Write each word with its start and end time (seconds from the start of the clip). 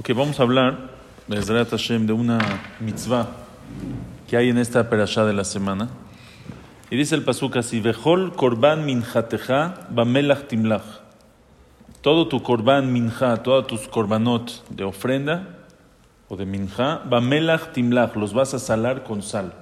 Ok, 0.00 0.10
vamos 0.14 0.38
a 0.38 0.44
hablar, 0.44 0.90
Bezrat 1.26 1.70
Hashem, 1.70 2.06
de 2.06 2.12
una 2.12 2.38
mitzvah 2.78 3.30
que 4.28 4.36
hay 4.36 4.48
en 4.48 4.56
esta 4.56 4.88
perashá 4.88 5.24
de 5.24 5.32
la 5.32 5.42
semana. 5.42 5.88
Y 6.88 6.96
dice 6.96 7.16
el 7.16 7.24
pasuk 7.24 7.56
así, 7.56 7.80
Vejol 7.80 8.32
korban 8.36 8.86
minjateja 8.86 9.88
bamelach 9.90 10.46
timlach. 10.46 10.84
Todo 12.00 12.28
tu 12.28 12.44
korban 12.44 12.92
minja, 12.92 13.42
todos 13.42 13.66
tus 13.66 13.88
korbanot 13.88 14.68
de 14.68 14.84
ofrenda 14.84 15.58
o 16.28 16.36
de 16.36 16.46
minja, 16.46 16.98
bamelach 16.98 17.72
timlach, 17.72 18.14
los 18.14 18.32
vas 18.32 18.54
a 18.54 18.60
salar 18.60 19.02
con 19.02 19.20
sal. 19.20 19.52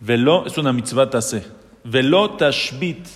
Velo, 0.00 0.44
es 0.44 0.58
una 0.58 0.74
mitzvah 0.74 1.08
tase. 1.08 1.46
Velo 1.82 2.32
tashbit 2.32 3.06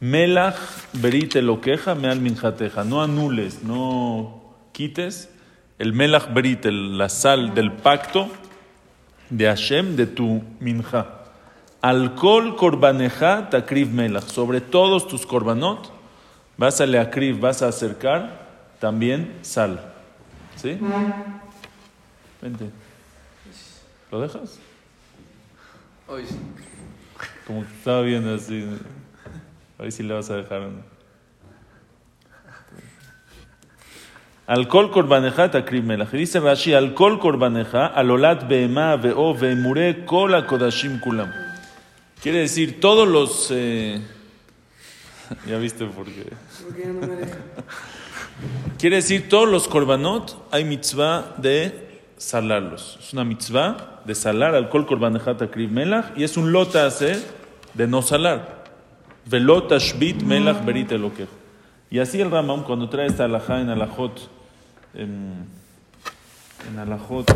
melach 0.00 0.58
berit 0.92 1.36
elokeja 1.36 1.94
meal 1.94 2.20
minjateja. 2.20 2.82
No 2.82 3.00
anules, 3.00 3.62
no 3.62 4.39
quites 4.72 5.28
el 5.78 5.92
melach 5.92 6.32
berit, 6.32 6.66
el- 6.66 6.98
la 6.98 7.08
sal 7.08 7.54
del 7.54 7.72
pacto 7.72 8.28
de 9.30 9.46
Hashem, 9.46 9.96
de 9.96 10.06
tu 10.06 10.42
minja. 10.60 11.16
Alcohol 11.80 12.56
korbaneja 12.56 13.48
takriv 13.48 13.88
melach. 13.90 14.24
Sobre 14.24 14.60
todos 14.60 15.08
tus 15.08 15.24
korbanot 15.24 15.90
vas 16.58 16.80
a 16.80 16.86
leakriv, 16.86 17.40
vas 17.40 17.62
a 17.62 17.68
acercar 17.68 18.48
también 18.78 19.38
sal. 19.42 19.94
¿Sí? 20.56 20.78
Vente. 22.42 22.70
¿Lo 24.10 24.20
dejas? 24.20 24.58
Hoy 26.06 26.26
sí. 26.26 26.36
Como 27.46 27.62
que 27.62 27.72
estaba 27.72 28.02
viendo 28.02 28.34
así. 28.34 28.66
A 29.78 29.82
ver 29.82 29.92
si 29.92 30.02
le 30.02 30.12
vas 30.12 30.28
a 30.28 30.36
dejar 30.36 30.60
o 30.60 30.70
no. 30.70 30.89
Alcohol 34.50 34.90
korbaneja 34.90 35.48
takriv 35.48 35.84
melach. 35.84 36.12
Y 36.12 36.16
Dice 36.16 36.40
Rashi, 36.40 36.74
alcohol 36.74 37.20
korbaneja, 37.20 37.86
alolat 37.86 38.48
beema 38.48 38.96
veo 38.96 39.32
veemure 39.32 40.04
kol 40.04 40.32
kodashim 40.44 40.98
kulam. 40.98 41.32
Quiere 42.20 42.40
decir, 42.40 42.80
todos 42.80 43.06
los... 43.06 43.48
eh, 43.52 44.00
ya 45.46 45.56
viste 45.56 45.86
por 45.86 46.06
qué. 46.06 46.32
Porque 46.64 46.82
ya 46.82 46.88
no 46.88 47.06
me 47.06 47.14
deja. 47.14 47.36
Quiere 48.80 48.96
decir, 48.96 49.28
todos 49.28 49.48
los 49.48 49.68
korbanot 49.68 50.36
hay 50.50 50.64
mitzvah 50.64 51.36
de 51.36 52.02
salarlos. 52.16 52.98
Es 53.00 53.12
una 53.12 53.22
mitzvah 53.22 54.00
de 54.04 54.16
salar 54.16 54.56
alcohol 54.56 54.84
korbaneja 54.84 55.36
takriv 55.36 55.70
melach 55.70 56.06
y 56.16 56.24
es 56.24 56.36
un 56.36 56.50
lota 56.50 56.86
hacer 56.86 57.22
de 57.74 57.86
no 57.86 58.02
salar. 58.02 58.64
Velota 59.26 59.78
shbit 59.78 60.22
melach 60.22 60.64
berit 60.64 60.90
elokeja. 60.90 61.30
Y 61.88 62.00
así 62.00 62.20
el 62.20 62.32
Rambam, 62.32 62.64
cuando 62.64 62.88
trae 62.88 63.06
esta 63.06 63.26
alajá 63.26 63.60
en 63.60 63.68
alajot, 63.68 64.39
en, 64.94 65.46
en 66.68 66.78
alajot, 66.78 67.26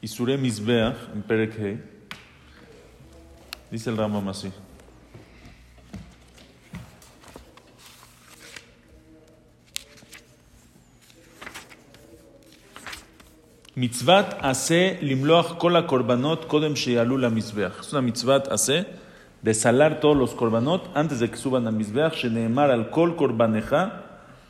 y 0.00 0.08
sure 0.08 0.36
misbeach, 0.36 0.96
en 1.14 1.22
Perek 1.22 1.58
Hei, 1.58 1.78
dice 3.70 3.90
el 3.90 3.96
Rambam 3.96 4.28
así. 4.28 4.52
Mitzvat 13.74 14.38
hace 14.40 14.98
limloach 15.02 15.58
kol 15.58 15.86
korbanot 15.86 16.46
kodem 16.48 16.74
sheyalu 16.74 17.18
la 17.18 17.28
mizbeach. 17.28 17.80
Es 17.80 17.92
una 17.92 18.00
mitzvat 18.00 18.48
hace 18.48 18.86
de 19.42 19.52
salar 19.52 20.00
todos 20.00 20.16
los 20.16 20.34
korbanot 20.34 20.88
antes 20.94 21.20
de 21.20 21.28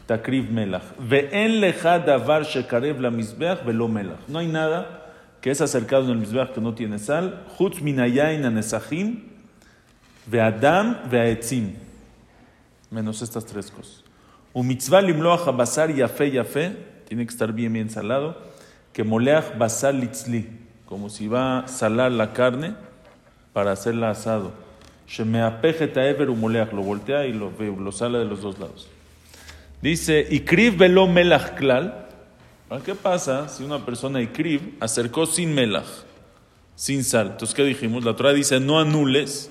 takriv 0.06 0.50
melach. 0.50 0.84
Ve'en 0.98 1.60
lecha 1.60 1.98
davar 1.98 2.44
shekarev 2.44 3.00
la 3.00 3.10
mizbeach 3.10 3.64
velo 3.64 3.88
melach. 3.88 4.20
No 4.28 4.38
hay 4.38 4.46
nada 4.46 5.12
que 5.40 5.50
es 5.50 5.60
acercado 5.60 6.04
en 6.04 6.10
el 6.10 6.18
mizbeach 6.18 6.52
que 6.52 6.60
no 6.60 6.74
tiene 6.74 6.98
sal. 6.98 7.44
Chutz 7.56 7.80
minayain 7.80 8.45
anesachim 8.45 9.22
ve'adam 10.27 11.08
ve'aetzim. 11.11 11.74
Menos 12.90 13.22
estas 13.22 13.45
tres 13.45 13.70
cosas. 13.70 14.05
Un 14.52 14.66
mitzvah 14.66 15.02
limloach 15.02 15.55
basar 15.55 15.95
yafe 15.95 16.30
yafe, 16.30 16.77
tiene 17.06 17.27
que 17.27 17.30
estar 17.30 17.52
bien 17.52 17.72
bien 17.72 17.90
salado, 17.90 18.36
que 18.92 19.05
moleach 19.05 19.58
basar 19.58 19.95
litzli, 19.95 20.48
como 20.86 21.11
si 21.11 21.28
va 21.28 21.61
a 21.61 21.68
salar 21.68 22.11
la 22.12 22.33
carne 22.33 22.74
para 23.52 23.72
hacerla 23.72 24.11
asado. 24.11 24.52
Shemeapeje 25.06 25.89
taever 25.89 26.30
umoleach, 26.30 26.72
lo 26.72 26.83
voltea 26.83 27.27
y 27.27 27.33
lo, 27.33 27.52
lo 27.58 27.92
sala 27.92 28.18
de 28.18 28.24
los 28.24 28.40
dos 28.40 28.58
lados. 28.58 28.89
Dice, 29.86 30.27
ikriv 30.30 30.79
velo 30.79 31.07
melach 31.07 31.55
klal. 31.55 32.08
¿Ahora 32.69 32.83
¿Qué 32.83 32.97
pasa 32.97 33.48
si 33.48 33.63
una 33.63 33.85
persona 33.85 34.20
ikriv 34.20 34.74
acercó 34.80 35.27
sin 35.27 35.55
melach, 35.55 35.86
sin 36.74 37.05
sal? 37.05 37.29
Entonces, 37.29 37.55
¿qué 37.55 37.63
dijimos? 37.63 38.05
La 38.05 38.17
Torah 38.17 38.33
dice, 38.33 38.58
no 38.58 38.80
anules 38.80 39.48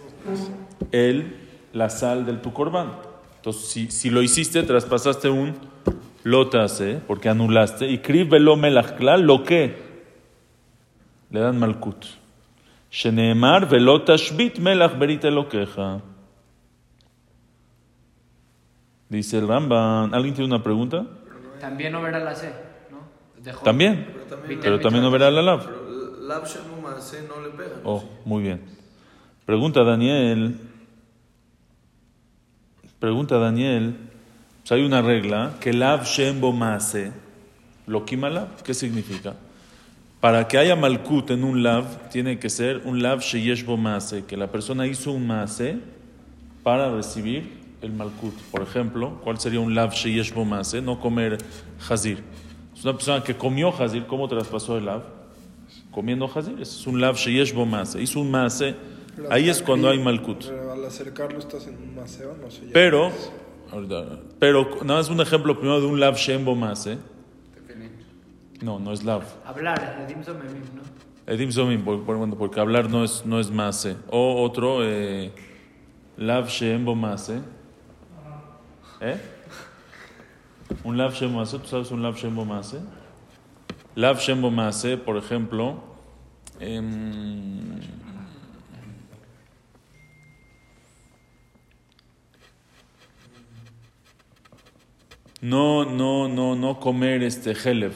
el, 0.92 1.38
la 1.72 1.90
sal 1.90 2.26
del 2.26 2.42
tu 2.42 2.52
corbán. 2.52 2.92
Entonces, 3.38 3.66
si, 3.70 3.90
si 3.90 4.10
lo 4.10 4.22
hiciste, 4.22 4.62
traspasaste 4.64 5.30
un 5.30 5.54
lotase, 6.26 7.00
porque 7.08 7.30
anulaste, 7.30 7.88
y 7.88 8.00
kriv 8.00 8.28
velo 8.28 8.58
melach 8.58 8.98
klal, 8.98 9.22
lo 9.22 9.46
que 9.46 9.74
le 11.32 11.40
dan 11.40 11.58
malkut. 11.58 12.08
Sheneemar 12.92 13.70
velo 13.70 14.02
tashbit 14.02 14.60
melach 14.60 15.00
berit 15.00 15.24
elokeja. 15.24 16.02
Dice 19.16 19.38
el 19.38 19.48
Ramban. 19.48 20.14
¿Alguien 20.14 20.34
tiene 20.36 20.54
una 20.54 20.62
pregunta? 20.62 21.06
También 21.62 21.94
no 21.94 22.02
verá 22.02 22.20
la 22.20 22.36
C, 22.36 22.52
¿no? 22.92 22.98
Dejó. 23.42 23.64
También. 23.64 24.08
Pero 24.12 24.26
también, 24.26 24.60
Pero 24.60 24.80
también 24.82 25.04
no 25.06 25.10
verá 25.10 25.32
la 25.32 25.42
lav. 25.42 25.64
pero 25.64 26.20
Lab 26.28 26.44
Maase 26.84 27.26
no 27.26 27.42
le 27.42 27.50
pega. 27.52 27.80
Oh, 27.86 28.04
muy 28.26 28.44
bien. 28.44 28.60
Pregunta 29.46 29.86
Daniel. 29.86 30.58
Pregunta 33.00 33.38
Daniel. 33.38 33.96
Pues 34.62 34.74
hay 34.74 34.86
una 34.86 35.02
regla 35.02 35.54
que 35.62 35.72
lav 35.72 36.04
shem 36.04 36.42
bo 36.42 36.52
maase. 36.52 37.14
Lo 37.88 38.04
lav. 38.30 38.64
¿Qué 38.64 38.74
significa? 38.74 39.34
Para 40.20 40.46
que 40.46 40.58
haya 40.58 40.76
malkut 40.76 41.32
en 41.32 41.46
un 41.46 41.64
lav, 41.64 42.10
tiene 42.10 42.38
que 42.38 42.50
ser 42.50 42.82
un 42.84 43.02
lav 43.02 43.22
sheyesh 43.22 43.64
bo 43.64 43.78
maase. 43.78 44.26
Que 44.26 44.36
la 44.36 44.52
persona 44.52 44.86
hizo 44.86 45.14
un 45.14 45.26
maase 45.26 45.78
para 46.64 46.94
recibir 46.94 47.65
el 47.86 47.94
malkut. 47.94 48.34
Por 48.52 48.62
ejemplo, 48.62 49.20
¿cuál 49.24 49.40
sería 49.40 49.60
un 49.60 49.74
lav 49.76 49.92
sheyesh 49.94 50.34
bo 50.34 50.44
maase? 50.46 50.82
No 50.82 51.00
comer 51.00 51.38
hazir. 51.90 52.24
Es 52.76 52.84
una 52.84 52.94
persona 52.94 53.24
que 53.24 53.36
comió 53.36 53.70
hazir. 53.82 54.06
¿Cómo 54.08 54.28
traspasó 54.28 54.78
el 54.78 54.86
lav? 54.86 55.04
comiendo 55.92 56.26
hazir. 56.34 56.60
Es 56.62 56.86
un 56.88 57.00
lav 57.00 57.16
sheyesh 57.16 57.54
bo 57.54 57.66
maase. 57.66 58.02
Hizo 58.02 58.20
un. 58.20 58.32
Pero 58.32 59.32
Ahí 59.32 59.48
es 59.50 59.62
cuando 59.62 59.90
hay 59.90 59.98
malkut. 59.98 60.44
Al 60.46 60.84
acercarlo 60.84 61.40
estás 61.40 61.68
en 61.68 61.78
un 61.78 61.96
maceo, 61.96 62.36
no 62.42 62.52
sé. 62.52 62.64
Pero, 62.74 63.12
ahorita, 63.72 64.20
pero 64.40 64.68
nada 64.84 65.00
más 65.00 65.10
un 65.10 65.22
ejemplo 65.22 65.58
primero 65.58 65.80
de 65.80 65.88
un 65.88 66.00
lav 66.02 66.16
shem 66.18 66.44
bo 66.44 66.54
maase. 66.56 66.98
No, 68.62 68.80
no 68.80 68.92
es 68.92 69.04
lav. 69.04 69.24
Hablar, 69.46 70.06
Edim 70.08 70.24
Somemim, 70.24 70.64
¿no? 70.76 71.34
Edim 71.34 71.52
Zomim, 71.52 71.84
por- 71.84 72.04
por- 72.04 72.18
bueno, 72.18 72.36
porque 72.36 72.60
hablar 72.60 72.90
no 72.90 73.04
es, 73.04 73.26
no 73.26 73.40
es 73.40 73.50
maase. 73.52 73.96
O 74.10 74.42
otro, 74.44 74.80
eh, 74.84 75.32
lav 76.18 76.48
shem 76.50 76.84
bo 76.86 76.96
maase. 76.96 77.40
¿Eh? 79.06 79.20
Un 80.84 80.98
lav 80.98 81.14
shem 81.14 81.32
bo 81.32 81.38
maase, 81.38 81.60
¿tú 81.60 81.68
sabes 81.68 81.92
un 81.92 82.02
lav 82.02 82.18
shem 82.18 82.34
maase? 82.34 82.80
Lav 83.96 84.20
shem 84.20 84.42
bo 84.42 84.50
maase, 84.50 84.98
por 84.98 85.16
ejemplo, 85.16 85.78
em, 86.60 87.80
no, 95.40 95.86
no, 95.86 96.28
no, 96.28 96.56
no 96.56 96.80
comer 96.80 97.22
este 97.22 97.54
helev. 97.54 97.94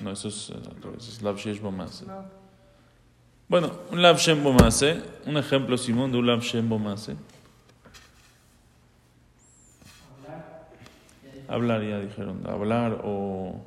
No, 0.00 0.12
eso 0.12 0.28
es, 0.28 0.50
eh, 0.50 0.54
al 0.54 0.82
revés, 0.82 1.08
es 1.08 1.22
lav 1.22 1.36
maase. 1.70 2.06
Bueno, 3.46 3.72
un 3.90 4.00
lav 4.00 4.16
shem 4.18 4.42
maase, 4.42 5.02
un 5.26 5.36
ejemplo, 5.36 5.76
Simón, 5.76 6.10
de 6.12 6.18
un 6.18 6.26
lav 6.26 6.40
shem 6.40 6.66
bo 6.66 6.78
maase. 6.78 7.14
Hablar, 11.48 11.82
ya 11.82 12.00
dijeron, 12.00 12.42
hablar 12.46 13.00
o... 13.04 13.60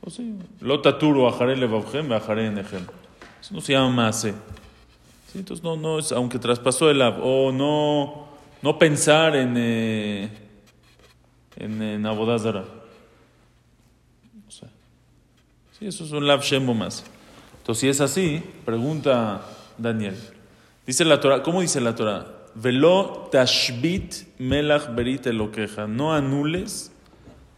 O 0.00 0.10
sí, 0.10 0.34
lo 0.60 0.80
taturo 0.80 1.28
ajaré 1.28 1.56
levavjem, 1.56 2.12
ajaré 2.12 2.46
enegem. 2.46 2.86
Eso 3.40 3.54
no 3.54 3.60
se 3.60 3.72
llama 3.72 3.90
maase. 3.90 4.32
Sí, 5.32 5.38
entonces 5.38 5.62
no, 5.62 5.76
no 5.76 5.98
es, 5.98 6.12
aunque 6.12 6.38
traspasó 6.38 6.88
el 6.90 6.98
lav, 6.98 7.18
o 7.20 7.52
no, 7.52 8.28
no 8.62 8.78
pensar 8.78 9.34
en, 9.36 9.54
eh, 9.56 10.28
en, 11.56 11.82
en 11.82 12.06
abodazara. 12.06 12.64
O 14.46 14.50
sea, 14.50 14.68
sí, 15.78 15.86
eso 15.86 16.04
es 16.04 16.12
un 16.12 16.26
lav 16.26 16.42
shembo 16.42 16.74
más. 16.74 17.04
Entonces, 17.58 17.80
si 17.80 17.88
es 17.88 18.00
así, 18.00 18.42
pregunta 18.64 19.42
Daniel. 19.76 20.16
Dice 20.86 21.04
la 21.04 21.20
Torah, 21.20 21.42
¿cómo 21.42 21.60
dice 21.60 21.80
la 21.80 21.94
Torah? 21.94 22.26
Velo 22.54 23.28
tashbit 23.30 24.38
melach 24.38 24.94
berit 24.94 25.26
elokeja. 25.26 25.86
No 25.86 26.14
anules 26.14 26.90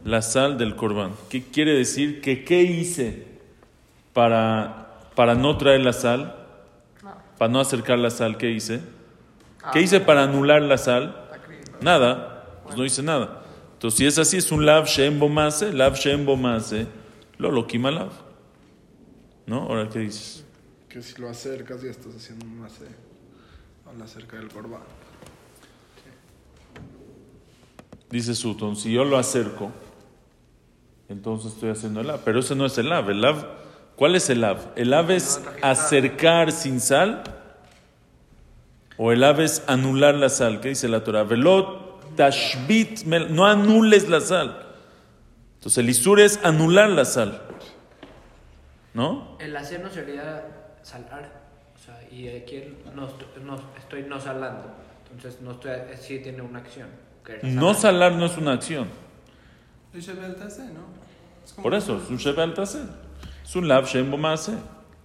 la 0.03 0.21
sal 0.21 0.57
del 0.57 0.75
corbán. 0.75 1.13
¿Qué 1.29 1.43
quiere 1.43 1.73
decir? 1.73 2.21
Que 2.21 2.43
qué 2.43 2.63
hice 2.63 3.27
para, 4.13 4.99
para 5.15 5.35
no 5.35 5.57
traer 5.57 5.81
la 5.81 5.93
sal, 5.93 6.35
para 7.37 7.51
no 7.51 7.59
acercar 7.59 7.99
la 7.99 8.09
sal, 8.09 8.37
¿qué 8.37 8.51
hice? 8.51 8.81
¿Qué 9.73 9.81
hice 9.81 9.99
para 9.99 10.23
anular 10.23 10.61
la 10.61 10.77
sal? 10.77 11.29
Nada, 11.81 12.61
pues 12.63 12.75
no 12.77 12.85
hice 12.85 13.03
nada. 13.03 13.43
Entonces, 13.73 13.97
si 13.97 14.05
es 14.05 14.17
así, 14.17 14.37
es 14.37 14.51
un 14.51 14.65
lav 14.65 14.85
shem 14.85 15.19
bomase, 15.19 15.73
lav 15.73 15.95
shem 15.95 16.25
bomase, 16.25 16.87
lo 17.37 17.51
lo 17.51 17.65
quima 17.65 17.89
lav. 17.91 18.11
¿No? 19.47 19.61
Ahora, 19.63 19.89
¿qué 19.89 19.99
dices? 19.99 20.45
Que 20.87 21.01
si 21.01 21.19
lo 21.19 21.29
acercas 21.29 21.81
ya 21.81 21.89
estás 21.89 22.15
haciendo 22.15 22.45
un 22.45 22.59
mase 22.59 22.85
al 23.89 24.01
acerca 24.01 24.37
del 24.37 24.49
corbán. 24.49 24.81
Dice 28.09 28.35
Sutton, 28.35 28.75
si 28.75 28.91
yo 28.91 29.05
lo 29.05 29.17
acerco, 29.17 29.71
entonces 31.11 31.53
estoy 31.53 31.69
haciendo 31.71 32.01
el 32.01 32.07
lav. 32.07 32.21
Pero 32.23 32.39
ese 32.39 32.55
no 32.55 32.65
es 32.65 32.77
el 32.77 32.89
lav. 32.89 33.09
El 33.09 33.21
lav, 33.21 33.45
¿cuál 33.95 34.15
es 34.15 34.29
el 34.29 34.41
lav? 34.41 34.57
¿El 34.75 34.91
lav 34.91 35.11
es 35.11 35.41
acercar 35.61 36.51
sin 36.51 36.79
sal? 36.79 37.23
¿O 38.97 39.11
el 39.11 39.21
lav 39.21 39.41
es 39.41 39.63
anular 39.67 40.15
la 40.15 40.29
sal? 40.29 40.59
¿Qué 40.61 40.69
dice 40.69 40.87
la 40.87 41.03
Torah? 41.03 41.23
Velot 41.23 42.15
tashbit, 42.15 43.03
no 43.05 43.45
anules 43.47 44.09
la 44.09 44.21
sal. 44.21 44.67
Entonces 45.55 45.77
el 45.79 45.89
isur 45.89 46.19
es 46.19 46.39
anular 46.43 46.89
la 46.89 47.05
sal. 47.05 47.41
¿No? 48.93 49.37
El 49.39 49.55
hacer 49.55 49.81
no 49.81 49.89
sería 49.89 50.45
salar. 50.83 51.31
O 51.75 51.79
sea, 51.83 51.99
y 52.11 52.27
aquí 52.27 52.63
no, 52.93 53.07
estoy- 53.07 53.43
no- 53.43 53.59
estoy 53.77 54.03
no 54.03 54.19
salando. 54.19 54.69
Entonces, 55.13 55.41
no 55.41 55.51
estoy, 55.51 55.71
sí 55.99 56.19
tiene 56.19 56.41
una 56.41 56.59
acción. 56.59 56.87
No 57.43 57.73
salar 57.73 58.13
no 58.13 58.25
es 58.25 58.37
una 58.37 58.53
acción. 58.53 58.87
Tase, 59.91 60.63
¿no? 60.65 60.81
Es 61.45 61.53
como- 61.53 61.63
Por 61.63 61.73
eso, 61.73 61.97
es 61.97 62.09
un 62.09 62.17
shebe 62.17 62.41
al 62.41 62.53
taser. 62.53 62.87
Es 63.43 63.55
un 63.55 63.67
lav 63.67 63.85
shem 63.85 64.09
bomase. 64.09 64.53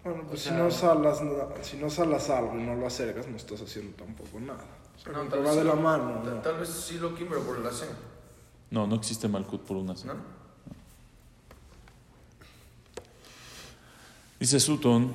Bueno, 0.05 0.23
pues 0.29 0.47
O 0.47 0.49
si 0.51 0.55
no 0.55 0.71
salas 0.71 1.21
si 1.63 1.77
no 1.79 1.91
salas 1.91 2.31
algo 2.31 2.57
y 2.57 2.63
no 2.63 2.77
lo 2.77 2.87
acercas, 2.87 3.27
no 3.27 3.37
estás 3.37 3.61
haciendo 3.61 3.97
tampoco 3.97 4.39
nada. 4.39 4.65
O 4.97 4.99
sea, 5.01 5.13
No, 5.13 5.25
tal 5.29 5.41
vez 5.41 5.49
va 5.49 5.55
de 5.55 5.61
sí 5.63 5.67
la 5.69 5.75
lo- 5.75 5.81
mano. 5.81 6.21
tal- 6.23 6.35
¿no? 6.37 6.41
Tal 6.43 6.59
vez 6.59 6.69
sí 6.69 6.99
lo 6.99 7.15
quimbro 7.15 7.41
por 7.43 7.57
el 7.57 7.67
AC, 7.67 7.87
No, 8.71 8.87
no 8.87 8.95
existe 8.97 9.27
malkut 9.29 9.63
por 9.63 9.77
una. 9.77 9.95
¿no? 10.05 10.15
Dice 14.39 14.61
Sutton, 14.61 15.15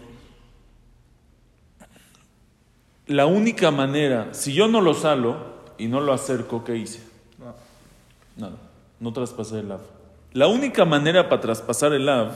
la 3.07 3.25
única 3.27 3.69
manera, 3.71 4.33
si 4.33 4.51
yo 4.53 4.67
no 4.67 4.81
lo 4.81 4.93
salo 4.93 5.37
y 5.77 5.87
no 5.87 6.01
lo 6.01 6.11
acerco, 6.13 6.63
¿qué 6.63 6.75
hice? 6.75 7.01
No. 7.37 7.53
Nada, 8.37 8.57
no 9.01 9.11
traspasé 9.11 9.59
el 9.59 9.69
lav. 9.69 9.81
La 10.31 10.47
única 10.47 10.85
manera 10.85 11.27
para 11.27 11.41
traspasar 11.41 11.91
el 11.91 12.05
lav 12.05 12.31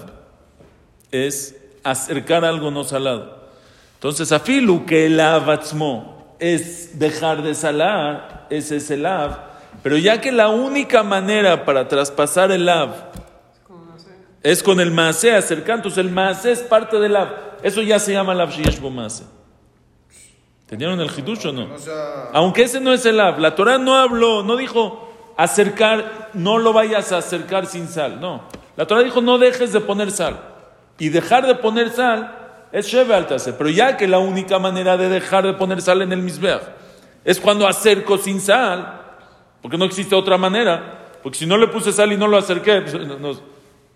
es 1.12 1.56
acercar 1.84 2.44
algo 2.44 2.72
no 2.72 2.84
salado. 2.84 3.46
Entonces, 3.94 4.32
afilu 4.32 4.86
que 4.86 5.06
el 5.06 5.18
lav 5.18 5.50
atzmo 5.50 6.36
es 6.40 7.00
dejar 7.00 7.44
de 7.44 7.54
salar, 7.56 8.48
ese 8.50 8.78
es 8.78 8.92
el 8.92 9.04
lav. 9.04 9.38
Pero 9.84 9.98
ya 9.98 10.20
que 10.20 10.32
la 10.32 10.50
única 10.50 11.04
manera 11.04 11.64
para 11.64 11.88
traspasar 11.88 12.52
el 12.52 12.66
lav 12.66 12.90
es 14.42 14.64
con 14.64 14.80
el 14.80 14.92
maase 14.92 15.36
acercar, 15.36 15.78
entonces 15.78 16.00
el 16.00 16.12
maase 16.12 16.52
es 16.52 16.62
parte 16.62 17.00
del 17.00 17.14
lav. 17.14 17.30
Eso 17.62 17.82
ya 17.84 18.00
se 18.00 18.12
llama 18.12 18.34
lav 18.34 18.50
sheyesh 18.50 18.80
bo 18.80 18.90
maase. 18.90 19.24
¿Entendieron 20.62 21.00
el 21.00 21.12
hidush 21.16 21.46
o 21.46 21.52
no? 21.52 21.68
Aunque 22.34 22.64
ese 22.64 22.80
no 22.82 22.92
es 22.92 23.06
el 23.06 23.18
lav, 23.18 23.40
la 23.40 23.54
Torah 23.54 23.78
no 23.78 23.96
habló, 23.96 24.42
no 24.42 24.58
dijo 24.58 25.05
acercar, 25.38 26.30
no 26.34 26.58
lo 26.58 26.74
vayas 26.74 27.12
a 27.12 27.18
acercar 27.18 27.66
sin 27.66 27.88
sal, 27.88 28.20
no. 28.20 28.44
La 28.78 28.86
Torah 28.86 29.02
dijo 29.04 29.22
no 29.22 29.38
dejes 29.38 29.72
de 29.74 29.82
poner 29.82 30.12
sal. 30.12 30.40
Y 30.98 31.10
dejar 31.10 31.46
de 31.46 31.56
poner 31.56 31.90
sal 31.90 32.68
es 32.72 32.88
sheve 32.88 33.16
pero 33.58 33.70
ya 33.70 33.96
que 33.98 34.08
la 34.08 34.20
única 34.20 34.60
manera 34.60 34.98
de 34.98 35.10
dejar 35.10 35.46
de 35.46 35.54
poner 35.54 35.82
sal 35.82 36.02
en 36.02 36.12
el 36.12 36.22
misbeach 36.22 36.62
es 37.24 37.40
cuando 37.40 37.68
acerco 37.68 38.18
sin 38.18 38.40
sal, 38.40 39.02
porque 39.62 39.78
no 39.78 39.86
existe 39.86 40.14
otra 40.16 40.38
manera, 40.38 41.00
porque 41.24 41.38
si 41.40 41.46
no 41.46 41.58
le 41.58 41.68
puse 41.68 41.92
sal 41.92 42.12
y 42.12 42.18
no 42.18 42.28
lo 42.28 42.38
acerqué, 42.38 42.82
pues, 42.82 42.94
no- 42.94 43.18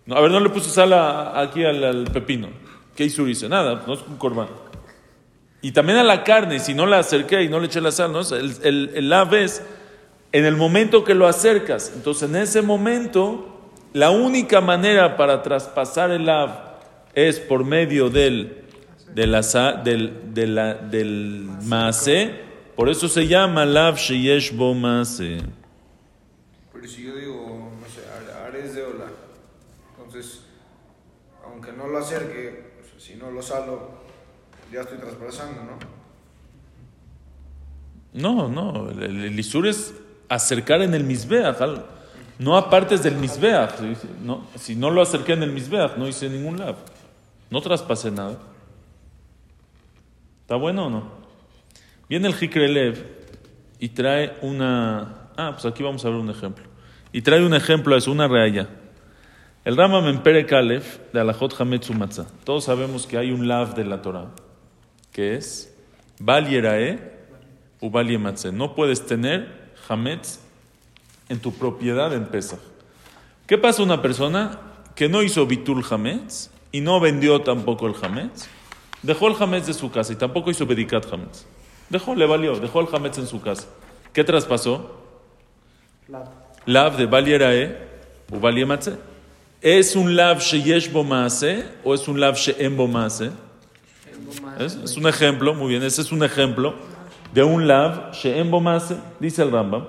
no- 0.05 0.15
a 0.15 0.21
ver, 0.21 0.31
no 0.31 0.39
le 0.39 0.49
puse 0.49 0.69
sal 0.69 0.91
a- 0.93 1.39
aquí 1.39 1.63
al, 1.63 2.05
pepino. 2.11 2.49
¿Qué 2.95 3.03
hizo? 3.05 3.23
Dice, 3.25 3.47
nada, 3.47 3.83
no 3.85 3.93
es 3.93 3.99
un 4.01 4.17
corbán. 4.17 4.47
Y 5.61 5.71
también 5.71 5.99
a 5.99 6.03
la 6.03 6.23
carne, 6.23 6.59
si 6.59 6.73
no 6.73 6.85
la 6.85 6.99
acerqué 6.99 7.43
y 7.43 7.49
no 7.49 7.59
le 7.59 7.67
eché 7.67 7.81
la 7.81 7.91
sal, 7.91 8.11
¿no? 8.11 8.21
El, 8.21 8.53
el, 8.63 8.91
el 8.95 9.09
lav 9.09 9.33
es 9.35 9.61
en 10.31 10.45
el 10.45 10.55
momento 10.55 11.03
que 11.03 11.13
lo 11.15 11.27
acercas. 11.27 11.91
Entonces, 11.95 12.29
en 12.29 12.35
ese 12.35 12.61
momento, 12.61 13.59
la 13.93 14.11
única 14.11 14.61
manera 14.61 15.17
para 15.17 15.41
traspasar 15.41 16.11
el 16.11 16.25
lav 16.25 16.77
es 17.15 17.39
por 17.39 17.63
medio 17.65 18.09
del, 18.09 18.63
de 19.13 19.25
la 19.27 19.41
sa- 19.43 19.73
del, 19.73 20.33
de 20.33 20.47
la- 20.47 20.75
del 20.75 21.49
maase. 21.63 22.47
Por 22.75 22.89
eso 22.89 23.07
se 23.09 23.27
llama 23.27 23.65
lav 23.65 23.95
sheyesh 23.97 24.55
bo 24.55 24.73
maase. 24.73 25.39
pero 26.71 26.87
si 26.87 27.03
yo 27.03 27.15
digo, 27.15 27.71
no 27.81 27.87
sé, 27.87 28.01
are- 28.07 28.47
ares 28.47 28.75
de 28.75 28.83
ola, 28.83 29.05
entonces, 29.97 30.43
aunque 31.43 31.73
no 31.73 31.87
lo 31.87 31.97
acerque, 31.97 32.69
si 32.97 33.15
no 33.15 33.31
lo 33.31 33.41
salo, 33.41 33.99
ya 34.71 34.81
estoy 34.81 34.97
traspasando, 34.99 35.61
¿no? 35.63 35.77
No, 38.13 38.47
no, 38.47 38.89
el, 38.91 39.03
el, 39.03 39.23
el 39.25 39.39
isur 39.39 39.67
es 39.67 39.93
acercar 40.29 40.81
en 40.81 40.93
el 40.93 41.03
misbeach, 41.03 41.57
no 42.37 42.55
apartes 42.55 43.03
del 43.03 43.15
misbeach. 43.15 43.73
No, 44.23 44.47
si 44.55 44.75
no 44.75 44.89
lo 44.89 45.01
acerqué 45.01 45.33
en 45.33 45.43
el 45.43 45.51
misbeach, 45.51 45.97
no 45.97 46.07
hice 46.07 46.29
ningún 46.29 46.59
lav. 46.59 46.77
No 47.49 47.59
traspasé 47.61 48.11
nada. 48.11 48.37
¿Está 50.41 50.55
bueno 50.55 50.85
o 50.85 50.89
no? 50.89 51.03
Viene 52.07 52.27
el 52.27 52.35
Hikrelev 52.39 53.05
y 53.79 53.89
trae 53.89 54.37
una... 54.41 55.29
Ah, 55.35 55.51
pues 55.51 55.65
aquí 55.65 55.83
vamos 55.83 56.05
a 56.05 56.09
ver 56.09 56.17
un 56.17 56.29
ejemplo. 56.29 56.63
Y 57.11 57.21
trae 57.21 57.43
un 57.43 57.53
ejemplo, 57.53 57.95
es 57.95 58.07
una 58.07 58.27
reaya. 58.27 58.69
El 59.65 59.75
Rama 59.75 60.01
Mempere 60.01 60.45
Kalef 60.45 60.99
de 61.11 61.19
Alajot 61.19 61.59
Hametzu 61.59 61.93
Matzah. 61.93 62.27
Todos 62.43 62.63
sabemos 62.63 63.05
que 63.05 63.17
hay 63.17 63.31
un 63.31 63.47
lav 63.47 63.75
de 63.75 63.83
la 63.83 64.01
Torah, 64.01 64.29
que 65.11 65.35
es 65.35 65.75
Bal 66.19 66.47
Yerae 66.47 67.19
Ubal 67.81 68.07
Yematze. 68.07 68.51
No 68.51 68.75
puedes 68.75 69.05
tener 69.05 69.58
Hametz 69.89 70.39
en 71.27 71.39
tu 71.39 71.51
propiedad 71.51 72.13
en 72.13 72.25
Pesach. 72.27 72.59
¿Qué 73.47 73.57
pasa 73.57 73.81
a 73.81 73.85
una 73.85 74.01
persona 74.01 74.59
que 74.95 75.09
no 75.09 75.23
hizo 75.23 75.45
Bitul 75.45 75.83
Hametz 75.89 76.51
y 76.71 76.81
no 76.81 76.99
vendió 76.99 77.41
tampoco 77.41 77.87
el 77.87 77.95
Hametz? 78.01 78.47
Dejó 79.01 79.27
el 79.27 79.35
Hametz 79.39 79.67
de 79.67 79.73
su 79.73 79.91
casa 79.91 80.13
y 80.13 80.15
tampoco 80.15 80.51
hizo 80.51 80.65
Bedikat 80.65 81.11
Hametz. 81.11 81.45
Dejó, 81.89 82.13
le 82.13 82.27
valió, 82.27 82.59
dejó 82.59 82.81
el 82.81 82.87
Hametz 82.93 83.17
en 83.17 83.27
su 83.27 83.41
casa. 83.41 83.67
¿Qué 84.13 84.23
traspasó? 84.23 84.95
Lav 86.65 86.97
de 86.97 87.05
Bal 87.05 87.25
Yerae 87.25 87.89
Ubal 88.31 88.55
Yematze. 88.55 88.97
¿Es 89.61 89.95
un 89.95 90.15
lav 90.15 90.39
sheyesh 90.39 90.91
bo 90.91 91.03
maase 91.03 91.65
o 91.83 91.93
es 91.93 92.07
un 92.07 92.19
lav 92.19 92.35
she'em 92.35 92.77
bo 92.77 92.87
maase? 92.87 93.31
Es, 94.59 94.75
es 94.75 94.97
un 94.97 95.07
ejemplo, 95.07 95.53
muy 95.53 95.69
bien, 95.69 95.83
ese 95.83 96.01
es 96.01 96.11
un 96.11 96.23
ejemplo 96.23 96.75
de 97.33 97.43
un 97.43 97.67
lav 97.67 98.11
she'em 98.13 98.49
bo 98.49 98.59
maase, 98.59 98.97
dice 99.19 99.43
el 99.43 99.51
Rambam. 99.51 99.85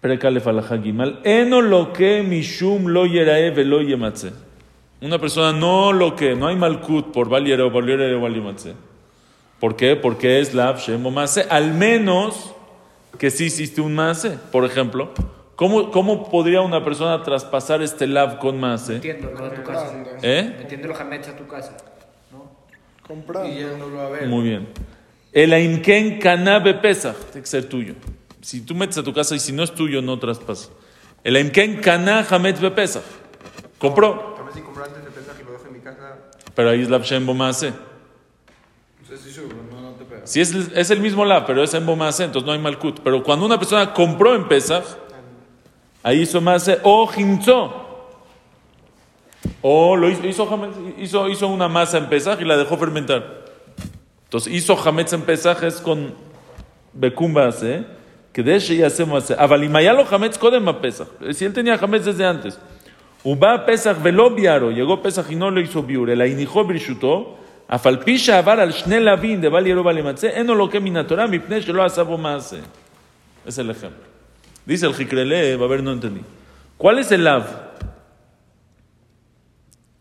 Prekalef 0.00 0.46
alahagimal. 0.46 1.20
Eno 1.24 1.62
lo 1.62 1.92
que 1.92 2.22
mishum 2.22 2.86
lo 2.88 3.06
yerae 3.06 3.50
velo 3.50 3.80
yematze. 3.80 4.32
Una 5.00 5.18
persona 5.18 5.58
no 5.58 5.92
lo 5.92 6.14
que, 6.16 6.34
no 6.34 6.46
hay 6.48 6.56
malkut 6.56 7.12
por 7.12 7.28
val 7.28 7.60
o 7.60 7.70
val. 7.70 8.54
¿Por 9.58 9.76
qué? 9.76 9.96
Porque 9.96 10.40
es 10.40 10.54
lav 10.54 10.78
she'em 10.78 11.02
bo 11.02 11.10
maase. 11.10 11.46
Al 11.48 11.72
menos 11.72 12.54
que 13.18 13.30
sí 13.30 13.46
hiciste 13.46 13.80
un 13.80 13.94
maase. 13.94 14.38
Por 14.52 14.64
ejemplo, 14.64 15.10
¿cómo, 15.56 15.90
¿cómo 15.90 16.30
podría 16.30 16.60
una 16.60 16.84
persona 16.84 17.22
traspasar 17.22 17.82
este 17.82 18.06
lav 18.06 18.38
con 18.38 18.60
maase? 18.60 18.94
Metiéndolo 18.94 19.46
a 19.46 19.54
tu 19.54 19.62
casa. 19.62 20.04
¿Eh? 20.22 20.68
Hametz 21.00 21.28
a 21.28 21.36
tu 21.36 21.46
casa. 21.46 21.76
¿no? 22.30 22.50
Comprando. 23.06 23.48
Y 23.48 23.62
a 23.62 24.08
ver. 24.08 24.28
Muy 24.28 24.44
bien. 24.44 24.68
El 25.36 25.52
Aimken 25.52 26.18
Kanabe 26.18 26.72
Pesach, 26.72 27.14
tiene 27.30 27.42
que 27.42 27.46
ser 27.46 27.68
tuyo. 27.68 27.92
Si 28.40 28.62
tú 28.62 28.74
metes 28.74 28.96
a 28.96 29.02
tu 29.02 29.12
casa 29.12 29.34
y 29.34 29.38
si 29.38 29.52
no 29.52 29.64
es 29.64 29.74
tuyo, 29.74 30.00
no 30.00 30.18
traspasa. 30.18 30.70
El 31.22 31.36
Aimken 31.36 31.82
Kana 31.82 32.26
Hametz 32.26 32.58
Be 32.58 32.70
Pesach. 32.70 33.02
Compró, 33.78 34.32
Tal 34.34 34.46
vez 34.46 34.54
si 34.54 34.62
compro 34.62 34.82
antes 34.82 35.04
de 35.04 35.44
lo 35.44 35.52
dejo 35.52 35.66
en 35.66 35.72
mi 35.74 35.80
casa. 35.80 36.16
pero 36.54 36.70
ahí 36.70 36.80
es 36.80 36.88
la 36.88 37.00
Shem 37.00 37.26
Bomase. 37.26 37.74
Si 40.24 40.40
es, 40.40 40.54
es 40.54 40.90
el 40.90 41.00
mismo 41.00 41.22
la, 41.26 41.44
pero 41.44 41.62
es 41.62 41.74
en 41.74 41.84
Bomase, 41.84 42.24
entonces 42.24 42.46
no 42.46 42.54
hay 42.54 42.58
Malkut. 42.58 43.00
Pero 43.00 43.22
cuando 43.22 43.44
una 43.44 43.58
persona 43.58 43.92
compró 43.92 44.34
en 44.34 44.48
Pesach, 44.48 44.84
ahí 46.02 46.22
hizo 46.22 46.40
Mase 46.40 46.78
o 46.82 47.10
Hinzo. 47.14 48.08
O 49.60 49.96
lo 49.96 50.08
hizo, 50.08 50.26
hizo, 50.96 51.28
hizo 51.28 51.48
una 51.48 51.68
masa 51.68 51.98
en 51.98 52.08
Pesach 52.08 52.40
y 52.40 52.46
la 52.46 52.56
dejó 52.56 52.78
fermentar. 52.78 53.45
Entonces 54.26 54.52
hizo 54.52 54.76
Hametz 54.76 55.12
en 55.12 55.22
pesajes 55.22 55.80
con 55.80 56.14
Becumbase, 56.92 57.74
¿eh? 57.74 57.86
que 58.32 58.42
de 58.42 58.56
ese 58.56 58.76
ya 58.76 58.88
hacemos. 58.88 59.30
Avalimayalo 59.30 60.04
Hametz 60.10 60.36
Kodem 60.36 60.68
a 60.68 60.80
Pesach. 60.80 61.08
Si 61.32 61.44
él 61.44 61.52
tenía 61.52 61.74
Hametz 61.74 62.04
desde 62.04 62.26
antes. 62.26 62.58
Uba 63.24 63.64
Pesach 63.64 64.02
velo 64.02 64.30
biaro. 64.30 64.70
Llegó 64.70 65.00
Pesach 65.00 65.30
y 65.30 65.36
no 65.36 65.50
lo 65.50 65.60
hizo 65.60 65.82
biure. 65.82 66.16
La 66.16 66.26
inijó 66.26 66.64
birshuto. 66.64 67.38
Afalpisha 67.68 68.38
avar 68.38 68.60
al 68.60 68.72
shne 68.72 69.00
lavin 69.00 69.40
de 69.40 69.48
valiero 69.48 69.82
valematze. 69.82 70.38
Eno 70.38 70.54
lo 70.54 70.68
que 70.68 70.80
minatorá 70.80 71.26
mipne 71.26 71.60
shelo 71.60 71.82
asabo 71.82 72.18
maase. 72.18 72.60
Es 73.44 73.58
el 73.58 73.70
ejemplo. 73.70 74.04
Dice 74.64 74.86
el 74.86 74.94
Jikrele, 74.94 75.54
a 75.54 75.66
ver, 75.66 75.82
no 75.82 75.92
entendí. 75.92 76.20
¿Cuál 76.76 76.98
es 76.98 77.10
el 77.12 77.24
lav? 77.24 77.44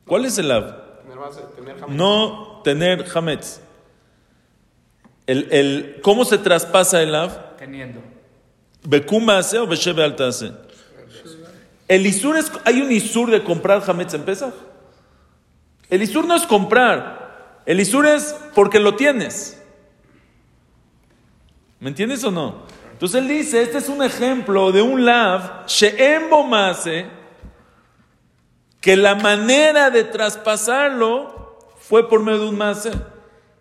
¿Cuál 0.06 0.26
es 0.26 0.38
el 0.40 0.50
lav? 0.50 0.76
No 1.88 2.62
tener 2.64 3.06
Hametz. 3.14 3.62
El, 5.28 5.48
el, 5.52 6.00
¿Cómo 6.02 6.26
se 6.26 6.38
traspasa 6.38 7.02
el 7.02 7.12
lav? 7.12 7.58
Teniendo. 7.58 8.02
¿Bekum 8.84 9.30
hace 9.30 9.58
o 9.58 9.66
beshebe 9.66 10.04
al 10.04 10.16
hace? 10.22 10.52
El 11.88 12.06
isur 12.06 12.38
es, 12.38 12.52
¿Hay 12.64 12.82
un 12.82 12.92
isur 12.92 13.30
de 13.32 13.44
comprar 13.44 13.84
hametz 13.88 14.14
en 14.14 14.24
Pesach? 14.24 14.54
El 15.90 16.02
isur 16.02 16.26
no 16.26 16.36
es 16.36 16.44
comprar. 16.44 17.62
El 17.66 17.80
isur 17.80 18.06
es 18.06 18.36
porque 18.54 18.80
lo 18.80 18.96
tienes. 18.96 19.62
¿Me 21.80 21.90
entiendes 21.90 22.24
o 22.24 22.32
no? 22.32 22.64
Entonces 22.92 23.22
él 23.22 23.28
dice, 23.28 23.62
este 23.62 23.80
es 23.80 23.90
un 23.90 24.02
ejemplo 24.02 24.72
de 24.72 24.82
un 24.82 25.06
lav, 25.06 25.68
she'em 25.68 26.30
bomase, 26.30 27.06
que 28.80 28.96
la 28.96 29.16
manera 29.16 29.90
de 29.90 30.06
traspasarlo 30.06 31.60
fue 31.78 32.08
por 32.08 32.24
medio 32.24 32.40
de 32.40 32.50
un 32.50 32.58
mase. 32.58 32.92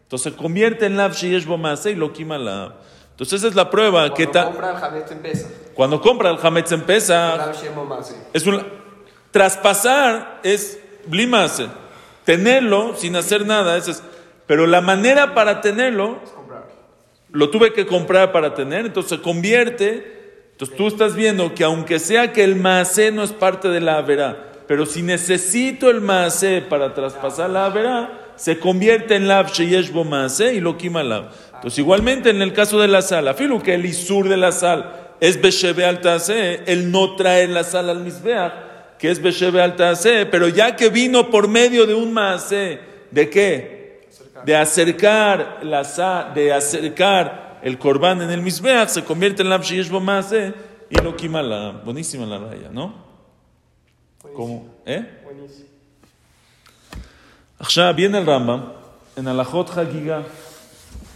Entonces 0.04 0.32
se 0.32 0.38
convierte 0.38 0.86
en 0.86 0.96
lav 0.96 1.12
sheyesh 1.12 1.44
bomase 1.46 1.90
y 1.90 1.94
lo 1.96 2.12
quima 2.12 2.38
lav. 2.38 2.72
Entonces 3.10 3.40
esa 3.40 3.48
es 3.48 3.54
la 3.54 3.70
prueba 3.70 4.12
que 4.14 4.26
Cuando 4.26 4.32
ta- 4.32 4.44
compra 4.46 4.70
el 4.70 4.76
Hametz 4.84 5.10
empieza. 5.12 5.48
cuando 5.74 6.00
compra 6.00 6.30
el 6.30 6.38
hametz 6.42 6.72
en 6.72 6.84
Mase. 7.88 8.14
es 8.32 8.46
un 8.46 8.64
traspasar 9.30 10.40
es 10.42 10.78
blimase, 11.06 11.66
tenerlo 12.24 12.94
sin 12.96 13.16
hacer 13.16 13.46
nada, 13.46 13.76
ese 13.76 13.90
es- 13.92 14.02
pero 14.46 14.66
la 14.66 14.80
manera 14.80 15.34
para 15.34 15.60
tenerlo 15.60 16.18
lo 17.30 17.50
tuve 17.50 17.72
que 17.72 17.84
comprar 17.86 18.30
para 18.30 18.54
tener, 18.54 18.86
entonces 18.86 19.18
se 19.18 19.22
convierte, 19.22 20.46
entonces 20.52 20.76
tú 20.76 20.86
estás 20.86 21.14
viendo 21.16 21.52
que 21.54 21.64
aunque 21.64 21.98
sea 21.98 22.32
que 22.32 22.44
el 22.44 22.54
maase 22.56 23.10
no 23.10 23.22
es 23.24 23.32
parte 23.32 23.68
de 23.68 23.80
la 23.80 24.00
verá, 24.02 24.52
pero 24.68 24.86
si 24.86 25.02
necesito 25.02 25.90
el 25.90 26.00
maase 26.00 26.62
para 26.62 26.94
traspasar 26.94 27.50
la 27.50 27.68
verá, 27.70 28.20
se 28.36 28.58
convierte 28.58 29.14
en 29.16 29.28
lav 29.28 29.52
sheyesh 29.52 29.92
bo 29.92 30.04
maase 30.04 30.54
y 30.54 30.60
lo 30.60 30.76
quima 30.76 31.02
lav. 31.02 31.30
Entonces 31.54 31.78
igualmente 31.78 32.30
en 32.30 32.42
el 32.42 32.52
caso 32.52 32.78
de 32.80 32.88
la 32.88 33.02
sal, 33.02 33.28
afilo 33.28 33.62
que 33.62 33.74
el 33.74 33.84
isur 33.86 34.28
de 34.28 34.36
la 34.36 34.52
sal 34.52 35.14
es 35.20 35.40
beshebe 35.40 35.84
al 35.84 36.00
tase, 36.00 36.62
él 36.66 36.90
no 36.90 37.16
trae 37.16 37.46
la 37.48 37.64
sal 37.64 37.88
al 37.88 38.00
misbeach, 38.00 38.52
que 38.98 39.10
es 39.10 39.22
beshebe 39.22 39.62
al 39.62 39.76
tase, 39.76 40.26
pero 40.26 40.48
ya 40.48 40.76
que 40.76 40.88
vino 40.90 41.30
por 41.30 41.48
medio 41.48 41.86
de 41.86 41.94
un 41.94 42.12
maase, 42.12 42.78
¿de 43.10 43.30
qué? 43.30 43.84
de 44.44 44.54
acercar 44.56 45.60
la 45.62 45.84
sa- 45.84 46.30
de 46.34 46.52
acercar 46.52 47.60
el 47.62 47.78
corbán 47.78 48.20
en 48.20 48.30
el 48.30 48.42
misbeach 48.42 48.88
se 48.90 49.02
convierte 49.04 49.40
en 49.42 49.48
la 49.48 49.56
sheyesh 49.58 49.88
bo 49.88 50.00
maase 50.00 50.52
y 50.90 50.96
lo 51.00 51.16
quima 51.16 51.40
la 51.42 51.70
buenísima 51.70 52.26
la 52.26 52.38
raya, 52.38 52.68
¿no? 52.70 52.94
¿Cómo? 54.34 54.74
¿Eh? 54.84 55.02
Buenísimo. 55.24 55.68
Ahshab 57.58 57.96
viene 57.96 58.18
el 58.18 58.26
Rambam 58.26 58.72
en 59.16 59.28
Alajot 59.28 59.70
Hagiga. 59.78 60.24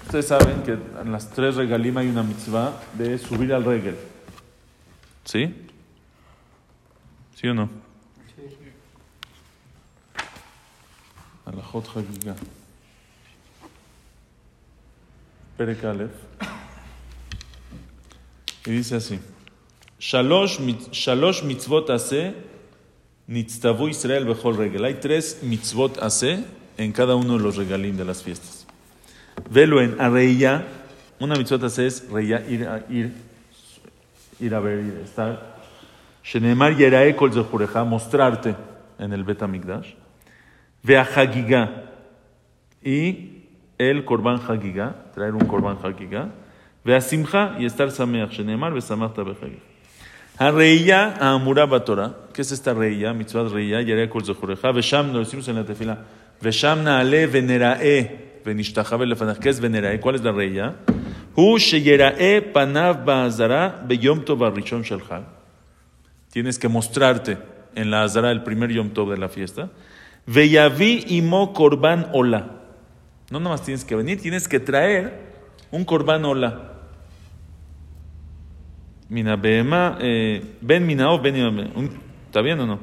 Ustedes 0.07 0.29
saben 0.29 0.63
que 0.63 0.73
en 0.73 1.13
las 1.13 1.31
tres 1.31 1.57
regalim 1.57 1.97
hay 1.99 2.09
una 2.09 2.23
mitzvah 2.23 2.81
de 2.95 3.19
subir 3.19 3.53
al 3.53 3.65
regel. 3.65 3.97
¿Sí? 5.25 5.55
¿Sí 7.35 7.49
o 7.49 7.55
no? 7.55 7.69
Sí. 8.35 8.43
Alajot 11.45 11.89
Hagiga. 11.89 12.37
Perek 15.57 15.83
Y 18.65 18.71
dice 18.71 18.97
así: 18.97 19.19
Shalosh, 19.99 20.61
mit, 20.61 20.93
shalosh 20.93 21.43
mitzvot 21.43 21.91
hace 21.91 22.48
Nitztavu 23.29 23.89
Israel 23.89 24.25
Bechol 24.25 24.57
Regel. 24.57 24.85
Hay 24.85 24.95
tres 24.95 25.41
mitzvot 25.43 25.99
hace 25.99 26.45
en 26.79 26.93
cada 26.93 27.15
uno 27.15 27.37
de 27.37 27.43
los 27.45 27.57
regalim 27.57 27.95
de 27.95 28.05
las 28.07 28.23
fiestas. 28.23 28.67
Velo 29.51 29.83
en 29.83 30.01
Areya. 30.01 30.65
Una 31.21 31.35
mitzvot 31.35 31.63
hace 31.63 31.87
es 31.87 32.09
reya, 32.11 32.43
ir, 32.49 32.67
a, 32.67 32.87
ir, 32.89 33.13
ir 34.41 34.55
a 34.55 34.61
ver, 34.61 34.79
ir 34.79 34.99
a 35.03 35.05
estar. 35.05 35.59
Shenemar 36.25 36.75
Yerae 36.75 37.15
Kol 37.15 37.31
Zehureja, 37.31 37.85
mostrarte 37.85 38.55
en 38.99 39.13
el 39.13 39.25
Bet 39.25 39.43
Hamikdash. 39.43 39.93
Ve 40.83 40.97
a 40.97 41.03
Hagiga. 41.03 41.85
Y 42.83 43.43
el 43.77 44.07
Korban 44.07 44.41
Hagiga, 44.41 45.11
traer 45.15 45.35
un 45.35 45.47
Korban 45.47 45.77
Hagiga. 45.83 46.31
Ve 46.83 46.97
a 46.97 47.01
Simcha 47.03 47.57
y 47.59 47.67
estar 47.67 47.91
Sameach. 47.91 48.31
Shenemar 48.31 48.73
Ve 48.73 48.81
Samachta 48.81 49.23
Bechagiga. 50.39 50.49
Harreía 50.49 51.15
a 51.19 51.33
Amura 51.33 51.67
Batora. 51.67 52.15
¿Qué 52.33 52.43
es 52.43 52.53
esta 52.53 52.73
reía? 52.73 53.13
Mitzvah 53.13 53.49
reía, 53.49 53.83
Yarea 53.83 54.09
Kol 54.09 54.25
Zehureja. 54.25 54.73
Vesham, 54.73 55.13
lo 55.13 55.21
decimos 55.21 55.49
en 55.49 55.57
la 55.57 55.65
tefila. 55.65 55.99
Vesham 56.41 56.85
naale 56.85 57.27
venerae 57.27 58.41
venishtachabe 58.45 59.07
lefanach. 59.07 59.39
¿Qué 59.39 59.49
es 59.49 59.61
venerae? 59.61 60.01
¿Cuál 60.01 60.15
es 60.15 60.23
la 60.23 60.33
reía? 60.33 60.77
Hu 61.35 61.59
sheyerae 61.59 62.43
panav 62.43 63.05
ba'azara 63.05 63.85
beyom 63.87 64.25
tov 64.25 64.45
arishon. 64.45 64.85
Tienes 66.31 66.59
que 66.59 66.69
mostrarte 66.69 67.39
en 67.75 67.91
la 67.91 68.05
azara 68.05 68.31
el 68.31 68.43
primer 68.43 68.71
yom 68.71 68.91
tov 68.91 69.11
de 69.11 69.19
la 69.19 69.29
fiesta. 69.29 69.71
Veyavi 70.27 71.07
imo 71.09 71.53
korban 71.53 72.11
ola. 72.13 72.55
No 73.31 73.41
nomás 73.41 73.63
tienes 73.63 73.85
que 73.85 73.95
venir, 73.95 74.21
tienes 74.21 74.49
que 74.49 74.61
traer 74.61 75.29
un 75.71 75.85
korban 75.85 76.25
ola. 76.25 76.78
Mina 79.09 79.37
ben 79.37 80.87
minao, 80.87 81.19
ben 81.19 81.95
¿Está 82.27 82.43
bien 82.43 82.61
o 82.61 82.67
no? 82.67 82.79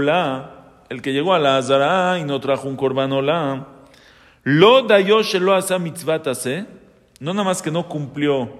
La. 0.00 0.54
El 0.90 1.02
que 1.02 1.12
llegó 1.12 1.34
a 1.34 1.38
la 1.38 1.58
azara 1.58 2.18
y 2.18 2.24
no 2.24 2.40
trajo 2.40 2.68
un 2.68 2.76
korban 2.76 3.12
ola. 3.12 3.66
Lo 4.44 4.82
dayo 4.82 5.22
shelo 5.22 5.54
asa 5.54 5.78
mitzvat 5.78 6.26
ase. 6.26 6.66
No 7.20 7.32
nada 7.32 7.44
más 7.44 7.62
que 7.62 7.70
no 7.70 7.88
cumplió, 7.88 8.50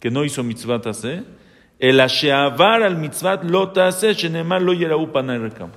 que 0.00 0.10
no 0.10 0.24
hizo 0.24 0.42
mitzvat 0.42 0.86
ase. 0.86 1.22
El 1.78 2.00
asheavar 2.00 2.82
al 2.82 2.96
mitzvat 2.96 3.44
lo 3.44 3.70
tase 3.70 4.14
shenemar 4.14 4.62
lo 4.62 4.72
yerau 4.72 5.10
panay 5.12 5.38
rekam. 5.38 5.70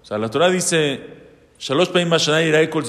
O 0.00 0.04
sea, 0.04 0.18
la 0.18 0.28
Torah 0.28 0.48
dice, 0.48 1.00
Shalosh 1.58 1.92
paim 1.92 2.08
bashana 2.08 2.42
yirae 2.42 2.70
kol 2.70 2.84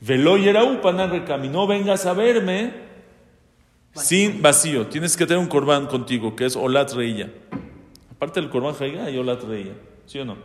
velo 0.00 0.36
yerau 0.36 0.80
panay 0.80 1.08
rekam. 1.08 1.44
Y 1.44 1.48
no 1.48 1.66
vengas 1.66 2.06
a 2.06 2.12
verme 2.12 2.72
sin 3.94 4.42
vacío. 4.42 4.86
Tienes 4.86 5.16
que 5.16 5.26
tener 5.26 5.38
un 5.38 5.48
corbán 5.48 5.86
contigo, 5.86 6.36
que 6.36 6.46
es 6.46 6.56
olat 6.56 6.92
reilla. 6.92 7.30
Aparte 8.10 8.40
del 8.40 8.50
corbán 8.50 8.74
jaiga, 8.74 9.04
hay 9.04 9.18
olat 9.18 9.42
reilla. 9.42 9.74
¿Sí 10.06 10.18
o 10.18 10.24
no? 10.24 10.36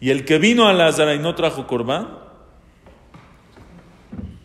Y 0.00 0.10
el 0.10 0.24
que 0.24 0.38
vino 0.38 0.66
a 0.66 0.72
la 0.72 0.86
Azara 0.86 1.14
y 1.14 1.18
no 1.18 1.34
trajo 1.34 1.66
corbán, 1.66 2.08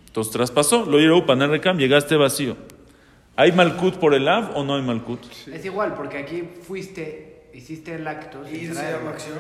entonces 0.08 0.32
traspasó. 0.32 0.86
Lo 0.86 1.00
yerau 1.00 1.26
panay 1.26 1.48
rekam, 1.48 1.78
llegaste 1.78 2.16
vacío. 2.16 2.58
¿Hay 3.38 3.52
malkut 3.52 3.96
por 3.96 4.14
el 4.14 4.28
av 4.28 4.56
o 4.56 4.64
no 4.64 4.76
hay 4.76 4.82
malkut? 4.82 5.20
Es 5.48 5.66
igual, 5.66 5.94
porque 5.94 6.18
aquí 6.20 6.44
fuiste, 6.62 7.50
hiciste 7.54 7.96
el 7.96 8.08
acto. 8.08 8.48
¿Ir 8.48 8.74
se 8.74 8.92
llama 8.92 9.10
acción? 9.10 9.40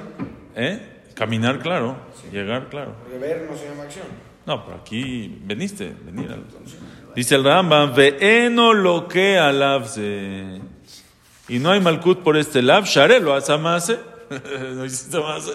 ¿Eh? 0.54 0.80
Caminar, 1.14 1.60
claro. 1.60 1.96
Llegar, 2.30 2.68
claro. 2.68 2.94
Porque 3.04 3.20
ver 3.20 3.48
no 3.50 3.56
se 3.56 3.70
llama 3.70 3.84
acción. 3.84 4.35
No, 4.46 4.64
pero 4.64 4.78
aquí 4.78 5.40
veniste, 5.44 5.96
venir. 6.04 6.44
Dice 7.16 7.36
el 7.36 7.44
Rambam, 7.44 7.96
veeno 7.96 8.74
lo 8.74 9.08
que 9.08 9.38
alabse. 9.40 10.62
Y 11.48 11.60
no 11.60 11.72
hay 11.72 11.80
malkut 11.80 12.20
por 12.20 12.38
este 12.38 12.62
lab, 12.62 12.86
share 12.86 13.22
lo 13.22 13.34
hace 13.34 13.58
más. 13.58 13.94
No 14.76 14.84
hiciste 14.84 15.20
más. 15.20 15.52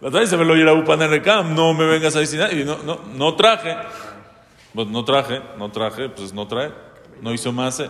La 0.00 0.10
trae 0.10 0.26
se 0.26 0.36
me 0.36 0.44
lo 0.44 0.56
irá 0.56 0.72
upan 0.72 1.00
en 1.02 1.10
recam, 1.10 1.54
no 1.54 1.72
me 1.72 1.86
vengas 1.86 2.16
a 2.16 2.20
decir 2.20 2.40
nada. 2.40 2.52
Y 2.52 2.64
no, 2.64 2.78
no, 2.84 3.00
no 3.14 3.34
traje. 3.36 3.76
Pues 4.74 4.88
no 4.88 5.04
traje, 5.04 5.40
no 5.56 5.70
traje, 5.70 6.08
pues 6.08 6.32
no 6.32 6.46
trae. 6.46 6.72
No 7.22 7.32
hizo 7.32 7.52
más. 7.52 7.82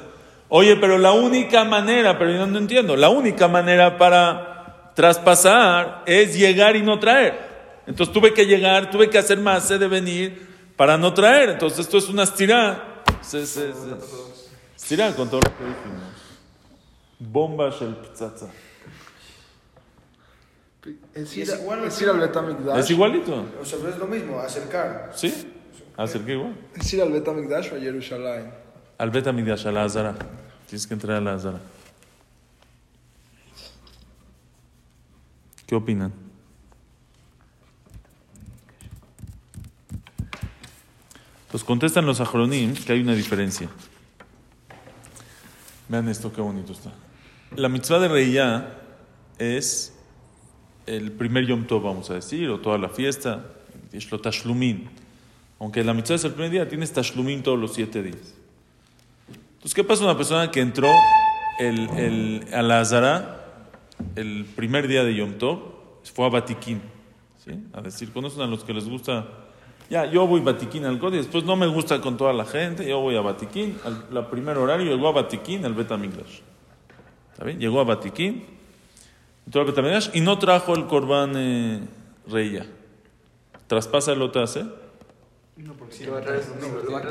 Oye, 0.48 0.76
pero 0.76 0.98
la 0.98 1.12
única 1.12 1.64
manera, 1.64 2.18
pero 2.18 2.32
yo 2.32 2.46
no 2.46 2.58
entiendo, 2.58 2.96
la 2.96 3.08
única 3.08 3.48
manera 3.48 3.98
para 3.98 4.92
traspasar 4.94 6.02
es 6.06 6.36
llegar 6.38 6.76
y 6.76 6.82
no 6.82 6.98
traer. 6.98 7.47
Entonces 7.88 8.12
tuve 8.12 8.34
que 8.34 8.44
llegar, 8.44 8.90
tuve 8.90 9.08
que 9.08 9.16
hacer 9.16 9.40
más 9.40 9.66
de 9.66 9.88
venir 9.88 10.46
para 10.76 10.98
no 10.98 11.14
traer. 11.14 11.48
Entonces 11.48 11.80
esto 11.80 11.96
es 11.96 12.08
una 12.10 12.24
estirada. 12.24 13.02
Se, 13.22 13.46
se, 13.46 13.72
se, 13.72 13.78
estirada 14.76 15.16
con 15.16 15.30
todo 15.30 15.40
lo 15.40 15.56
que 15.56 15.64
dijimos. 15.64 16.02
Bomba 17.18 17.70
pizzaza. 17.70 18.46
Es 21.14 21.36
Y 21.36 21.40
ir, 21.40 21.48
es 21.50 21.60
igual 21.60 21.84
es 21.84 21.96
al 21.96 22.02
ir 22.02 22.08
al 22.10 22.20
Betamikdash. 22.20 22.78
Es 22.78 22.90
igualito. 22.90 23.44
O 23.60 23.64
sea, 23.64 23.78
es 23.88 23.98
lo 23.98 24.06
mismo, 24.06 24.38
acercar. 24.38 25.10
¿Sí? 25.14 25.50
¿Hacer 25.96 26.20
qué 26.22 26.32
igual? 26.32 26.54
¿Es 26.74 26.92
ir 26.92 27.00
al 27.00 27.10
Betamigdash 27.10 27.72
o 27.72 27.76
a 27.76 27.80
Jerusalén? 27.80 28.52
Al 28.98 29.10
Bet 29.10 29.26
Amigdash, 29.26 29.66
a 29.66 29.72
la 29.72 29.84
Azara. 29.84 30.14
Tienes 30.66 30.86
que 30.86 30.92
entrar 30.92 31.16
a 31.16 31.20
la 31.22 31.34
Azara. 31.34 31.60
¿Qué 35.66 35.74
opinan? 35.74 36.27
Contestan 41.68 42.06
los 42.06 42.18
Ajronim 42.18 42.72
que 42.72 42.94
hay 42.94 43.02
una 43.02 43.14
diferencia. 43.14 43.68
Vean 45.86 46.08
esto, 46.08 46.32
qué 46.32 46.40
bonito 46.40 46.72
está. 46.72 46.94
La 47.56 47.68
mitzvah 47.68 47.98
de 47.98 48.08
Reiyá 48.08 48.72
es 49.36 49.94
el 50.86 51.12
primer 51.12 51.44
Yom 51.44 51.66
Tov, 51.66 51.82
vamos 51.82 52.08
a 52.08 52.14
decir, 52.14 52.48
o 52.48 52.58
toda 52.58 52.78
la 52.78 52.88
fiesta. 52.88 53.44
Es 53.92 54.10
lo 54.10 54.18
Tashlumin. 54.18 54.88
Aunque 55.58 55.84
la 55.84 55.92
mitzvah 55.92 56.14
es 56.14 56.24
el 56.24 56.32
primer 56.32 56.50
día, 56.52 56.66
tienes 56.66 56.90
Tashlumin 56.90 57.42
todos 57.42 57.58
los 57.58 57.74
siete 57.74 58.02
días. 58.02 58.34
Entonces, 59.28 59.74
¿qué 59.74 59.84
pasa 59.84 60.04
una 60.04 60.16
persona 60.16 60.50
que 60.50 60.60
entró 60.60 60.88
el, 61.58 61.90
el, 61.98 62.46
a 62.54 62.62
la 62.62 62.80
Azara 62.80 63.44
el 64.16 64.46
primer 64.56 64.88
día 64.88 65.04
de 65.04 65.14
Yom 65.14 65.34
Tov? 65.34 65.58
Fue 66.14 66.24
a 66.24 66.30
Batiquín. 66.30 66.80
¿sí? 67.44 67.52
A 67.74 67.82
decir, 67.82 68.10
conocen 68.10 68.40
a 68.40 68.46
los 68.46 68.64
que 68.64 68.72
les 68.72 68.88
gusta. 68.88 69.47
Ya, 69.90 70.04
yo 70.04 70.26
voy 70.26 70.40
Batiquín 70.40 70.84
al 70.84 70.98
código, 70.98 71.22
después 71.22 71.44
no 71.44 71.56
me 71.56 71.66
gusta 71.66 72.00
con 72.00 72.16
toda 72.16 72.32
la 72.34 72.44
gente, 72.44 72.86
yo 72.86 73.00
voy 73.00 73.16
a 73.16 73.22
Batiquín, 73.22 73.78
al 73.84 74.04
la 74.10 74.28
primer 74.28 74.58
horario 74.58 74.94
llegó 74.94 75.08
a 75.08 75.12
Batiquín, 75.12 75.64
al 75.64 75.72
Betamigdash. 75.72 76.40
¿Está 77.32 77.44
bien? 77.44 77.58
Llegó 77.58 77.80
a 77.80 77.84
Batiquín, 77.84 78.44
entró 79.46 79.62
al 79.62 79.66
Betamigdash 79.66 80.10
y 80.12 80.20
no 80.20 80.38
trajo 80.38 80.74
el 80.74 80.86
Corbán 80.86 81.32
eh, 81.36 81.80
Reya. 82.28 82.66
¿Traspasa 83.66 84.12
el 84.12 84.20
Otase? 84.20 84.64
No, 85.56 85.72
porque 85.72 85.94
Si 85.94 86.04
lo 86.04 86.12
va 86.12 86.18
a 86.18 86.22
traer, 86.22 86.42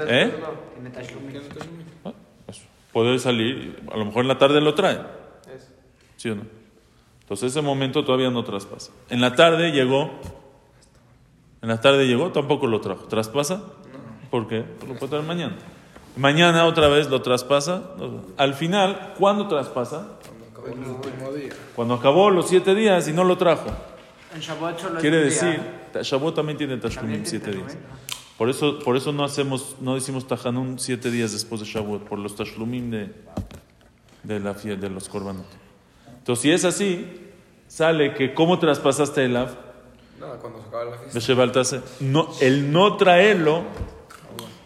¿Eh? 0.08 0.34
Tashlum. 0.94 1.24
Ah, 2.06 2.14
pues, 2.46 2.62
Puede 2.94 3.20
salir, 3.20 3.82
a 3.92 3.98
lo 3.98 4.06
mejor 4.06 4.22
en 4.22 4.28
la 4.28 4.38
tarde 4.38 4.62
lo 4.62 4.74
trae. 4.74 5.00
¿Sí 6.16 6.30
o 6.30 6.36
no? 6.36 6.44
Entonces 7.22 7.52
ese 7.52 7.62
momento 7.62 8.06
todavía 8.06 8.30
no 8.30 8.44
traspasa. 8.44 8.92
En 9.10 9.20
la 9.20 9.36
tarde 9.36 9.72
llegó, 9.72 10.12
en 11.68 11.72
la 11.72 11.82
tarde 11.82 12.08
llegó, 12.08 12.32
tampoco 12.32 12.66
lo 12.66 12.80
trajo. 12.80 13.08
¿Traspasa? 13.08 13.62
¿Por 14.32 14.48
qué? 14.48 14.62
Pues 14.62 14.90
lo 14.90 14.98
puede 14.98 15.10
traer 15.10 15.26
mañana. 15.26 15.58
Mañana 16.16 16.64
otra 16.64 16.88
vez 16.88 17.10
lo 17.10 17.22
traspasa. 17.22 17.92
Al 18.38 18.54
final, 18.54 19.16
¿cuándo 19.20 19.50
traspasa? 19.50 20.14
El 20.66 20.80
último 20.80 21.34
día. 21.34 21.52
Cuando 21.76 21.96
acabó 21.96 22.30
los 22.30 22.48
siete 22.48 22.74
días 22.74 23.10
y 23.10 23.12
no 23.12 23.26
lo 23.26 23.38
trajo. 23.38 23.66
En 24.34 24.40
Shabbat 24.40 24.80
solo 24.80 25.02
Quiere 25.02 25.18
decir, 25.18 25.60
Shavuot 25.94 26.36
también 26.36 26.58
tiene 26.58 26.78
Tashlumim 26.78 27.24
También 27.24 27.26
siete 27.26 27.52
días. 27.52 27.78
Por 28.38 28.50
eso, 28.50 28.80
por 28.80 28.96
eso 28.96 29.12
no 29.12 29.26
hacemos, 29.26 29.76
no 29.82 29.96
decimos 29.96 30.26
Tajanun 30.26 30.80
siete 30.80 31.12
días 31.12 31.34
después 31.34 31.60
de 31.60 31.68
Shavuot, 31.68 32.08
por 32.08 32.18
los 32.18 32.38
Tashlumim 32.38 32.92
de, 32.92 33.12
de 34.24 34.40
la 34.40 34.54
de 34.54 34.90
los 34.90 35.10
Korbanot. 35.10 35.46
Entonces, 36.20 36.44
si 36.44 36.52
es 36.52 36.64
así, 36.64 37.06
sale 37.68 38.14
que 38.14 38.34
¿cómo 38.34 38.58
traspasaste 38.58 39.26
el 39.26 39.36
Av? 39.36 39.67
Nada, 40.20 40.38
cuando 40.38 40.60
se 40.62 40.68
acaba 40.68 40.86
la 40.86 40.98
fiesta. 40.98 41.14
No, 42.00 42.30
el 42.42 42.72
no 42.72 42.98
traerlo 42.98 43.64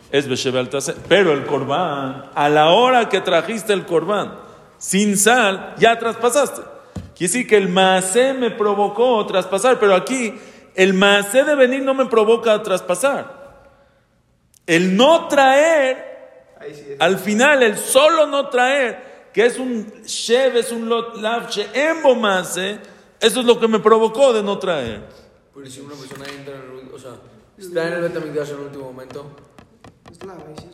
es 0.09 0.27
Besheba 0.27 0.63
Tase, 0.69 0.95
pero 1.09 1.33
el 1.33 1.45
Corbán, 1.45 2.31
a 2.33 2.49
la 2.49 2.69
hora 2.69 3.09
que 3.09 3.19
trajiste 3.19 3.73
el 3.73 3.85
Corbán, 3.85 4.33
sin 4.77 5.17
sal, 5.17 5.75
ya 5.77 5.99
traspasaste. 5.99 6.61
Quiere 7.15 7.33
decir 7.33 7.47
que 7.47 7.57
el 7.57 7.67
Maasé 7.67 8.33
me 8.33 8.51
provocó 8.51 9.25
traspasar, 9.25 9.77
pero 9.79 9.93
aquí 9.93 10.33
el 10.75 10.93
Maasé 10.93 11.43
de 11.43 11.55
venir 11.55 11.83
no 11.83 11.93
me 11.93 12.05
provoca 12.05 12.61
traspasar. 12.63 13.41
El 14.65 14.95
no 14.95 15.27
traer, 15.27 16.57
sí 16.73 16.95
al 16.97 17.17
final, 17.17 17.61
el 17.61 17.77
solo 17.77 18.25
no 18.25 18.47
traer, 18.47 19.29
que 19.33 19.45
es 19.45 19.59
un 19.59 19.85
Shev, 20.05 20.57
es 20.57 20.71
un 20.71 20.87
lot 20.87 21.17
lav, 21.17 21.49
Maasé, 22.17 22.79
eso 23.19 23.39
es 23.41 23.45
lo 23.45 23.59
que 23.59 23.67
me 23.67 23.79
provocó 23.79 24.31
de 24.31 24.43
no 24.43 24.57
traer. 24.57 25.20
Pero 25.53 25.65
si 25.69 25.81
una 25.81 25.95
persona 25.95 26.25
entra 26.25 26.55
en 26.55 26.61
el 26.61 26.71
último, 26.71 26.95
o 26.95 26.99
sea, 26.99 27.11
está 27.57 27.87
en 27.87 27.93
el 27.93 28.01
Betamigdash 28.01 28.49
en 28.49 28.55
el 28.55 28.65
último 28.65 28.85
momento, 28.85 29.31
Es 30.09 30.23
la, 30.25 30.33
es 30.33 30.67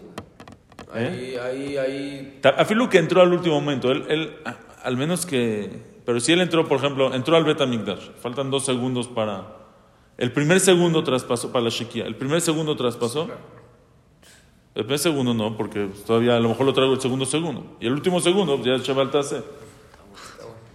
la. 0.93 0.99
ahí, 0.99 1.35
ahí, 1.35 1.77
ahí, 1.77 2.41
Afilu 2.43 2.89
que 2.89 2.99
entró 2.99 3.21
al 3.21 3.33
último 3.33 3.55
momento, 3.59 3.91
él, 3.91 4.05
él, 4.07 4.35
al 4.83 4.97
menos 4.97 5.25
que... 5.25 5.97
Pero 6.05 6.19
si 6.19 6.31
él 6.31 6.39
entró, 6.41 6.67
por 6.67 6.77
ejemplo, 6.77 7.13
entró 7.13 7.35
al 7.35 7.43
Betamigdash, 7.43 8.11
faltan 8.21 8.49
dos 8.49 8.65
segundos 8.65 9.07
para... 9.07 9.55
El 10.17 10.31
primer 10.31 10.59
segundo 10.59 11.03
traspasó 11.03 11.51
para 11.51 11.65
la 11.65 11.69
Shekia, 11.69 12.05
el 12.05 12.15
primer 12.15 12.41
segundo 12.41 12.75
traspasó. 12.75 13.27
El 14.73 14.83
primer 14.83 14.99
segundo 14.99 15.33
no, 15.33 15.57
porque 15.57 15.89
todavía 16.05 16.35
a 16.35 16.39
lo 16.39 16.49
mejor 16.49 16.67
lo 16.67 16.73
traigo 16.73 16.93
el 16.93 17.01
segundo 17.01 17.25
segundo. 17.25 17.77
Y 17.79 17.87
el 17.87 17.93
último 17.93 18.19
segundo 18.19 18.55
pues, 18.55 18.67
ya 18.67 18.75
es 18.75 18.83
Sheval 18.83 19.09
Tase. 19.09 19.43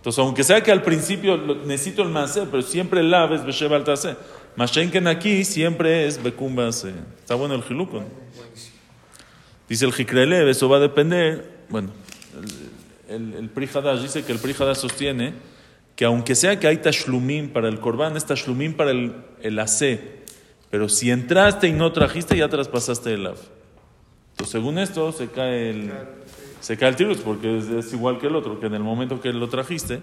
Entonces, 0.03 0.19
aunque 0.19 0.43
sea 0.43 0.61
que 0.65 0.73
al 0.73 0.83
principio 0.83 1.37
necesito 1.65 2.03
el 2.03 2.09
Masé, 2.09 2.43
pero 2.51 2.61
siempre 2.63 2.99
el 2.99 3.13
Lav 3.13 3.35
es 3.35 3.47
Besheval 3.47 3.85
Tase. 3.85 4.17
Mashenken 4.57 5.07
aquí 5.07 5.45
siempre 5.45 6.09
es 6.09 6.21
Bekumba 6.21 6.67
Ase. 6.67 6.93
Está 7.21 7.37
bueno 7.37 7.55
el 7.55 7.63
Jiluco. 7.63 8.03
Dice 9.69 9.85
el 9.85 9.93
Jikrelev, 9.93 10.49
eso 10.49 10.69
va 10.69 10.79
a 10.79 10.81
depender. 10.81 11.61
Bueno, 11.69 11.91
el, 13.09 13.35
el, 13.35 14.03
dice 14.03 14.25
que 14.25 14.33
el 14.33 14.41
Pri 14.41 14.57
Hadash 14.59 14.79
sostiene 14.79 15.35
que 15.95 16.05
aunque 16.05 16.35
sea 16.35 16.59
que 16.59 16.67
hay 16.67 16.79
tashlumim 16.79 17.51
para 17.51 17.69
el 17.69 17.79
Corban, 17.79 18.17
es 18.17 18.27
tashlumim 18.27 18.75
para 18.75 18.91
el, 18.91 19.15
el 19.41 19.57
AC. 19.57 20.01
Pero 20.69 20.89
si 20.89 21.13
entraste 21.13 21.69
y 21.69 21.73
no 21.73 21.93
trajiste, 21.93 22.37
ya 22.37 22.49
traspasaste 22.49 23.15
el 23.15 23.25
Av. 23.25 23.39
Entonces, 24.33 24.51
según 24.51 24.79
esto, 24.79 25.13
se 25.13 25.29
cae 25.29 25.71
el, 25.71 25.93
se 26.63 26.77
cae 26.79 26.89
el 26.89 26.97
tirus, 26.97 27.19
porque 27.19 27.59
es, 27.59 27.69
es 27.69 27.93
igual 27.93 28.19
que 28.19 28.29
el 28.29 28.37
otro, 28.37 28.59
que 28.59 28.67
en 28.67 28.75
el 28.75 28.83
momento 28.83 29.21
que 29.21 29.33
lo 29.33 29.49
trajiste, 29.49 30.01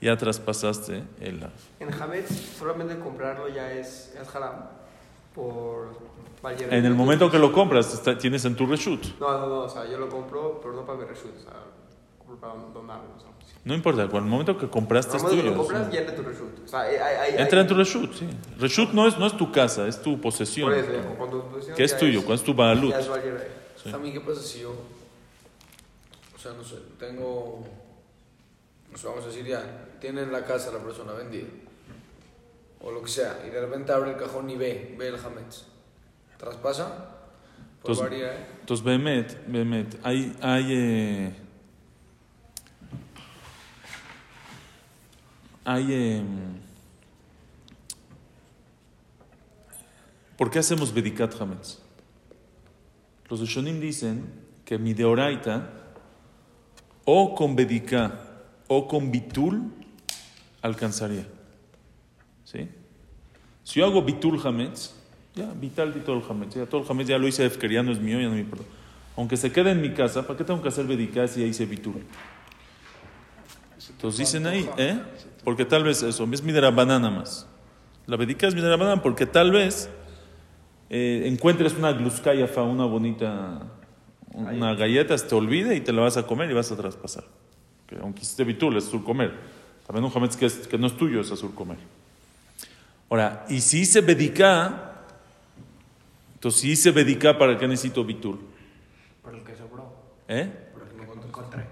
ya 0.00 0.16
traspasaste 0.16 1.04
el. 1.20 1.46
En 1.78 1.94
Hametz, 1.94 2.56
solamente 2.58 2.98
comprarlo 2.98 3.48
ya 3.48 3.72
es, 3.72 4.14
es 4.20 4.34
haram. 4.34 4.54
Por 5.34 5.90
Valle 6.44 6.66
En 6.76 6.84
el 6.86 6.94
momento 6.94 7.30
que 7.30 7.38
lo 7.38 7.52
compras, 7.52 7.92
está- 7.94 8.18
tienes 8.18 8.44
en 8.44 8.56
tu 8.56 8.66
reshut. 8.66 9.18
No, 9.20 9.30
no, 9.38 9.46
no, 9.46 9.58
o 9.60 9.68
sea, 9.68 9.88
yo 9.88 9.98
lo 9.98 10.08
compro, 10.08 10.58
pero 10.60 10.74
no 10.74 10.84
para 10.84 10.98
mi 10.98 11.04
reshut, 11.04 11.36
o 11.36 11.40
sea, 11.40 11.52
compro 12.18 12.36
para 12.38 12.54
donarlo. 12.74 13.04
O 13.16 13.20
sea, 13.20 13.28
sí. 13.46 13.54
No 13.64 13.74
importa, 13.74 14.08
cuando 14.08 14.26
el 14.26 14.30
momento 14.30 14.56
que 14.58 14.68
compraste 14.68 15.16
es 15.18 15.22
Al 15.22 15.28
momento 15.30 15.42
que 15.44 15.48
tuyo. 15.50 15.62
lo 15.62 15.66
compras, 15.68 15.86
sí. 15.88 15.94
ya 15.94 16.00
entra 16.00 16.16
tu 16.16 16.22
reshut. 16.22 16.64
O 16.64 16.68
sea, 16.68 16.80
hay, 16.80 16.96
hay, 16.96 17.16
hay, 17.34 17.42
Entra 17.42 17.60
en 17.60 17.66
tu 17.68 17.74
reshut, 17.74 18.12
sí. 18.14 18.26
Reshut 18.58 18.90
no 18.92 19.06
es, 19.06 19.18
no 19.18 19.26
es 19.26 19.36
tu 19.36 19.52
casa, 19.52 19.86
es 19.86 20.00
tu 20.02 20.20
posesión. 20.20 20.70
Por 20.70 20.78
eso, 20.78 20.90
cuando 21.18 21.44
posesión 21.44 21.76
Que 21.76 21.84
es 21.84 21.96
tuyo, 21.96 22.20
cuando 22.20 22.34
es 22.34 22.42
tu 22.42 22.54
baalut. 22.54 22.90
Ya 22.90 22.98
es 23.00 23.08
Valle 23.08 23.30
Rey. 23.30 23.48
Sí. 23.84 23.90
a 23.90 23.98
mí 23.98 24.12
qué 24.12 24.20
pasa 24.20 24.40
si 24.42 24.60
yo, 24.62 24.74
sea, 26.40 26.52
no 26.52 26.64
sé, 26.64 26.76
tengo, 26.98 27.64
no 28.90 28.96
sé, 28.98 29.06
vamos 29.06 29.24
a 29.24 29.28
decir 29.28 29.44
ya, 29.46 29.88
tiene 30.00 30.22
en 30.22 30.32
la 30.32 30.44
casa 30.44 30.72
la 30.72 30.78
persona 30.78 31.12
vendida, 31.12 31.48
o 32.80 32.90
lo 32.90 33.02
que 33.02 33.10
sea, 33.10 33.42
y 33.46 33.50
de 33.50 33.60
repente 33.60 33.92
abre 33.92 34.12
el 34.12 34.16
cajón 34.16 34.48
y 34.50 34.56
ve, 34.56 34.94
ve 34.98 35.08
el 35.08 35.16
Hametz, 35.16 35.64
traspasa, 36.38 37.16
por 37.82 37.90
Entonces- 37.92 38.02
varias, 38.04 38.34
¿eh? 38.36 38.46
Entonces, 38.60 38.84
Behemet, 38.84 39.46
Behemet, 39.48 39.98
hay, 40.02 40.36
hay, 40.40 40.66
eh, 40.70 41.34
hay, 45.64 45.86
eh, 45.92 46.22
¿por 50.36 50.50
qué 50.50 50.58
hacemos 50.58 50.92
Bedikat 50.92 51.40
Hametz? 51.40 51.78
Los 53.28 53.40
Rishonim 53.40 53.80
dicen 53.80 54.24
que 54.64 54.78
mi 54.78 54.94
deoraita, 54.94 55.79
o 57.12 57.34
con 57.34 57.56
Bedika 57.56 58.12
o 58.68 58.86
con 58.86 59.10
Bitul, 59.10 59.62
alcanzaría. 60.62 61.26
¿Sí? 62.44 62.68
Si 63.64 63.80
yo 63.80 63.86
hago 63.86 64.00
Bitul 64.02 64.40
Hametz, 64.44 64.94
ya, 65.34 65.52
vital 65.52 65.92
el 65.92 66.22
Hametz. 66.28 66.54
Ya 66.54 66.66
todo 66.66 66.82
el 66.82 66.86
Hametz 66.88 67.08
ya 67.08 67.18
lo 67.18 67.26
hice 67.26 67.44
Efker, 67.44 67.84
no 67.84 67.90
es 67.90 67.98
mío, 67.98 68.20
ya 68.20 68.28
no 68.28 68.34
me 68.34 68.40
importa. 68.40 68.64
Aunque 69.16 69.36
se 69.36 69.50
quede 69.50 69.72
en 69.72 69.80
mi 69.80 69.90
casa, 69.90 70.24
¿para 70.24 70.38
qué 70.38 70.44
tengo 70.44 70.62
que 70.62 70.68
hacer 70.68 70.86
Bedika 70.86 71.26
si 71.26 71.40
ya 71.40 71.46
hice 71.46 71.66
Bitul? 71.66 72.04
Entonces 73.88 74.18
dicen 74.18 74.46
ahí, 74.46 74.68
¿eh? 74.76 75.00
Porque 75.42 75.64
tal 75.64 75.82
vez 75.82 76.04
eso, 76.04 76.28
es 76.32 76.42
mi 76.44 76.52
banana 76.52 77.10
más. 77.10 77.48
La 78.06 78.16
Bedika 78.16 78.46
es 78.46 78.54
mi 78.54 78.60
banana 78.60 79.02
porque 79.02 79.26
tal 79.26 79.50
vez 79.50 79.90
eh, 80.88 81.24
encuentres 81.26 81.74
una 81.74 81.92
gluskayafa, 81.92 82.62
una 82.62 82.84
bonita, 82.84 83.62
una 84.48 84.74
galleta, 84.74 85.16
se 85.16 85.26
te 85.26 85.34
olvide 85.34 85.74
y 85.76 85.80
te 85.80 85.92
la 85.92 86.02
vas 86.02 86.16
a 86.16 86.26
comer 86.26 86.50
y 86.50 86.54
vas 86.54 86.70
a 86.72 86.76
traspasar. 86.76 87.24
Que 87.86 87.96
aunque 87.96 88.22
hiciste 88.22 88.44
Bitul, 88.44 88.76
es 88.76 88.84
sur 88.84 89.02
comer. 89.04 89.32
También 89.86 90.04
un 90.04 90.12
Hametz 90.14 90.36
que, 90.36 90.46
es- 90.46 90.66
que 90.68 90.78
no 90.78 90.86
es 90.86 90.96
tuyo, 90.96 91.20
es 91.20 91.30
azul 91.32 91.52
comer. 91.54 91.78
Ahora, 93.08 93.44
y 93.48 93.60
si 93.60 93.80
hice 93.80 94.00
Bedika, 94.02 95.02
entonces 96.34 96.60
si 96.60 96.70
hice 96.70 96.92
Bedika, 96.92 97.36
¿para 97.36 97.58
qué 97.58 97.66
necesito 97.66 98.04
Bitul? 98.04 98.38
Por 99.22 99.34
el 99.34 99.42
que 99.42 99.56
sobró. 99.56 99.92
¿Eh? 100.28 100.48
Lo 100.96 101.24
encontré. 101.24 101.64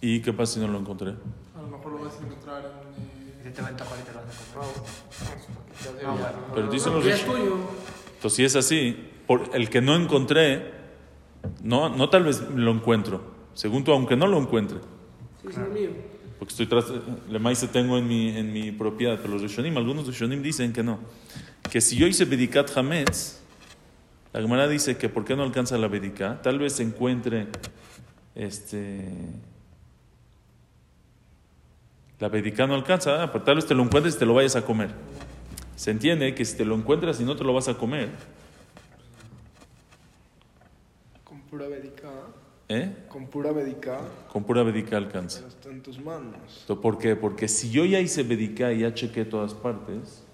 ¿Y 0.00 0.20
qué 0.20 0.32
pasa 0.32 0.54
si 0.54 0.60
no 0.60 0.66
lo 0.66 0.78
encontré? 0.80 1.10
A 1.10 1.62
lo 1.62 1.68
mejor 1.68 1.92
lo 1.92 2.04
vas 2.04 2.14
a 2.14 2.26
encontrar 2.26 2.64
en. 2.64 3.44
Si 3.44 3.50
te 3.50 3.62
venta 3.62 3.84
ahorita 3.84 4.12
lo 4.12 4.20
a 4.20 4.24
No, 6.02 6.16
no, 6.18 6.54
Pero 6.54 6.66
no, 6.66 6.72
dicen 6.72 6.92
no, 6.92 6.98
los. 7.00 7.06
Entonces, 7.06 8.34
si 8.36 8.44
es 8.44 8.56
así, 8.56 9.10
por 9.26 9.50
el 9.54 9.70
que 9.70 9.80
no 9.80 9.94
encontré, 9.94 10.81
no, 11.62 11.88
no 11.88 12.08
tal 12.08 12.24
vez 12.24 12.42
lo 12.54 12.70
encuentro. 12.70 13.20
Según 13.54 13.84
tú, 13.84 13.92
aunque 13.92 14.16
no 14.16 14.26
lo 14.26 14.38
encuentre. 14.38 14.78
Sí, 15.40 15.48
es 15.48 15.56
el 15.58 15.68
mío. 15.68 15.90
Porque 16.38 16.52
estoy 16.52 16.66
tras, 16.66 16.86
le 17.28 17.38
maíz 17.38 17.60
tengo 17.72 17.98
en 17.98 18.08
mi, 18.08 18.30
en 18.30 18.52
mi 18.52 18.72
propiedad. 18.72 19.18
Pero 19.20 19.34
los 19.34 19.42
Rishonim, 19.42 19.76
algunos 19.76 20.06
Rishonim 20.06 20.42
dicen 20.42 20.72
que 20.72 20.82
no. 20.82 20.98
Que 21.70 21.80
si 21.80 21.96
yo 21.96 22.06
hice 22.06 22.24
Bedikat 22.24 22.76
Hametz, 22.76 23.42
la 24.32 24.40
Gemara 24.40 24.66
dice 24.66 24.96
que 24.96 25.08
¿por 25.08 25.24
qué 25.24 25.36
no 25.36 25.42
alcanza 25.42 25.76
la 25.76 25.88
Bedika? 25.88 26.40
Tal 26.40 26.58
vez 26.58 26.80
encuentre 26.80 27.48
este. 28.34 29.04
La 32.18 32.28
Bedika 32.28 32.66
no 32.66 32.74
alcanza, 32.74 33.22
ah, 33.22 33.32
pero 33.32 33.44
tal 33.44 33.56
vez 33.56 33.66
te 33.66 33.74
lo 33.74 33.82
encuentres 33.82 34.14
y 34.14 34.18
te 34.18 34.24
lo 34.24 34.34
vayas 34.34 34.56
a 34.56 34.64
comer. 34.64 34.90
Se 35.76 35.90
entiende 35.90 36.34
que 36.34 36.44
si 36.44 36.56
te 36.56 36.64
lo 36.64 36.74
encuentras 36.74 37.20
y 37.20 37.24
no 37.24 37.36
te 37.36 37.44
lo 37.44 37.52
vas 37.52 37.68
a 37.68 37.74
comer, 37.74 38.10
Con 41.24 41.41
pura. 41.52 41.66
¿eh? 42.68 42.96
Con 43.08 43.26
pura 43.26 43.52
védica. 43.52 44.00
con 44.32 44.44
pura 44.44 44.62
Bedika 44.62 44.96
alcanza. 44.96 45.46
Está 45.46 45.68
en 45.68 45.82
tus 45.82 45.98
manos. 46.00 46.64
¿Por 46.80 46.96
qué? 46.96 47.14
Porque 47.14 47.46
si 47.46 47.70
yo 47.70 47.84
ya 47.84 48.00
hice 48.00 48.22
Bedika 48.22 48.72
y 48.72 48.80
ya 48.80 48.94
chequé 48.94 49.26
todas 49.26 49.52
partes, 49.52 50.24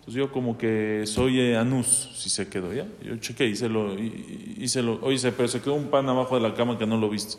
entonces 0.00 0.14
yo 0.14 0.32
como 0.32 0.58
que 0.58 1.04
soy 1.06 1.38
eh, 1.40 1.56
anus 1.56 2.10
si 2.16 2.28
se 2.28 2.48
quedó, 2.48 2.72
¿ya? 2.74 2.86
Yo 3.02 3.16
chequé, 3.18 3.46
hice 3.46 3.68
lo, 3.68 3.94
hi- 3.96 4.56
hice 4.58 4.82
lo, 4.82 4.98
oye, 5.02 5.32
pero 5.32 5.46
se 5.46 5.60
quedó 5.60 5.74
un 5.74 5.88
pan 5.90 6.08
abajo 6.08 6.34
de 6.34 6.40
la 6.40 6.54
cama 6.54 6.76
que 6.78 6.86
no 6.86 6.96
lo 6.98 7.08
viste. 7.08 7.36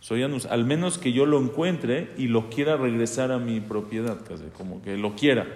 Soy 0.00 0.22
anus, 0.22 0.44
al 0.46 0.64
menos 0.66 0.98
que 0.98 1.12
yo 1.12 1.24
lo 1.26 1.40
encuentre 1.40 2.10
y 2.18 2.28
lo 2.28 2.50
quiera 2.50 2.76
regresar 2.76 3.32
a 3.32 3.38
mi 3.38 3.60
propiedad, 3.60 4.18
casi, 4.26 4.44
como 4.56 4.82
que 4.82 4.96
lo 4.98 5.14
quiera. 5.16 5.46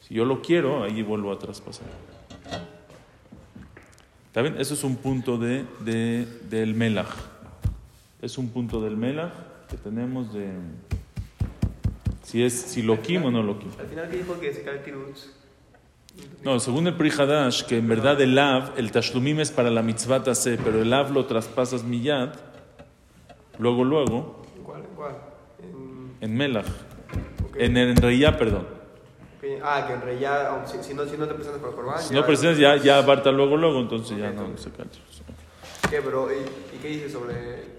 Si 0.00 0.14
yo 0.14 0.24
lo 0.24 0.42
quiero, 0.42 0.84
ahí 0.84 1.02
vuelvo 1.02 1.32
a 1.32 1.38
traspasar. 1.38 1.86
¿Está 4.28 4.42
bien? 4.42 4.56
Eso 4.60 4.74
es 4.74 4.84
un 4.84 4.96
punto 4.96 5.38
de, 5.38 5.64
de- 5.80 6.26
del 6.50 6.74
melaj. 6.74 7.08
Es 8.22 8.38
un 8.38 8.48
punto 8.50 8.80
del 8.80 8.96
melaj 8.96 9.32
que 9.70 9.76
tenemos 9.76 10.32
de 10.32 10.50
si 12.22 12.42
es 12.42 12.52
si 12.52 12.82
lo 12.82 13.00
quim 13.00 13.24
o 13.24 13.30
no 13.30 13.42
lo 13.42 13.58
quim. 13.58 13.70
Al 13.78 13.86
final, 13.86 14.08
¿qué 14.10 14.16
dijo 14.18 14.38
que 14.40 14.52
se 14.52 14.62
cae? 14.62 14.82
No, 16.42 16.58
según 16.58 16.86
el 16.88 16.94
Pri 16.94 17.10
Hadash, 17.10 17.62
que 17.64 17.78
en 17.78 17.88
verdad 17.88 18.20
el 18.20 18.34
lav, 18.34 18.72
el 18.76 18.90
tashlumim 18.90 19.38
es 19.40 19.50
para 19.50 19.70
la 19.70 19.82
mitzvah 19.82 20.22
tase, 20.24 20.58
pero 20.62 20.82
el 20.82 20.90
lav 20.90 21.12
lo 21.12 21.26
traspasas 21.26 21.84
miyad, 21.84 22.30
luego, 23.58 23.84
luego, 23.84 24.42
¿En 24.56 24.62
cuál? 24.64 24.80
¿En 24.82 24.96
cuál? 24.96 25.14
En, 25.62 26.30
en 26.30 26.36
melach, 26.36 26.66
en, 27.54 27.76
en 27.76 27.96
reya, 27.96 28.36
perdón. 28.36 28.66
Ah, 29.62 29.84
que 29.86 29.92
en 29.94 30.00
rey 30.02 30.18
ya, 30.18 30.48
aunque 30.48 30.68
si, 30.68 30.82
si 30.82 30.94
no, 30.94 31.04
si 31.06 31.16
no 31.16 31.26
te 31.28 31.34
presentas 31.34 31.60
por 31.60 31.70
el 31.70 31.76
corbán. 31.76 32.02
Si 32.02 32.12
no 32.12 32.26
presentas, 32.26 32.58
ya, 32.58 32.76
ya 32.76 32.98
abarta 32.98 33.30
luego, 33.30 33.56
luego, 33.56 33.80
entonces 33.80 34.18
ya 34.18 34.30
no 34.32 34.56
se 34.58 34.70
cae. 34.70 34.86
¿Qué, 35.88 36.02
pero, 36.02 36.28
¿y, 36.32 36.38
y 36.74 36.78
qué 36.80 36.88
dice 36.88 37.08
sobre.? 37.08 37.78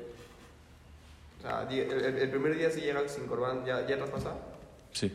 O 1.38 1.41
sea, 1.41 1.67
el, 1.69 2.30
primer 2.30 2.58
día 2.58 2.69
si 2.69 2.82
llega 2.82 3.08
sin 3.08 3.26
corbán, 3.28 3.65
¿ya, 3.65 3.86
ya 3.88 3.98
traspasa? 3.98 4.36
Sí. 4.91 5.12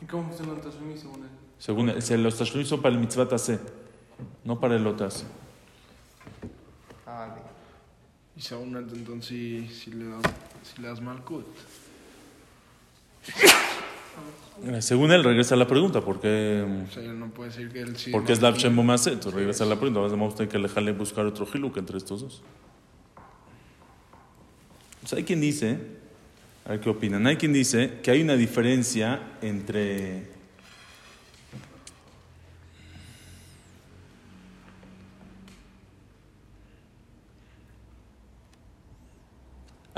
¿Y 0.00 0.06
cómo 0.06 0.28
funciona 0.28 0.52
el 0.54 0.60
tasumí 0.60 0.96
según 0.96 1.22
él? 1.22 1.30
Según 1.58 1.88
el- 1.90 2.02
se- 2.02 2.18
los 2.18 2.36
tashlumim 2.38 2.66
son 2.66 2.80
para 2.82 2.94
el 2.94 3.00
mitzvah 3.00 3.26
tase, 3.28 3.58
no 4.44 4.60
para 4.60 4.76
el 4.76 4.86
otase. 4.86 5.24
Ah, 7.06 7.28
ok. 7.32 7.42
Y 8.36 8.40
según 8.42 8.76
él, 8.76 8.86
entonces, 8.92 9.26
si, 9.28 9.68
si 9.68 9.90
le 9.90 10.06
das, 10.10 10.22
si 10.62 10.80
le 10.82 10.88
das 10.88 11.00
malkut. 11.00 11.46
Según 14.80 15.12
él, 15.12 15.22
regresa 15.22 15.54
a 15.54 15.58
la 15.58 15.68
pregunta, 15.68 16.00
porque 16.00 16.64
O 16.88 16.92
sea, 16.92 17.02
él 17.02 17.18
no 17.18 17.28
puede 17.28 17.50
decir 17.50 17.70
que 17.70 17.80
él 17.80 17.96
sí. 17.96 18.10
porque 18.10 18.32
es 18.32 18.42
Lav 18.42 18.56
Shem 18.56 18.74
Bomase, 18.74 19.10
entonces 19.10 19.34
regresa 19.34 19.64
a 19.64 19.68
la 19.68 19.76
pregunta. 19.76 20.00
Vamos 20.00 20.34
a 20.34 20.36
tener 20.38 20.50
que 20.50 20.58
dejarle 20.58 20.92
buscar 20.92 21.24
otro 21.26 21.46
hiluk 21.52 21.76
entre 21.76 21.98
estos 21.98 22.22
dos. 22.22 22.42
Pues 25.00 25.12
hay 25.12 25.22
quien 25.22 25.40
dice, 25.40 25.78
a 26.64 26.70
ver 26.70 26.80
qué 26.80 26.90
opinan, 26.90 27.26
hay 27.26 27.36
quien 27.36 27.52
dice 27.52 28.00
que 28.02 28.10
hay 28.10 28.20
una 28.20 28.34
diferencia 28.34 29.20
entre 29.42 30.37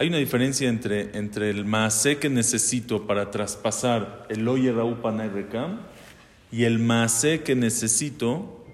Hay 0.00 0.08
una 0.08 0.16
diferencia 0.16 0.66
entre, 0.66 1.14
entre 1.18 1.50
el 1.50 1.66
maasé 1.66 2.16
que 2.16 2.30
necesito 2.30 3.06
para 3.06 3.30
traspasar 3.30 4.24
el 4.30 4.48
oye 4.48 4.72
Raúl 4.72 4.96
Panay 4.96 5.28
Rekam 5.28 5.80
y 6.50 6.64
el 6.64 6.78
maasé 6.78 7.42
que 7.42 7.54
necesito 7.54 8.64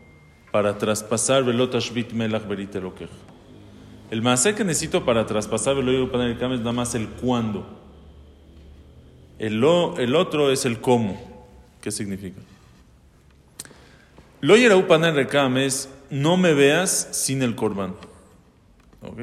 para 0.53 0.79
traspasar 0.79 1.43
Velot 1.43 1.75
Ashbit 1.75 2.13
Melach 2.13 2.47
Berit 2.47 2.77
Elokej. 2.77 3.09
El 4.13 4.23
maasé 4.23 4.55
que 4.55 4.63
necesito 4.63 5.05
para 5.05 5.27
traspasar 5.27 5.75
Velot 5.75 5.97
Raúl 5.97 6.11
Panay 6.13 6.33
Rekam 6.35 6.53
es 6.53 6.61
nada 6.61 6.71
más 6.71 6.95
el 6.95 7.09
cuándo. 7.09 7.67
El, 9.41 9.59
lo- 9.61 9.99
el 9.99 10.15
otro 10.15 10.53
es 10.53 10.65
el 10.65 10.81
cómo. 10.81 11.49
¿Qué 11.81 11.91
significa? 11.91 12.41
Lo 14.43 14.55
Raúl 14.55 14.85
Panay 14.85 15.11
Rekam 15.11 15.57
es 15.57 15.89
no 16.09 16.37
me 16.37 16.55
veas 16.55 17.09
sin 17.11 17.43
el 17.43 17.57
corbán. 17.57 17.97
¿Ok? 19.03 19.23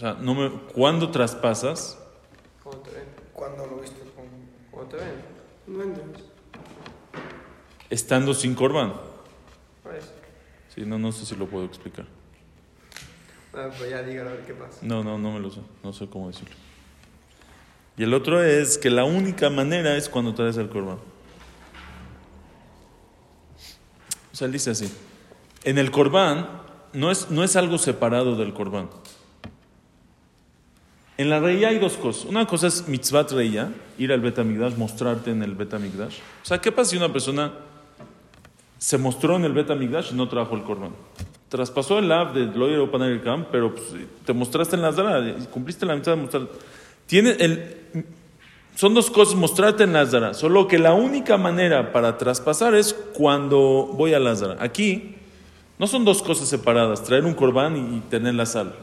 O 0.00 0.02
sea, 0.02 0.14
no 0.14 0.34
me, 0.34 0.50
¿cuándo 0.72 1.10
traspasas? 1.10 1.98
¿Cómo 2.64 2.78
te 2.78 2.90
ven? 2.90 3.04
¿Cuándo 3.34 3.66
lo 3.66 3.80
viste? 3.80 4.00
¿Cómo 4.70 4.84
te 4.84 4.96
ven? 4.96 5.12
No 5.66 5.82
entiendes. 5.82 6.22
Estando 7.90 8.32
sin 8.32 8.54
corbán. 8.54 8.94
Pues. 9.82 10.10
Sí, 10.74 10.86
no, 10.86 10.98
no 10.98 11.12
sé 11.12 11.26
si 11.26 11.36
lo 11.36 11.44
puedo 11.44 11.66
explicar. 11.66 12.06
Ah, 13.52 13.68
pues 13.76 13.90
ya 13.90 14.02
dígalo 14.02 14.30
a 14.30 14.32
ver 14.32 14.46
qué 14.46 14.54
pasa. 14.54 14.78
No, 14.80 15.04
no, 15.04 15.18
no 15.18 15.32
me 15.32 15.40
lo 15.40 15.50
sé. 15.50 15.60
No 15.84 15.92
sé 15.92 16.08
cómo 16.08 16.28
decirlo. 16.28 16.54
Y 17.98 18.02
el 18.04 18.14
otro 18.14 18.42
es 18.42 18.78
que 18.78 18.88
la 18.88 19.04
única 19.04 19.50
manera 19.50 19.98
es 19.98 20.08
cuando 20.08 20.32
traes 20.32 20.56
el 20.56 20.70
corbán. 20.70 20.96
O 24.32 24.34
sea, 24.34 24.46
él 24.46 24.52
dice 24.52 24.70
así. 24.70 24.90
En 25.62 25.76
el 25.76 25.90
corbán 25.90 26.62
no 26.94 27.10
es, 27.10 27.30
no 27.30 27.44
es 27.44 27.54
algo 27.54 27.76
separado 27.76 28.36
del 28.36 28.54
corbán. 28.54 28.88
En 31.20 31.28
la 31.28 31.38
reya 31.38 31.68
hay 31.68 31.78
dos 31.78 31.98
cosas. 31.98 32.24
Una 32.24 32.46
cosa 32.46 32.68
es 32.68 32.88
mitzvat 32.88 33.30
reya, 33.32 33.68
ir 33.98 34.10
al 34.10 34.22
Betamigdash, 34.22 34.74
mostrarte 34.78 35.30
en 35.30 35.42
el 35.42 35.54
Betamigdash. 35.54 36.16
O 36.16 36.46
sea, 36.46 36.58
¿qué 36.62 36.72
pasa 36.72 36.92
si 36.92 36.96
una 36.96 37.12
persona 37.12 37.52
se 38.78 38.96
mostró 38.96 39.36
en 39.36 39.44
el 39.44 39.52
Betamigdash 39.52 40.12
y 40.12 40.14
no 40.14 40.30
trajo 40.30 40.56
el 40.56 40.62
corbán? 40.62 40.92
Traspasó 41.50 41.98
el 41.98 42.08
lab 42.08 42.32
de 42.32 42.46
Loyer 42.46 42.78
Opanel 42.78 43.20
Camp, 43.20 43.48
pero 43.52 43.74
pues, 43.74 43.84
te 44.24 44.32
mostraste 44.32 44.76
en 44.76 44.80
la 44.80 44.94
Zara, 44.94 45.36
cumpliste 45.50 45.84
la 45.84 45.94
mitad 45.94 46.12
de 46.12 46.22
mostrar. 46.22 46.48
Tiene 47.04 47.32
el, 47.32 48.06
son 48.74 48.94
dos 48.94 49.10
cosas, 49.10 49.34
mostrarte 49.34 49.84
en 49.84 49.92
la. 49.92 50.32
Solo 50.32 50.68
que 50.68 50.78
la 50.78 50.94
única 50.94 51.36
manera 51.36 51.92
para 51.92 52.16
traspasar 52.16 52.74
es 52.74 52.94
cuando 53.12 53.90
voy 53.92 54.14
a 54.14 54.18
la. 54.18 54.56
Aquí 54.58 55.16
no 55.78 55.86
son 55.86 56.06
dos 56.06 56.22
cosas 56.22 56.48
separadas, 56.48 57.04
traer 57.04 57.26
un 57.26 57.34
corbán 57.34 57.76
y, 57.76 57.96
y 57.98 58.00
tener 58.08 58.32
la 58.32 58.46
sal. 58.46 58.74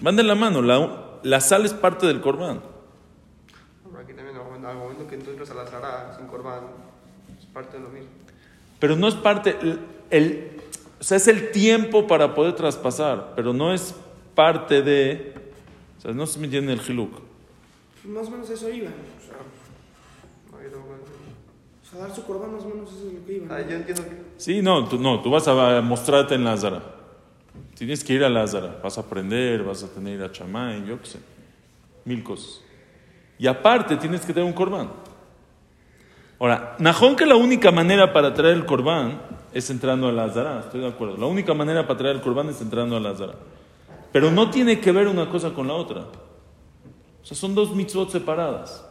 Mande 0.00 0.22
la 0.22 0.34
mano. 0.34 0.56
Van 0.58 0.62
de 0.62 0.68
la 0.68 0.76
mano, 0.78 1.10
la, 1.22 1.30
la 1.36 1.40
sal 1.40 1.64
es 1.64 1.72
parte 1.74 2.06
del 2.06 2.20
corbán. 2.20 2.60
Pero 3.84 3.98
aquí 3.98 4.12
también, 4.12 4.36
al 4.66 4.76
momento, 4.76 5.06
que 5.08 5.16
tú 5.16 5.30
entras 5.30 5.50
a 5.50 5.54
la 5.54 5.66
Zara 5.66 6.14
sin 6.16 6.26
corbán, 6.26 6.60
es 7.38 7.46
parte 7.46 7.76
de 7.78 7.82
lo 7.82 7.88
mismo. 7.90 8.08
Pero 8.78 8.94
no 8.96 9.08
es 9.08 9.14
parte, 9.14 9.56
el, 9.60 9.80
el- 10.10 10.60
o 11.00 11.04
sea, 11.04 11.16
es 11.16 11.28
el 11.28 11.50
tiempo 11.52 12.06
para 12.06 12.34
poder 12.34 12.54
traspasar, 12.54 13.32
pero 13.36 13.52
no 13.52 13.72
es 13.72 13.94
parte 14.34 14.82
de, 14.82 15.34
o 15.98 16.00
sea, 16.00 16.12
no 16.12 16.26
se 16.26 16.38
me 16.38 16.44
entiende 16.46 16.72
el 16.72 16.80
hiluk. 16.80 17.12
Más 18.04 18.26
o 18.28 18.30
menos 18.30 18.48
eso 18.50 18.68
iba. 18.68 18.88
O 18.88 19.26
sea, 19.26 19.36
no, 20.52 20.62
yo 20.62 20.70
no- 20.76 20.84
O 20.84 21.90
sea, 21.90 22.00
dar 22.00 22.14
su 22.14 22.24
corbán 22.24 22.52
más 22.54 22.62
o 22.64 22.68
menos 22.68 22.90
eso 22.92 23.06
es 23.08 23.14
lo 23.14 23.24
que 23.26 23.32
iba. 23.34 23.54
Ah, 23.56 23.60
yo 23.62 23.76
entiendo 23.76 24.02
que. 24.04 24.22
Sí, 24.36 24.60
no, 24.62 24.88
tú, 24.88 24.98
no, 24.98 25.20
tú 25.22 25.30
vas 25.30 25.46
a 25.48 25.80
mostrarte 25.82 26.34
en 26.36 26.44
la 26.44 26.56
Zara. 26.56 26.82
Tienes 27.78 28.02
que 28.02 28.12
ir 28.12 28.24
a 28.24 28.28
la 28.28 28.44
Zara, 28.44 28.80
vas 28.82 28.98
a 28.98 29.02
aprender, 29.02 29.62
vas 29.62 29.84
a 29.84 29.86
tener 29.86 30.20
a 30.20 30.32
chamay, 30.32 30.84
yo 30.84 31.00
qué 31.00 31.06
sé, 31.06 31.20
mil 32.04 32.24
cosas. 32.24 32.60
Y 33.38 33.46
aparte 33.46 33.96
tienes 33.96 34.22
que 34.22 34.32
tener 34.32 34.48
un 34.48 34.52
corbán. 34.52 34.90
Ahora, 36.40 36.74
Najón 36.80 37.14
que 37.14 37.24
la 37.24 37.36
única 37.36 37.70
manera 37.70 38.12
para 38.12 38.34
traer 38.34 38.56
el 38.56 38.66
corbán 38.66 39.22
es 39.54 39.70
entrando 39.70 40.08
a 40.08 40.12
la 40.12 40.28
Zara, 40.28 40.58
estoy 40.58 40.80
de 40.80 40.88
acuerdo. 40.88 41.18
La 41.18 41.26
única 41.26 41.54
manera 41.54 41.86
para 41.86 41.98
traer 42.00 42.16
el 42.16 42.20
corbán 42.20 42.48
es 42.48 42.60
entrando 42.60 42.96
a 42.96 43.00
la 43.00 43.14
Zara. 43.14 43.34
Pero 44.10 44.32
no 44.32 44.50
tiene 44.50 44.80
que 44.80 44.90
ver 44.90 45.06
una 45.06 45.28
cosa 45.28 45.50
con 45.50 45.68
la 45.68 45.74
otra. 45.74 46.00
O 46.00 47.24
sea, 47.24 47.36
son 47.36 47.54
dos 47.54 47.76
mitzvot 47.76 48.10
separadas. 48.10 48.84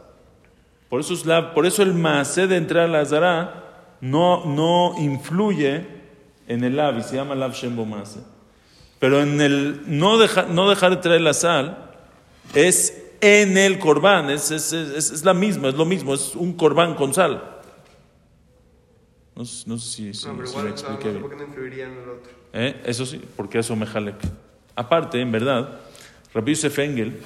Por 0.88 1.00
eso, 1.00 1.12
es 1.12 1.26
la, 1.26 1.52
por 1.52 1.66
eso 1.66 1.82
el 1.82 1.92
maasé 1.92 2.46
de 2.46 2.56
entrar 2.56 2.84
a 2.84 2.88
la 2.88 3.04
Zara 3.04 3.96
no, 4.00 4.46
no 4.46 4.94
influye 4.98 5.86
en 6.46 6.64
el 6.64 6.76
lav 6.76 7.02
se 7.02 7.16
llama 7.16 7.34
lav 7.34 7.52
shembo 7.52 7.84
maasé. 7.84 8.20
Pero 8.98 9.20
en 9.22 9.40
el 9.40 9.82
no, 9.86 10.18
deja- 10.18 10.46
no 10.46 10.68
dejar 10.68 10.90
de 10.90 10.96
traer 10.96 11.20
la 11.20 11.34
sal 11.34 11.90
es 12.54 13.04
en 13.20 13.56
el 13.58 13.78
corbán, 13.78 14.30
es, 14.30 14.50
es, 14.50 14.72
es, 14.72 15.10
es 15.10 15.24
la 15.24 15.34
misma, 15.34 15.68
es 15.68 15.74
lo 15.74 15.84
mismo, 15.84 16.14
es 16.14 16.34
un 16.34 16.52
corbán 16.54 16.94
con 16.94 17.14
sal. 17.14 17.42
No, 19.36 19.42
no 19.66 19.78
sé 19.78 19.78
si, 19.78 20.14
si- 20.14 20.26
No, 20.26 20.34
pero 20.34 20.46
si 20.46 20.50
igual 20.52 20.64
me 20.66 20.70
expliqué 20.70 21.10
por 21.10 21.12
bien. 21.12 21.30
qué 21.30 21.36
no 21.36 21.42
influiría 21.44 21.84
en 21.86 21.92
el 21.92 22.08
otro. 22.08 22.30
¿Eh? 22.52 22.80
Eso 22.84 23.06
sí, 23.06 23.20
porque 23.36 23.58
eso 23.58 23.76
me 23.76 23.86
jalek. 23.86 24.16
Aparte, 24.74 25.20
en 25.20 25.30
verdad, 25.30 25.78
Rabbi 26.34 26.54
Yosef 26.54 26.78
Engel, 26.78 27.20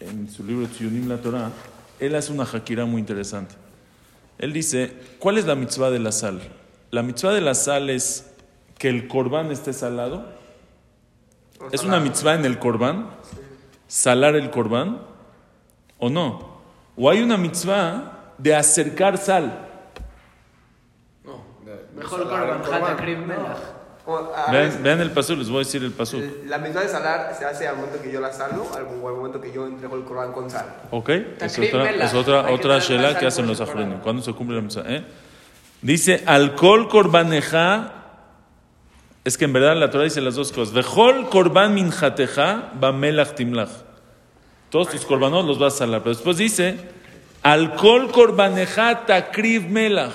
en 0.00 0.30
su 0.30 0.44
libro 0.44 0.66
Tzionim 0.66 1.08
la 1.08 1.16
Torah, 1.18 1.50
él 1.98 2.14
hace 2.14 2.32
una 2.32 2.44
hakira 2.44 2.84
muy 2.84 3.00
interesante. 3.00 3.54
Él 4.38 4.52
dice, 4.52 4.92
¿cuál 5.18 5.38
es 5.38 5.46
la 5.46 5.54
mitzvah 5.54 5.90
de 5.90 5.98
la 6.00 6.10
sal? 6.12 6.40
La 6.90 7.02
mitzvah 7.02 7.32
de 7.32 7.40
la 7.40 7.54
sal 7.54 7.90
es 7.90 8.26
que 8.78 8.88
el 8.88 9.06
corbán 9.08 9.50
esté 9.52 9.72
salado. 9.72 10.26
¿Es 11.70 11.82
una 11.84 12.00
mitzvah 12.00 12.34
en 12.34 12.44
el 12.44 12.58
corbán? 12.58 13.08
¿Salar 13.86 14.34
el 14.36 14.50
corbán? 14.50 15.00
¿O 15.98 16.10
no? 16.10 16.60
¿O 16.96 17.08
hay 17.10 17.22
una 17.22 17.36
mitzvah 17.36 18.32
de 18.38 18.54
acercar 18.54 19.18
sal? 19.18 19.68
No, 21.24 21.42
Mejor 21.94 22.20
veces, 24.50 24.74
Vean, 24.74 24.82
vean 24.82 25.00
el 25.00 25.10
pasú, 25.12 25.36
les 25.36 25.48
voy 25.48 25.56
a 25.56 25.58
decir 25.60 25.84
el 25.84 25.92
pasú. 25.92 26.20
La 26.46 26.58
misma 26.58 26.80
de 26.80 26.88
salar 26.88 27.34
se 27.38 27.44
hace 27.44 27.68
al 27.68 27.76
momento 27.76 28.02
que 28.02 28.10
yo 28.10 28.20
la 28.20 28.32
salo 28.32 28.66
al- 28.74 28.86
o 29.00 29.08
al 29.08 29.14
momento 29.14 29.40
que 29.40 29.52
yo 29.52 29.66
entrego 29.68 29.94
el 29.94 30.02
Corán 30.02 30.32
con 30.32 30.50
sal. 30.50 30.66
¿Ok? 30.90 31.08
Es 31.40 31.56
otra, 31.58 31.90
es 31.90 32.12
otra, 32.14 32.46
Hay 32.46 32.54
otra 32.54 32.78
shela 32.80 33.16
que 33.16 33.26
hacen 33.26 33.46
los 33.46 33.60
afrenim. 33.60 34.00
¿Cuándo 34.00 34.20
se 34.22 34.32
cumple 34.32 34.56
la 34.56 34.62
mitzvah? 34.62 34.82
eh? 34.86 35.04
Dice, 35.82 36.22
alcohol 36.26 36.88
korbaneja. 36.88 38.01
Es 39.24 39.38
que 39.38 39.44
en 39.44 39.52
verdad 39.52 39.76
la 39.76 39.90
Torah 39.90 40.04
dice 40.04 40.20
las 40.20 40.34
dos 40.34 40.50
cosas. 40.50 40.74
Vejol 40.74 41.28
korban 41.28 41.74
minjateja 41.74 42.72
ba 42.74 42.92
melach 42.92 43.34
timlach. 43.34 43.70
Todos 44.70 44.88
tus 44.88 45.04
korbanot 45.04 45.46
los 45.46 45.58
vas 45.58 45.74
a 45.74 45.78
salar. 45.78 46.02
Pero 46.02 46.14
después 46.14 46.36
dice, 46.38 46.78
alcohol 47.42 48.10
korbaneja 48.10 49.06
takriv 49.06 49.68
melach. 49.68 50.14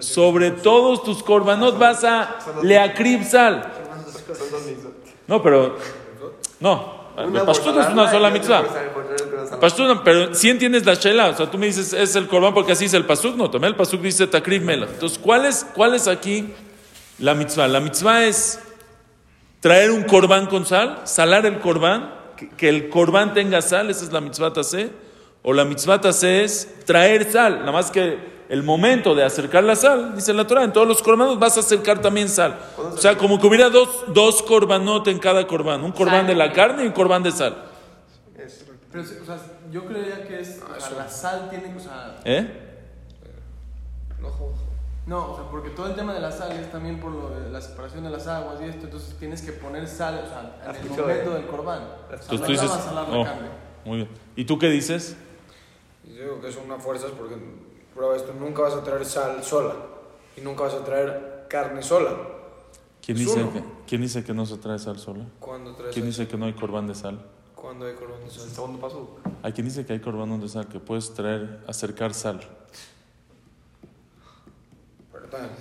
Sobre 0.00 0.50
todos 0.50 1.02
tus 1.02 1.22
korbanot 1.22 1.78
vas 1.78 2.04
a 2.04 2.36
leakrib 2.62 3.24
sal. 3.24 3.72
No, 5.26 5.42
pero... 5.42 5.78
No. 6.60 7.06
Pashtut 7.46 7.78
es 7.78 7.88
una 7.88 8.10
sola 8.10 8.28
mitzvah. 8.28 8.64
Pasuk, 9.60 10.02
pero 10.04 10.34
si 10.34 10.50
entiendes 10.50 10.84
la 10.84 10.94
shela, 10.94 11.28
o 11.28 11.36
sea, 11.36 11.50
tú 11.50 11.56
me 11.56 11.66
dices 11.66 11.94
es 11.94 12.14
el 12.16 12.26
corbán 12.26 12.52
porque 12.52 12.72
así 12.72 12.84
dice 12.84 12.96
el 12.98 13.06
pasuk, 13.06 13.36
no, 13.36 13.50
también 13.50 13.70
el 13.70 13.76
pasuk 13.76 14.02
dice 14.02 14.26
takriv 14.26 14.62
melach. 14.62 14.90
Entonces, 14.90 15.18
¿cuál 15.18 15.46
es, 15.46 15.66
¿cuál 15.74 15.94
es 15.94 16.08
aquí 16.08 16.52
la 17.18 17.34
mitzvah? 17.34 17.68
La 17.68 17.80
mitzvah 17.80 18.24
es 18.24 18.60
traer 19.60 19.90
un 19.90 20.04
corbán 20.04 20.46
con 20.46 20.66
sal, 20.66 21.02
salar 21.04 21.46
el 21.46 21.60
corbán, 21.60 22.14
que, 22.36 22.48
que 22.50 22.68
el 22.68 22.88
corbán 22.88 23.34
tenga 23.34 23.62
sal, 23.62 23.90
esa 23.90 24.04
es 24.04 24.12
la 24.12 24.20
mitzvah 24.20 24.52
tase, 24.52 24.90
o 25.42 25.52
la 25.52 25.64
mitzvah 25.64 26.00
tase 26.00 26.44
es 26.44 26.84
traer 26.84 27.30
sal, 27.30 27.60
nada 27.60 27.72
más 27.72 27.90
que 27.90 28.36
el 28.48 28.62
momento 28.62 29.14
de 29.14 29.24
acercar 29.24 29.64
la 29.64 29.74
sal, 29.74 30.14
dice 30.14 30.32
la 30.32 30.46
Torah, 30.46 30.64
en 30.64 30.72
todos 30.72 30.86
los 30.86 31.02
corbanos 31.02 31.38
vas 31.38 31.56
a 31.56 31.60
acercar 31.60 32.00
también 32.00 32.28
sal. 32.28 32.58
O 32.76 32.96
sea, 32.96 33.16
como 33.16 33.40
que 33.40 33.46
hubiera 33.46 33.70
dos, 33.70 34.04
dos 34.08 34.42
corbanot 34.42 35.08
en 35.08 35.18
cada 35.18 35.46
corbán, 35.46 35.82
un 35.82 35.92
corbán 35.92 36.26
de 36.26 36.34
la 36.34 36.52
carne 36.52 36.84
y 36.84 36.86
un 36.86 36.92
corbán 36.92 37.22
de 37.22 37.32
sal. 37.32 37.56
Pero, 38.92 39.02
o 39.02 39.26
sea, 39.26 39.38
yo 39.70 39.84
creería 39.84 40.26
que 40.26 40.40
es. 40.40 40.62
o 40.62 40.80
sea, 40.80 40.90
la 40.96 41.08
sal 41.08 41.48
tiene. 41.50 41.74
O 41.76 41.80
sea, 41.80 42.16
¿Eh? 42.24 42.62
No, 44.20 44.30
no, 45.06 45.32
o 45.32 45.36
sea, 45.36 45.44
porque 45.48 45.70
todo 45.70 45.86
el 45.86 45.94
tema 45.94 46.12
de 46.12 46.20
la 46.20 46.32
sal 46.32 46.50
es 46.52 46.70
también 46.72 46.98
por 46.98 47.12
lo 47.12 47.30
de 47.30 47.48
la 47.48 47.60
separación 47.60 48.02
de 48.02 48.10
las 48.10 48.26
aguas 48.26 48.60
y 48.60 48.64
esto. 48.64 48.86
Entonces 48.86 49.14
tienes 49.18 49.40
que 49.40 49.52
poner 49.52 49.86
sal, 49.86 50.20
o 50.24 50.28
sea, 50.28 50.74
en 50.74 50.84
el 50.84 50.90
momento 50.90 51.30
del 51.30 51.46
corbán. 51.46 51.82
Entonces 52.10 52.40
no 52.40 52.46
tú 52.46 52.52
dices, 52.52 52.68
vas 52.68 52.78
a 52.78 52.82
salar 52.82 53.08
la 53.08 53.18
oh, 53.18 53.24
carne. 53.24 53.48
muy 53.84 53.96
bien. 53.98 54.08
¿Y 54.34 54.44
tú 54.44 54.58
qué 54.58 54.68
dices? 54.68 55.16
Yo 56.04 56.22
digo 56.22 56.40
que 56.40 56.50
son 56.50 56.64
una 56.64 56.78
fuerzas 56.78 57.12
porque, 57.16 57.36
prueba 57.94 58.16
esto, 58.16 58.34
nunca 58.34 58.62
vas 58.62 58.74
a 58.74 58.82
traer 58.82 59.04
sal 59.04 59.44
sola 59.44 59.76
y 60.36 60.40
nunca 60.40 60.64
vas 60.64 60.74
a 60.74 60.84
traer 60.84 61.46
carne 61.48 61.82
sola. 61.84 62.10
¿Quién 63.00 63.18
dice, 63.18 63.48
que, 63.52 63.64
¿Quién 63.86 64.00
dice 64.00 64.24
que 64.24 64.34
no 64.34 64.44
se 64.44 64.56
trae 64.56 64.80
sal 64.80 64.98
sola? 64.98 65.24
¿Cuándo 65.38 65.72
traes 65.74 65.94
¿Quién 65.94 66.06
sal? 66.06 66.10
dice 66.10 66.28
que 66.28 66.36
no 66.36 66.46
hay 66.46 66.54
corbán 66.54 66.88
de 66.88 66.96
sal? 66.96 67.24
¿Cuándo 67.54 67.86
hay 67.86 67.94
corbán 67.94 68.24
de 68.24 68.30
sal? 68.30 68.44
el 68.44 68.50
segundo 68.50 68.80
paso. 68.80 69.18
Hay 69.44 69.52
quien 69.52 69.68
dice 69.68 69.86
que 69.86 69.92
hay 69.92 70.00
corbán 70.00 70.40
de 70.40 70.48
sal, 70.48 70.66
que 70.66 70.80
puedes 70.80 71.14
traer, 71.14 71.60
acercar 71.68 72.12
sal. 72.12 72.40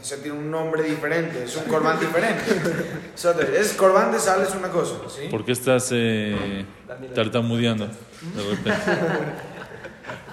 Eso 0.02 0.16
tiene 0.18 0.38
un 0.38 0.52
nombre 0.52 0.84
diferente, 0.84 1.44
es 1.44 1.56
un 1.56 1.64
corbán 1.64 2.00
diferente. 2.00 2.44
Es 3.60 3.74
corbán 3.74 4.12
de 4.12 4.20
sal 4.20 4.44
es 4.44 4.54
una 4.54 4.70
cosa, 4.70 4.96
¿sí? 5.10 5.28
¿Por 5.30 5.44
qué 5.44 5.54
estás 5.54 5.90
eh, 5.92 6.66
tartamudeando 7.14 7.88
de 7.88 8.44
repente? 8.44 8.92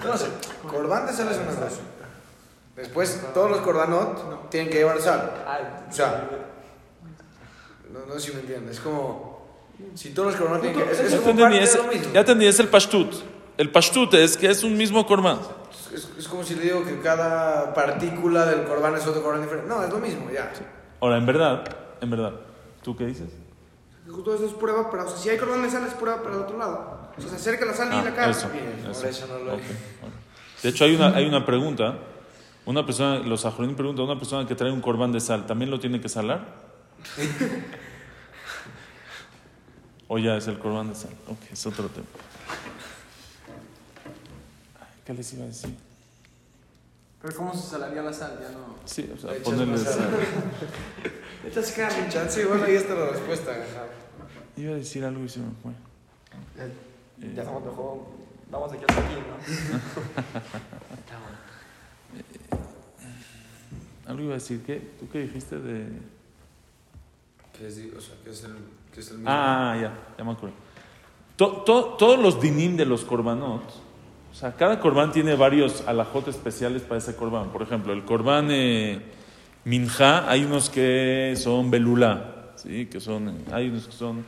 No 0.03 0.17
sé, 0.17 0.25
corbán 0.69 1.07
de 1.07 1.13
sal 1.13 1.31
es 1.31 1.37
una 1.37 1.55
cosa. 1.55 1.81
Después, 2.75 3.21
todos 3.33 3.51
los 3.51 3.61
corbanot 3.61 4.49
tienen 4.49 4.69
que 4.69 4.79
llevar 4.79 4.99
sal. 4.99 5.31
O 5.89 5.93
sea, 5.93 6.29
no, 7.91 8.05
no 8.05 8.19
sé 8.19 8.27
si 8.27 8.35
me 8.35 8.41
entiendes. 8.41 8.77
Es 8.77 8.81
como, 8.81 9.47
si 9.93 10.09
todos 10.09 10.31
los 10.31 10.41
corbanot 10.41 10.61
tienen 10.61 10.83
que... 10.83 10.91
Es, 10.91 10.99
es 10.99 12.13
Ya 12.13 12.19
entendí, 12.19 12.47
es 12.47 12.59
el 12.59 12.67
pashtut. 12.67 13.13
El 13.57 13.69
pashtut 13.71 14.13
es 14.15 14.35
que 14.35 14.49
es 14.49 14.63
un 14.63 14.75
mismo 14.75 15.05
corbán. 15.05 15.39
Es, 15.93 16.09
es 16.17 16.27
como 16.27 16.43
si 16.43 16.55
le 16.55 16.63
digo 16.63 16.83
que 16.83 16.99
cada 17.01 17.73
partícula 17.73 18.45
del 18.45 18.63
corbán 18.63 18.95
es 18.95 19.05
otro 19.05 19.21
corbán 19.21 19.41
diferente. 19.41 19.67
No, 19.69 19.83
es 19.83 19.89
lo 19.89 19.99
mismo, 19.99 20.29
ya. 20.31 20.51
Ahora, 20.99 21.17
en 21.17 21.25
verdad, 21.25 21.63
en 22.01 22.09
verdad, 22.09 22.33
¿tú 22.81 22.95
qué 22.95 23.05
dices? 23.05 23.29
Justo 24.09 24.33
eso 24.35 24.45
es 24.47 24.53
prueba, 24.53 24.89
pero 24.91 25.05
o 25.05 25.09
sea, 25.09 25.17
si 25.17 25.29
hay 25.29 25.37
cordón 25.37 25.61
de 25.61 25.69
sal 25.69 25.85
es 25.87 25.93
prueba 25.93 26.21
para 26.21 26.35
el 26.35 26.41
otro 26.41 26.57
lado. 26.57 27.09
O 27.17 27.21
sea, 27.21 27.29
se 27.29 27.35
acerca 27.35 27.65
la 27.65 27.73
sal 27.73 27.87
y 27.89 28.03
la 28.03 28.09
Ah, 28.09 28.13
carne. 28.15 28.31
eso, 28.31 28.49
Bien, 28.49 28.81
por 28.93 29.05
eso. 29.05 29.27
no 29.27 29.39
lo 29.39 29.53
Ok, 29.53 29.59
ok. 29.59 30.63
De 30.63 30.69
hecho, 30.69 30.83
hay 30.85 30.95
una, 30.95 31.15
hay 31.15 31.25
una 31.27 31.45
pregunta. 31.45 31.97
Una 32.65 32.85
persona, 32.85 33.19
los 33.19 33.45
ajorín 33.45 33.75
preguntan, 33.75 34.05
una 34.05 34.17
persona 34.17 34.47
que 34.47 34.55
trae 34.55 34.71
un 34.71 34.81
corbán 34.81 35.11
de 35.11 35.19
sal, 35.19 35.45
¿también 35.45 35.69
lo 35.69 35.79
tiene 35.79 35.99
que 36.01 36.09
salar? 36.09 36.45
o 40.07 40.17
ya 40.17 40.35
es 40.37 40.47
el 40.47 40.59
corbán 40.59 40.89
de 40.89 40.95
sal. 40.95 41.11
Ok, 41.27 41.37
es 41.51 41.65
otro 41.65 41.87
tema. 41.89 42.05
¿Qué 45.05 45.13
les 45.13 45.33
iba 45.33 45.43
a 45.43 45.47
decir? 45.47 45.75
Pero 47.21 47.35
¿cómo 47.37 47.53
se 47.53 47.69
salaría 47.69 48.01
la 48.01 48.11
sal? 48.13 48.37
Ya 48.41 48.49
no. 48.51 48.75
Sí, 48.85 49.09
o 49.13 49.17
sea, 49.17 49.31
Le 49.31 49.37
echas 49.37 49.45
ponerle 49.49 49.73
más 49.73 49.81
sal. 49.83 49.93
sal. 49.93 50.09
Echas 51.47 51.71
carne. 51.71 52.09
Chance, 52.09 52.45
bueno, 52.45 52.63
ahí 52.65 52.75
está 52.75 52.93
la 52.95 53.09
respuesta. 53.11 53.51
Iba 54.57 54.71
a 54.73 54.75
decir 54.75 55.03
algo 55.05 55.23
y 55.23 55.29
se 55.29 55.39
me 55.39 55.51
fue. 55.61 55.71
Ya 57.33 57.41
estamos 57.41 57.63
mejor. 57.65 57.99
Vamos 58.51 58.71
aquí 58.73 58.83
hasta 58.87 59.01
aquí, 59.05 59.13
¿no? 59.15 59.37
Está 60.95 61.19
bueno. 61.19 62.63
Algo 64.05 64.21
iba 64.23 64.31
a 64.31 64.35
decir, 64.35 64.61
¿qué? 64.65 64.81
¿Tú 64.99 65.07
qué 65.09 65.19
dijiste 65.21 65.59
de...? 65.59 65.87
Que 67.57 67.67
es, 67.67 67.77
o 67.95 68.01
sea, 68.01 68.15
que 68.23 68.31
es 68.31 68.43
el, 68.43 68.55
que 68.93 68.99
es 68.99 69.07
el 69.11 69.17
mismo. 69.17 69.29
Ah, 69.31 69.77
ya, 69.79 69.93
ya 70.17 70.23
me 70.23 70.31
acuerdo. 70.33 70.55
To- 71.37 71.61
to- 71.63 71.95
todos 71.97 72.19
los 72.19 72.41
dinim 72.41 72.75
de 72.77 72.85
los 72.85 73.05
korbanot, 73.05 73.63
o 74.33 74.35
sea, 74.35 74.51
cada 74.53 74.79
corbán 74.79 75.11
tiene 75.11 75.35
varios 75.35 75.83
alajot 75.87 76.27
especiales 76.27 76.81
para 76.81 76.97
ese 76.97 77.15
corbán. 77.15 77.49
Por 77.49 77.61
ejemplo, 77.61 77.93
el 77.93 78.03
corbán 78.03 78.47
eh, 78.49 78.99
minja, 79.63 80.29
hay 80.29 80.43
unos 80.43 80.69
que 80.71 81.35
son 81.37 81.69
belulá, 81.69 82.51
¿sí? 82.55 82.87
Que 82.87 82.99
son, 82.99 83.37
hay 83.51 83.69
unos 83.69 83.85
que 83.85 83.91
son... 83.93 84.25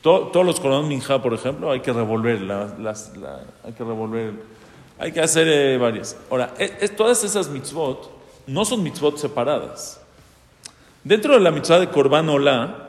to- 0.00 0.28
todos 0.32 0.46
los 0.46 0.60
korban 0.60 0.86
minja, 0.86 1.20
por 1.20 1.34
ejemplo, 1.34 1.70
hay 1.72 1.80
que 1.80 1.92
revolver, 1.92 2.40
las, 2.40 2.78
las- 2.78 3.16
la- 3.16 3.42
hay 3.64 3.72
que 3.72 3.82
revolver, 3.84 4.32
hay 4.98 5.10
que 5.12 5.20
hacer 5.20 5.48
eh, 5.48 5.76
varias. 5.76 6.16
Ahora, 6.30 6.54
es- 6.56 6.72
es- 6.80 6.96
todas 6.96 7.24
esas 7.24 7.48
mitzvot 7.48 8.10
no 8.46 8.64
son 8.64 8.82
mitzvot 8.84 9.18
separadas. 9.18 10.00
Dentro 11.04 11.34
de 11.34 11.40
la 11.40 11.50
mitzvah 11.50 11.80
de 11.80 11.88
Korban 11.88 12.28
Olá, 12.28 12.88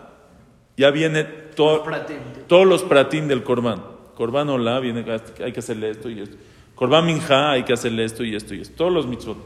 ya 0.77 0.91
viene 0.91 1.23
todo, 1.23 1.83
Pratim. 1.83 2.17
todos 2.47 2.65
los 2.67 2.83
pratín 2.83 3.27
del 3.27 3.43
Korban. 3.43 3.81
Korban 4.15 4.49
Olá, 4.49 4.79
viene, 4.79 5.03
hay 5.43 5.51
que 5.51 5.59
hacerle 5.59 5.89
esto 5.89 6.09
y 6.09 6.21
esto. 6.21 6.35
Korban 6.79 7.05
Minja, 7.05 7.51
hay 7.51 7.63
que 7.63 7.73
hacerle 7.73 8.05
esto 8.05 8.23
y 8.23 8.33
esto 8.35 8.55
y 8.55 8.61
esto. 8.61 8.73
Todos 8.77 8.91
los 8.93 9.05
mitzvot. 9.05 9.37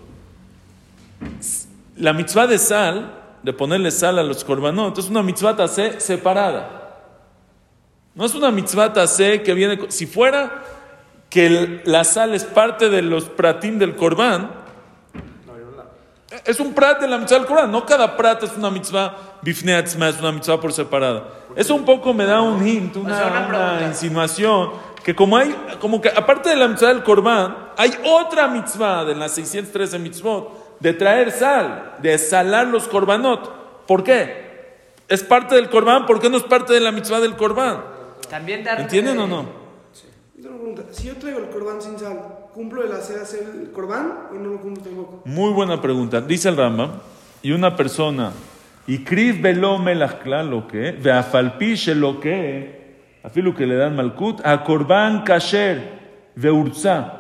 La 1.98 2.14
mitzvah 2.14 2.46
de 2.48 2.60
sal, 2.60 3.12
de 3.42 3.54
ponerle 3.54 3.90
sal 3.92 4.20
a 4.20 4.24
los 4.24 4.44
korbanot, 4.44 4.98
es 5.00 5.10
una 5.10 5.24
mitzvah 5.24 5.56
tasé 5.56 6.00
separada. 6.00 6.80
No 8.16 8.26
es 8.26 8.36
una 8.36 8.52
mitzvah 8.52 8.94
tasé 8.94 9.42
que 9.42 9.54
viene... 9.56 9.80
Si 9.90 10.06
fuera 10.06 10.64
que 11.30 11.48
el- 11.48 11.82
la 11.86 12.04
sal 12.04 12.36
es 12.36 12.44
parte 12.44 12.90
de 12.90 13.02
los 13.02 13.26
pratín 13.26 13.80
del 13.80 13.96
Korban, 13.96 14.52
es 16.46 16.60
un 16.60 16.74
prat 16.76 17.02
de 17.02 17.08
la 17.08 17.18
mitzvah 17.18 17.40
del 17.40 17.48
Corán. 17.48 17.72
No 17.72 17.84
cada 17.86 18.16
prat 18.16 18.44
es 18.44 18.52
una 18.56 18.70
mitzvah 18.70 19.18
bifnei 19.42 19.74
atzma, 19.76 20.10
es 20.10 20.20
una 20.20 20.32
mitzvah 20.32 20.60
por 20.62 20.72
separada. 20.72 21.24
Eso 21.56 21.74
un 21.76 21.86
poco 21.86 22.14
me 22.14 22.26
da 22.26 22.42
un 22.42 22.66
hint, 22.68 22.96
una, 22.98 23.14
O 23.14 23.18
sea, 23.18 23.28
una 23.28 23.40
una 23.40 23.48
pregunta. 23.48 23.88
insinuación. 23.88 24.93
Que 25.04 25.16
como 25.16 25.38
hay, 25.38 25.54
como 25.80 26.02
que 26.02 26.10
aparte 26.10 26.50
de 26.50 26.56
la 26.56 26.68
mitzvah 26.68 26.90
del 26.90 27.04
Corban, 27.04 27.72
hay 27.78 27.92
otra 28.06 28.48
mitzvah 28.48 29.04
de 29.04 29.16
las 29.16 29.34
613 29.34 30.00
mitzvot 30.00 30.80
de 30.80 30.94
traer 30.94 31.32
sal, 31.32 31.96
de 32.02 32.18
salar 32.18 32.68
los 32.68 32.88
korbanot. 32.88 33.86
¿Por 33.86 34.04
qué? 34.04 34.44
Es 35.08 35.24
parte 35.24 35.56
del 35.56 35.70
Corban, 35.70 36.06
¿por 36.06 36.20
qué 36.20 36.30
no 36.30 36.38
es 36.38 36.44
parte 36.44 36.74
de 36.74 36.80
la 36.80 36.92
mitzvah 36.92 37.20
del 37.20 37.36
Corban? 37.36 37.84
También 38.30 38.64
dar. 38.64 38.82
¿Entienden 38.82 39.20
o 39.20 39.28
no? 39.28 39.44
Yo 40.36 40.42
tengo 40.42 40.56
una 40.56 40.76
pregunta. 40.76 40.84
Si 40.92 41.08
yo 41.08 41.16
traigo 41.18 41.40
el 41.40 41.50
corbán 41.50 41.82
sin 41.82 42.00
sal, 42.00 42.20
¿cumplo 42.54 42.84
el 42.84 42.92
hacer 42.92 43.20
hacer 43.20 43.48
el 43.62 43.72
corbán 43.72 44.28
o 44.32 44.36
no 44.36 44.52
lo 44.52 44.62
cumplo 44.62 44.84
tampoco? 44.84 45.22
Muy 45.26 45.52
buena 45.52 45.82
pregunta. 45.82 46.20
Dice 46.22 46.50
el 46.50 46.58
Rambam 46.58 46.92
y 47.42 47.52
una 47.52 47.76
persona, 47.76 48.32
y 48.88 49.04
kriv 49.04 49.46
lo 49.56 50.68
que, 50.68 50.92
veafalpi 50.92 51.76
lo 51.94 52.20
que, 52.20 52.83
afilu 53.23 53.55
que 53.55 53.67
le 53.67 53.77
dan 53.77 53.95
malkut, 53.97 54.41
a 54.45 54.65
korban 54.65 55.25
kasher 55.25 55.99
veurza. 56.37 57.15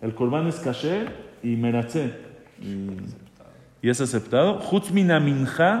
El 0.00 0.14
korban 0.14 0.46
es 0.46 0.56
kasher 0.56 1.12
y 1.42 1.56
meratze. 1.56 2.14
Y, 2.60 2.90
y 3.82 3.90
es 3.90 4.00
aceptado. 4.00 4.60
Chutz 4.60 4.90
min 4.90 5.10
המנחה 5.10 5.80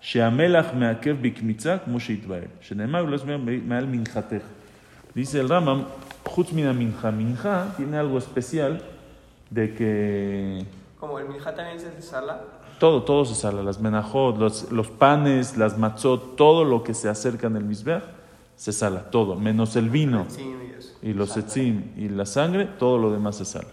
שהמלח 0.00 0.66
מעכב 0.74 1.16
בקמיצה 1.20 1.78
כמו 1.84 2.00
שהתבהר. 2.00 2.42
שנאמר, 2.60 3.04
לא 3.04 3.16
ישמע 3.16 3.36
מעל 3.66 3.86
מנחתך. 3.86 4.42
Dice 5.16 5.38
el 5.38 5.48
Ramam, 5.48 5.84
Chutz 6.34 6.52
min 6.52 6.66
minja. 6.76 7.10
Minja 7.12 7.72
tiene 7.76 7.96
algo 7.96 8.18
especial 8.18 8.82
de 9.50 9.72
que 9.74 10.64
Como 10.98 11.18
el 11.18 11.28
minjá 11.28 11.54
también 11.54 11.78
se 11.78 12.02
sala. 12.02 12.40
todo, 12.78 13.02
todo 13.02 13.24
se 13.24 13.34
sala. 13.34 13.62
Las 13.62 13.78
menajot, 13.80 14.36
los, 14.38 14.72
los 14.72 14.88
panes, 14.88 15.56
las 15.56 15.78
matzot, 15.78 16.36
todo 16.36 16.64
lo 16.64 16.82
que 16.82 16.94
se 16.94 17.08
acerca 17.08 17.46
en 17.46 17.56
el 17.56 17.64
misbeach 17.64 18.02
se 18.59 18.73
sala. 18.73 19.09
Todo, 19.09 19.35
menos 19.35 19.77
el 19.77 19.89
vino 19.89 20.27
y 21.01 21.13
los 21.13 21.37
etzim 21.37 21.93
y 21.95 22.09
la 22.09 22.25
sangre, 22.25 22.65
todo 22.65 22.97
lo 22.97 23.09
demás 23.09 23.37
se 23.37 23.45
sala. 23.45 23.69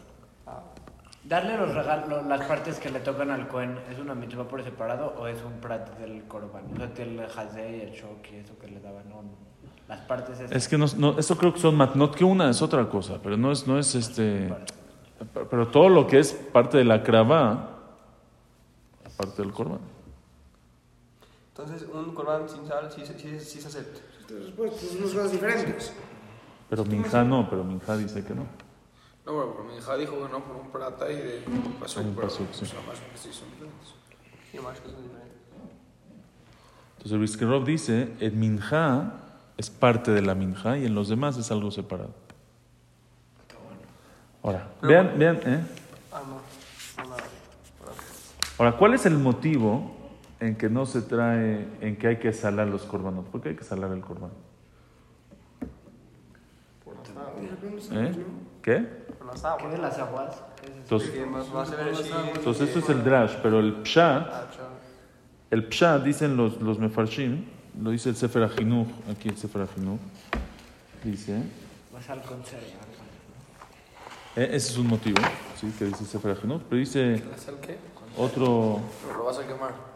Darle 1.24 1.56
los 1.56 1.74
regalos, 1.74 2.24
las 2.26 2.46
partes 2.46 2.78
que 2.78 2.88
le 2.88 3.00
tocan 3.00 3.32
al 3.32 3.48
Cohen, 3.48 3.76
¿es 3.90 3.98
una 3.98 4.14
mitzvah 4.14 4.44
por 4.46 4.62
separado 4.62 5.12
o 5.18 5.26
es 5.26 5.42
un 5.42 5.54
prat 5.60 5.98
del 5.98 6.22
Corban? 6.28 6.62
O 6.72 6.76
sea, 6.76 6.94
que 6.94 7.02
el 7.02 7.18
Hazé 7.18 7.78
y 7.78 7.80
el 7.80 7.90
Shok 7.90 8.30
y 8.32 8.36
eso 8.36 8.56
que 8.60 8.68
le 8.68 8.78
daban, 8.78 9.08
no, 9.08 9.22
no. 9.22 9.30
Las 9.88 10.02
partes 10.02 10.38
esas. 10.38 10.52
Es 10.52 10.68
que 10.68 10.78
no, 10.78 10.86
no, 10.96 11.18
eso 11.18 11.36
creo 11.36 11.52
que 11.52 11.58
son 11.58 11.74
matnot, 11.74 12.14
que 12.14 12.22
una 12.24 12.48
es 12.48 12.62
otra 12.62 12.88
cosa, 12.88 13.18
pero 13.20 13.36
no 13.36 13.50
es, 13.50 13.66
no 13.66 13.76
es 13.76 13.96
este. 13.96 14.54
Pero 15.50 15.66
todo 15.66 15.88
lo 15.88 16.06
que 16.06 16.20
es 16.20 16.32
parte 16.32 16.78
de 16.78 16.84
la 16.84 17.02
krava, 17.02 17.70
parte 19.16 19.42
del 19.42 19.52
korban. 19.52 19.80
Entonces, 21.48 21.88
un 21.92 22.14
corbán 22.14 22.48
sin 22.48 22.64
sal 22.68 22.88
sí, 22.94 23.04
se- 23.04 23.18
sí, 23.18 23.40
sí 23.40 23.60
se 23.60 23.66
acepta. 23.66 23.98
Pues, 24.56 24.72
son 24.76 25.02
dos 25.02 25.12
cosas 25.14 25.32
diferentes. 25.32 25.92
Pero 26.68 26.84
Minja 26.84 27.22
no, 27.24 27.48
pero 27.48 27.62
Minja 27.64 27.96
dice 27.96 28.24
que 28.24 28.34
no. 28.34 28.46
No, 29.24 29.32
bueno, 29.32 29.52
pero 29.56 29.64
mi 29.68 29.76
hija 29.76 29.96
dijo 29.96 30.12
que 30.24 30.32
no 30.32 30.44
por 30.44 30.56
un 30.56 30.68
plata 30.70 31.10
y 31.10 31.16
de 31.16 31.42
un 31.46 31.72
pasó, 31.80 32.00
Un 32.00 32.14
pero, 32.14 32.28
pasuk, 32.28 32.46
sí. 32.52 32.64
sea, 32.66 32.80
más 32.86 32.98
que 33.00 33.18
sí 33.18 33.32
son 33.32 33.50
diferentes. 33.50 33.88
Sí, 34.52 34.58
más 34.60 34.80
cosas 34.80 35.02
diferentes. 35.02 35.36
Entonces 36.92 37.12
el 37.12 37.18
Briskerov 37.18 37.64
dice, 37.64 38.12
el 38.20 38.32
Minja 38.32 39.14
es 39.56 39.70
parte 39.70 40.12
de 40.12 40.22
la 40.22 40.34
Minja 40.36 40.78
y 40.78 40.86
en 40.86 40.94
los 40.94 41.08
demás 41.08 41.36
es 41.38 41.50
algo 41.50 41.70
separado. 41.72 42.14
Ahora, 44.42 44.68
Pero 44.80 44.92
vean, 44.92 45.06
bueno. 45.16 45.18
vean, 45.18 45.36
¿eh? 45.60 45.66
Ah, 46.12 46.22
no. 46.28 46.40
Ahora, 48.58 48.76
¿cuál 48.76 48.94
es 48.94 49.06
el 49.06 49.18
motivo 49.18 49.95
en 50.40 50.56
que 50.56 50.68
no 50.68 50.86
se 50.86 51.02
trae, 51.02 51.66
en 51.80 51.96
que 51.96 52.08
hay 52.08 52.16
que 52.18 52.32
salar 52.32 52.68
los 52.68 52.82
corbanos? 52.82 53.24
¿Por 53.26 53.40
qué 53.40 53.50
hay 53.50 53.56
que 53.56 53.64
salar 53.64 53.90
el 53.92 54.00
corbán? 54.00 54.30
¿Eh? 57.92 58.12
¿Qué? 58.62 58.86
Con 59.18 59.26
las 59.28 59.40
¿Qué 59.40 59.46
aguas. 59.48 59.72
de 59.72 59.78
las 59.78 59.98
aguas? 59.98 60.42
¿Qué 60.60 60.66
es 60.66 60.72
eso? 60.72 60.80
Entonces, 60.80 61.52
vas 61.52 62.60
esto 62.60 62.78
es 62.78 62.88
el 62.88 63.04
drash, 63.04 63.36
pero 63.42 63.60
el 63.60 63.82
pshat, 63.82 64.28
Ah, 64.30 64.46
el 65.50 65.68
pshat 65.68 66.02
dicen 66.02 66.36
los, 66.36 66.60
los 66.60 66.78
mefarshim, 66.78 67.44
lo 67.80 67.90
dice 67.90 68.08
el 68.10 68.16
Sefer 68.16 68.42
Achinuch, 68.42 68.88
aquí 69.10 69.28
el 69.28 69.36
Sefer 69.36 69.62
Achinuch, 69.62 70.00
dice, 71.04 71.42
Vas 71.92 72.10
al 72.10 72.18
eh, 74.36 74.48
ese 74.52 74.72
es 74.72 74.76
un 74.76 74.88
motivo, 74.88 75.16
sí, 75.58 75.72
que 75.78 75.86
dice 75.86 76.02
el 76.02 76.08
Sefer 76.08 76.32
Achinuch, 76.32 76.62
pero 76.68 76.78
dice 76.78 77.22
¿La 77.30 77.38
sal 77.38 77.56
qué? 77.60 77.78
otro, 78.16 78.80
Pero 79.06 79.18
lo 79.18 79.24
vas 79.24 79.38
a 79.38 79.46
quemar. 79.46 79.95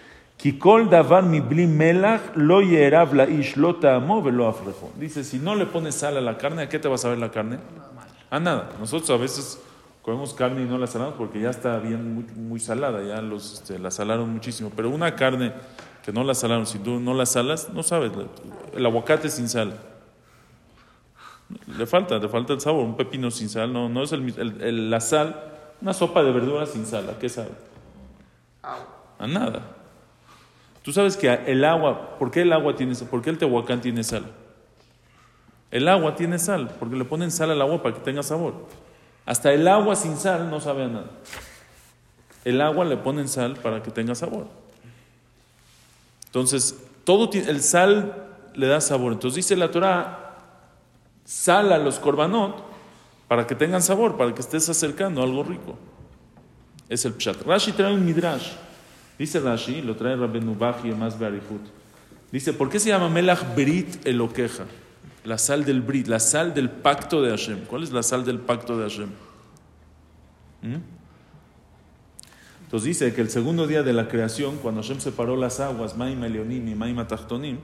Dice, 4.99 5.23
si 5.23 5.37
no 5.37 5.55
le 5.55 5.65
pones 5.67 5.95
sal 5.95 6.17
a 6.17 6.21
la 6.21 6.37
carne, 6.37 6.63
¿a 6.63 6.69
qué 6.69 6.79
te 6.79 6.87
va 6.87 6.95
a 6.95 6.97
saber 6.97 7.19
la 7.19 7.29
carne? 7.29 7.59
A 8.29 8.39
nada. 8.39 8.69
Nosotros 8.79 9.09
a 9.11 9.17
veces 9.17 9.61
comemos 10.01 10.33
carne 10.33 10.63
y 10.63 10.65
no 10.65 10.77
la 10.77 10.87
salamos 10.87 11.13
porque 11.15 11.39
ya 11.39 11.51
está 11.51 11.77
bien 11.77 12.25
muy, 12.35 12.59
salada, 12.59 13.03
ya 13.03 13.21
los, 13.21 13.53
este, 13.53 13.77
la 13.77 13.91
salaron 13.91 14.29
muchísimo. 14.29 14.71
Pero 14.75 14.89
una 14.89 15.15
carne 15.15 15.53
que 16.03 16.11
no 16.11 16.23
la 16.23 16.33
salaron, 16.33 16.65
si 16.65 16.79
tú 16.79 16.99
no 16.99 17.13
la 17.13 17.25
salas, 17.25 17.69
no 17.69 17.83
sabes. 17.83 18.11
El 18.73 18.85
aguacate 18.85 19.29
sin 19.29 19.47
sal. 19.47 19.79
Le 21.77 21.85
falta, 21.85 22.17
le 22.17 22.29
falta 22.29 22.53
el 22.53 22.61
sabor. 22.61 22.85
Un 22.85 22.97
pepino 22.97 23.29
sin 23.29 23.49
sal, 23.49 23.71
no, 23.71 23.89
no 23.89 24.03
es 24.03 24.11
el, 24.11 24.33
el, 24.39 24.61
el 24.61 24.89
la 24.89 25.01
sal. 25.01 25.39
Una 25.81 25.93
sopa 25.93 26.23
de 26.23 26.31
verduras 26.31 26.69
sin 26.69 26.85
sal, 26.85 27.09
¿a 27.09 27.19
qué 27.19 27.29
sabe? 27.29 27.51
A 29.19 29.27
nada. 29.27 29.80
Tú 30.81 30.91
sabes 30.91 31.15
que 31.15 31.31
el 31.31 31.63
agua, 31.63 32.17
¿por 32.17 32.31
qué 32.31 32.41
el 32.41 32.53
agua 32.53 32.75
tiene 32.75 32.95
sal? 32.95 33.07
¿Por 33.07 33.21
qué 33.21 33.29
el 33.29 33.37
tehuacán 33.37 33.81
tiene 33.81 34.03
sal? 34.03 34.25
El 35.69 35.87
agua 35.87 36.15
tiene 36.15 36.39
sal, 36.39 36.75
porque 36.79 36.95
le 36.95 37.05
ponen 37.05 37.31
sal 37.31 37.51
al 37.51 37.61
agua 37.61 37.81
para 37.81 37.95
que 37.95 38.01
tenga 38.01 38.23
sabor. 38.23 38.53
Hasta 39.25 39.53
el 39.53 39.67
agua 39.67 39.95
sin 39.95 40.17
sal 40.17 40.49
no 40.49 40.59
sabe 40.59 40.83
a 40.83 40.87
nada. 40.87 41.11
El 42.43 42.59
agua 42.61 42.83
le 42.85 42.97
ponen 42.97 43.27
sal 43.27 43.55
para 43.57 43.83
que 43.83 43.91
tenga 43.91 44.15
sabor. 44.15 44.47
Entonces, 46.25 46.77
todo 47.03 47.29
el 47.33 47.61
sal 47.61 48.27
le 48.55 48.67
da 48.67 48.81
sabor. 48.81 49.13
Entonces 49.13 49.35
dice 49.35 49.55
la 49.55 49.69
Torah, 49.69 50.35
sal 51.23 51.71
a 51.71 51.77
los 51.77 51.99
korbanot 51.99 52.63
para 53.27 53.47
que 53.47 53.55
tengan 53.55 53.81
sabor, 53.81 54.17
para 54.17 54.33
que 54.33 54.41
estés 54.41 54.67
acercando 54.67 55.21
a 55.21 55.23
algo 55.23 55.43
rico. 55.43 55.77
Es 56.89 57.05
el 57.05 57.13
pshat. 57.13 57.43
Rashi 57.43 57.71
trae 57.71 57.93
un 57.93 58.03
midrash. 58.03 58.51
Dice 59.21 59.39
Rashi, 59.39 59.83
lo 59.83 59.95
trae 59.95 60.15
Rabenu 60.15 60.55
Baji 60.55 60.93
más 60.93 61.19
Bearihut. 61.19 61.61
Dice, 62.31 62.53
¿por 62.53 62.71
qué 62.71 62.79
se 62.79 62.89
llama 62.89 63.07
Melach 63.07 63.55
Brit 63.55 64.03
Eloqueja? 64.03 64.65
La 65.25 65.37
sal 65.37 65.63
del 65.63 65.83
Brit, 65.83 66.07
la 66.07 66.19
sal 66.19 66.55
del 66.55 66.71
pacto 66.71 67.21
de 67.21 67.29
Hashem. 67.29 67.65
¿Cuál 67.65 67.83
es 67.83 67.91
la 67.91 68.01
sal 68.01 68.25
del 68.25 68.39
pacto 68.39 68.75
de 68.79 68.89
Hashem? 68.89 69.09
¿Mm? 70.63 70.75
Entonces 72.63 72.87
dice 72.87 73.13
que 73.13 73.21
el 73.21 73.29
segundo 73.29 73.67
día 73.67 73.83
de 73.83 73.93
la 73.93 74.07
creación, 74.07 74.57
cuando 74.57 74.81
Hashem 74.81 74.99
separó 74.99 75.37
las 75.37 75.59
aguas, 75.59 75.95
Maim 75.95 76.23
Elionim 76.23 76.67
y 76.67 76.73
Maim 76.73 76.97
Atachtonim, 76.97 77.59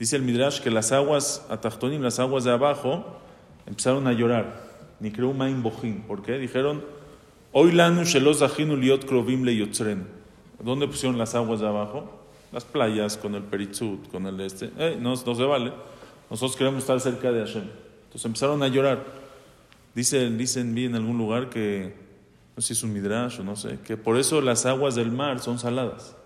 dice 0.00 0.16
el 0.16 0.22
Midrash 0.22 0.58
que 0.58 0.72
las 0.72 0.90
aguas 0.90 1.46
Atachtonim, 1.48 2.02
las 2.02 2.18
aguas 2.18 2.42
de 2.42 2.50
abajo, 2.50 3.20
empezaron 3.66 4.08
a 4.08 4.12
llorar. 4.14 4.64
Ni 4.98 5.12
creo 5.12 5.32
Maim 5.32 5.62
Bohin. 5.62 6.02
¿Por 6.08 6.22
qué? 6.22 6.38
Dijeron, 6.38 6.82
Hoy 7.52 7.70
lanu 7.70 8.02
shelos 8.02 8.42
liot 8.58 9.04
krovim 9.04 9.44
le 9.44 9.54
yotzren. 9.54 10.17
¿Dónde 10.62 10.88
pusieron 10.88 11.18
las 11.18 11.34
aguas 11.34 11.60
de 11.60 11.68
abajo? 11.68 12.10
Las 12.52 12.64
playas, 12.64 13.16
con 13.16 13.34
el 13.34 13.42
peritzut, 13.42 14.10
con 14.10 14.26
el 14.26 14.40
este. 14.40 14.70
Eh, 14.78 14.96
no, 15.00 15.10
no 15.14 15.34
se 15.34 15.44
vale. 15.44 15.72
Nosotros 16.30 16.56
queremos 16.56 16.80
estar 16.80 17.00
cerca 17.00 17.30
de 17.30 17.40
Hashem. 17.40 17.64
Entonces 18.04 18.24
empezaron 18.24 18.62
a 18.62 18.68
llorar. 18.68 19.04
Dicen, 19.94 20.38
dicen 20.38 20.74
vi 20.74 20.86
en 20.86 20.94
algún 20.94 21.18
lugar 21.18 21.50
que, 21.50 21.94
no 22.56 22.62
sé 22.62 22.68
si 22.68 22.72
es 22.74 22.82
un 22.82 22.92
midrash 22.92 23.40
o 23.40 23.44
no 23.44 23.56
sé, 23.56 23.78
que 23.84 23.96
por 23.96 24.16
eso 24.18 24.40
las 24.40 24.66
aguas 24.66 24.94
del 24.94 25.10
mar 25.10 25.40
son 25.40 25.58
saladas. 25.58 26.16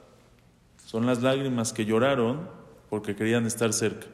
Son 0.87 1.07
las 1.07 1.23
lágrimas 1.23 1.73
que 1.73 1.85
lloraron 1.85 2.48
porque 2.90 3.17
querían 3.17 3.46
estar 3.46 3.73
cerca. 3.73 4.07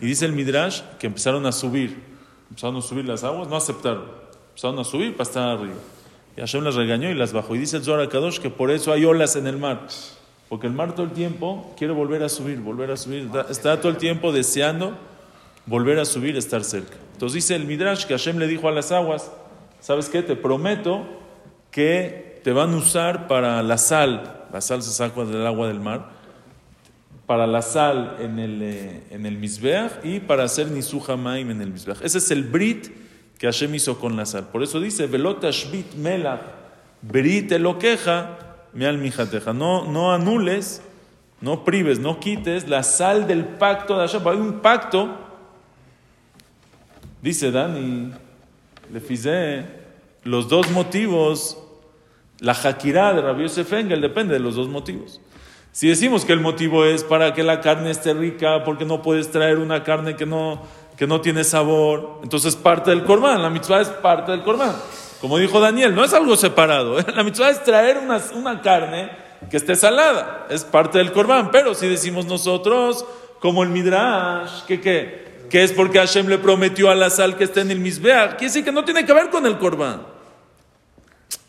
Y 0.00 0.06
dice 0.06 0.26
el 0.26 0.32
midrash 0.32 0.82
que 0.98 1.08
empezaron 1.08 1.46
a 1.46 1.52
subir. 1.52 2.00
Empezaron 2.48 2.76
a 2.76 2.82
subir 2.82 3.04
las 3.04 3.24
aguas, 3.24 3.48
no 3.48 3.56
aceptaron. 3.56 4.04
Empezaron 4.50 4.78
a 4.78 4.84
subir 4.84 5.16
para 5.16 5.28
estar 5.28 5.48
arriba. 5.48 5.74
Y 6.40 6.42
Hashem 6.42 6.64
las 6.64 6.74
regañó 6.74 7.10
y 7.10 7.14
las 7.14 7.34
bajó. 7.34 7.54
Y 7.54 7.58
dice 7.58 7.76
el 7.76 7.84
Zohar 7.84 8.08
Kadosh 8.08 8.38
que 8.38 8.48
por 8.48 8.70
eso 8.70 8.94
hay 8.94 9.04
olas 9.04 9.36
en 9.36 9.46
el 9.46 9.58
mar. 9.58 9.88
Porque 10.48 10.66
el 10.66 10.72
mar 10.72 10.94
todo 10.94 11.04
el 11.04 11.12
tiempo 11.12 11.74
quiere 11.76 11.92
volver 11.92 12.22
a 12.22 12.30
subir, 12.30 12.60
volver 12.60 12.90
a 12.90 12.96
subir. 12.96 13.26
Está, 13.26 13.46
está 13.50 13.78
todo 13.78 13.92
el 13.92 13.98
tiempo 13.98 14.32
deseando 14.32 14.96
volver 15.66 15.98
a 15.98 16.06
subir, 16.06 16.38
estar 16.38 16.64
cerca. 16.64 16.96
Entonces 17.12 17.34
dice 17.34 17.56
el 17.56 17.66
Midrash 17.66 18.06
que 18.06 18.14
Hashem 18.14 18.38
le 18.38 18.46
dijo 18.46 18.68
a 18.68 18.72
las 18.72 18.90
aguas, 18.90 19.30
¿sabes 19.80 20.08
qué? 20.08 20.22
Te 20.22 20.34
prometo 20.34 21.06
que 21.70 22.40
te 22.42 22.52
van 22.52 22.72
a 22.72 22.78
usar 22.78 23.28
para 23.28 23.62
la 23.62 23.76
sal. 23.76 24.46
La 24.50 24.62
sal 24.62 24.82
se 24.82 24.92
saca 24.92 25.26
del 25.26 25.46
agua 25.46 25.68
del 25.68 25.80
mar. 25.80 26.08
Para 27.26 27.46
la 27.46 27.60
sal 27.60 28.16
en 28.18 28.38
el, 28.38 28.62
eh, 28.62 29.02
en 29.10 29.26
el 29.26 29.36
Mizbeach 29.36 30.02
y 30.04 30.20
para 30.20 30.44
hacer 30.44 30.70
Nisuja 30.70 31.18
Maim 31.18 31.50
en 31.50 31.60
el 31.60 31.70
Mizbeach. 31.70 32.00
Ese 32.00 32.16
es 32.16 32.30
el 32.30 32.44
Brit 32.44 33.09
que 33.40 33.48
Hashem 33.48 33.74
hizo 33.74 33.98
con 33.98 34.16
la 34.16 34.24
sal. 34.24 34.50
Por 34.52 34.62
eso 34.62 34.78
dice, 34.78 35.08
Velot 35.08 35.42
Ashbit 35.42 35.94
Melach, 35.94 36.42
Brit 37.02 37.50
Eloqueja, 37.50 38.38
Meal 38.72 38.98
Mijateja. 38.98 39.52
No, 39.52 39.84
no 39.90 40.12
anules 40.12 40.80
no 41.40 41.64
prives, 41.64 41.98
no 41.98 42.20
quites 42.20 42.68
la 42.68 42.82
sal 42.82 43.26
del 43.26 43.44
pacto 43.44 43.98
de 43.98 44.06
Hashem. 44.06 44.28
Hay 44.28 44.36
un 44.36 44.60
pacto, 44.60 45.16
dice 47.22 47.50
Dani, 47.50 48.12
le 48.92 49.00
fizé 49.00 49.64
los 50.22 50.48
dos 50.48 50.70
motivos, 50.70 51.56
la 52.40 52.54
jaquirá 52.54 53.14
de 53.14 53.22
Rabbi 53.22 53.42
Yosef 53.44 53.72
Engel 53.72 54.00
depende 54.00 54.34
de 54.34 54.40
los 54.40 54.54
dos 54.54 54.68
motivos. 54.68 55.20
Si 55.72 55.88
decimos 55.88 56.24
que 56.24 56.32
el 56.32 56.40
motivo 56.40 56.84
es 56.84 57.04
para 57.04 57.32
que 57.32 57.42
la 57.42 57.60
carne 57.60 57.90
esté 57.90 58.12
rica, 58.12 58.64
porque 58.64 58.84
no 58.84 59.02
puedes 59.02 59.30
traer 59.30 59.58
una 59.58 59.84
carne 59.84 60.16
que 60.16 60.26
no, 60.26 60.62
que 61.00 61.06
no 61.06 61.22
tiene 61.22 61.44
sabor, 61.44 62.18
entonces 62.22 62.56
parte 62.56 62.90
del 62.90 63.04
corbán, 63.04 63.40
la 63.40 63.48
mitzvah 63.48 63.80
es 63.80 63.88
parte 63.88 64.32
del 64.32 64.42
corbán. 64.42 64.76
Como 65.22 65.38
dijo 65.38 65.58
Daniel, 65.58 65.94
no 65.94 66.04
es 66.04 66.12
algo 66.12 66.36
separado, 66.36 67.00
¿eh? 67.00 67.06
la 67.16 67.24
mitzvah 67.24 67.48
es 67.48 67.64
traer 67.64 67.96
una, 67.96 68.20
una 68.34 68.60
carne 68.60 69.10
que 69.50 69.56
esté 69.56 69.76
salada, 69.76 70.46
es 70.50 70.62
parte 70.62 70.98
del 70.98 71.10
corbán, 71.12 71.50
pero 71.50 71.74
si 71.74 71.88
decimos 71.88 72.26
nosotros, 72.26 73.06
como 73.38 73.62
el 73.62 73.70
Midrash, 73.70 74.64
que 74.66 74.82
qué, 74.82 75.46
que 75.48 75.62
es 75.64 75.72
porque 75.72 76.00
Hashem 76.00 76.28
le 76.28 76.36
prometió 76.36 76.90
a 76.90 76.94
la 76.94 77.08
sal 77.08 77.34
que 77.34 77.44
esté 77.44 77.62
en 77.62 77.70
el 77.70 77.80
Mizbeach, 77.80 78.32
quiere 78.32 78.48
decir 78.48 78.62
que 78.66 78.72
no 78.72 78.84
tiene 78.84 79.06
que 79.06 79.14
ver 79.14 79.30
con 79.30 79.46
el 79.46 79.56
corbán. 79.56 80.02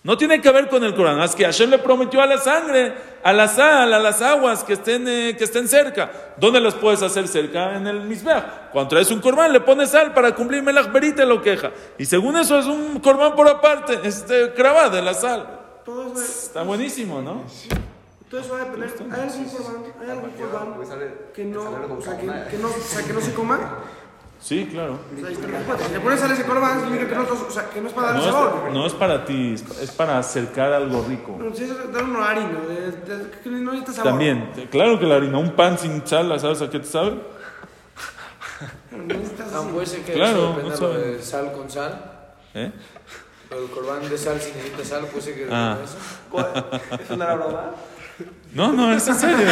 No 0.04 0.18
tiene 0.18 0.42
que 0.42 0.50
ver 0.50 0.68
con 0.68 0.84
el 0.84 0.96
Corán, 0.96 1.22
es 1.22 1.36
que 1.36 1.46
Hashem 1.46 1.70
le 1.70 1.78
prometió 1.78 2.22
a 2.22 2.26
la 2.26 2.40
sangre, 2.40 2.92
a 3.24 3.32
la 3.34 3.48
sal, 3.48 3.94
a 3.94 4.00
las 4.00 4.20
aguas 4.24 4.64
que 4.64 4.74
estén, 4.74 5.08
eh, 5.08 5.36
que 5.38 5.44
estén 5.44 5.68
cerca. 5.68 6.12
¿Dónde 6.38 6.60
las 6.60 6.74
puedes 6.74 7.04
hacer 7.04 7.28
cerca? 7.28 7.76
En 7.76 7.86
el 7.86 8.02
Mizbeach. 8.02 8.72
Cuando 8.72 8.90
traes 8.90 9.12
un 9.12 9.20
corbán, 9.20 9.54
le 9.54 9.60
pones 9.60 9.92
sal 9.92 10.12
para 10.12 10.34
cumplir 10.34 10.64
Melach 10.64 10.92
Berita 10.92 11.24
lo 11.24 11.40
queja. 11.44 11.72
Y 12.00 12.06
según 12.06 12.36
eso 12.36 12.58
es 12.58 12.66
un 12.66 13.00
corbán 13.00 13.36
por 13.36 13.48
aparte, 13.48 14.00
este 14.04 14.54
cravada 14.54 14.90
de 14.90 15.02
la 15.04 15.14
sal. 15.14 15.60
Todo 15.86 16.20
Está 16.20 16.64
buenísimo, 16.64 17.22
¿no? 17.22 17.44
todo 18.28 18.42
eso 18.42 18.54
va 18.54 18.62
a 18.62 18.66
depender. 18.66 18.90
¿Hay 19.12 19.22
algún 19.22 19.46
corbán, 19.46 19.84
hay 20.02 20.10
algún 20.10 20.32
corbán 20.32 20.74
que 21.34 21.44
no, 21.44 21.62
o 21.62 22.02
sea, 22.02 22.18
que, 22.18 22.58
no, 22.58 22.70
o 22.70 22.72
sea, 22.72 23.06
que 23.06 23.14
no 23.14 23.22
se 23.22 23.34
coma? 23.34 23.60
Sí, 24.42 24.68
claro. 24.72 25.00
Si 25.16 25.92
le 25.94 26.00
pones 26.00 26.20
sal 26.20 26.32
a 26.32 26.34
ese 26.34 26.44
corbán, 26.46 26.82
significa 26.82 27.08
que 27.10 27.16
no, 27.16 27.22
o 27.48 27.52
sea, 27.52 27.70
que 27.70 27.80
no 27.80 27.88
es 27.90 27.94
para 27.94 28.08
darle 28.08 28.26
No 28.26 28.32
sabor. 28.32 28.64
es, 28.68 28.74
no 28.74 28.86
es 28.88 28.94
para 28.94 29.24
ti, 29.24 29.54
es- 29.54 29.92
para 29.92 30.18
acercar 30.18 30.74
algo 30.74 31.06
rico. 31.08 31.38
No, 31.40 31.54
si 31.56 31.64
es 31.66 31.94
dar 31.94 32.04
un 32.04 32.16
harina, 32.16 32.60
de, 32.68 32.92
de- 32.92 33.30
que 33.44 33.50
no 33.52 33.72
necesita 33.72 33.94
sabor. 33.94 34.10
También, 34.12 34.52
claro 34.72 35.00
que 35.00 35.06
la 35.06 35.16
harina, 35.18 35.38
un 35.38 35.52
pan 35.56 35.78
sin 35.78 36.06
sal, 36.08 36.38
¿sabes 36.40 36.60
a 36.64 36.70
qué 36.72 36.80
te 36.80 36.86
sabe? 36.88 37.22
No 38.92 39.04
necesitas 39.14 39.48
Ah, 39.54 39.60
así. 39.60 39.68
puede 39.74 39.86
ser 39.86 40.02
que 40.06 40.14
Claro, 40.14 40.58
no 40.64 40.76
sabe. 40.76 40.98
de 40.98 41.22
sal 41.22 41.52
con 41.54 41.70
sal. 41.70 42.12
¿Eh? 42.54 42.72
Del 43.50 43.70
corbán 43.70 44.10
de 44.10 44.18
sal 44.18 44.40
si 44.42 44.52
necesita 44.54 44.84
sal, 44.86 45.06
puede 45.06 45.22
ser 45.22 45.36
que 45.36 45.48
Ah. 45.52 45.78
eso. 45.84 45.98
¿Cuál? 46.32 46.66
¿Es 47.00 47.10
una 47.12 47.34
broma? 47.36 47.72
No, 48.54 48.72
no, 48.74 48.94
es 48.94 49.08
en 49.08 49.16
serio. 49.16 49.48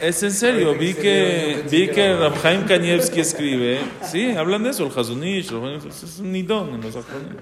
Es 0.00 0.22
en 0.22 0.32
serio, 0.32 0.74
vi 0.74 0.94
que, 0.94 1.62
vi 1.70 1.88
que 1.88 2.14
Rabhaim 2.16 2.64
Kanievski 2.64 3.20
escribe, 3.20 3.80
sí, 4.02 4.30
hablan 4.32 4.62
de 4.62 4.70
eso, 4.70 4.86
el 4.86 4.98
Hazunish, 4.98 5.52
es 5.86 6.18
un 6.18 6.32
nidón 6.32 6.70
en 6.74 6.80
los 6.80 6.96
Achronim. 6.96 7.36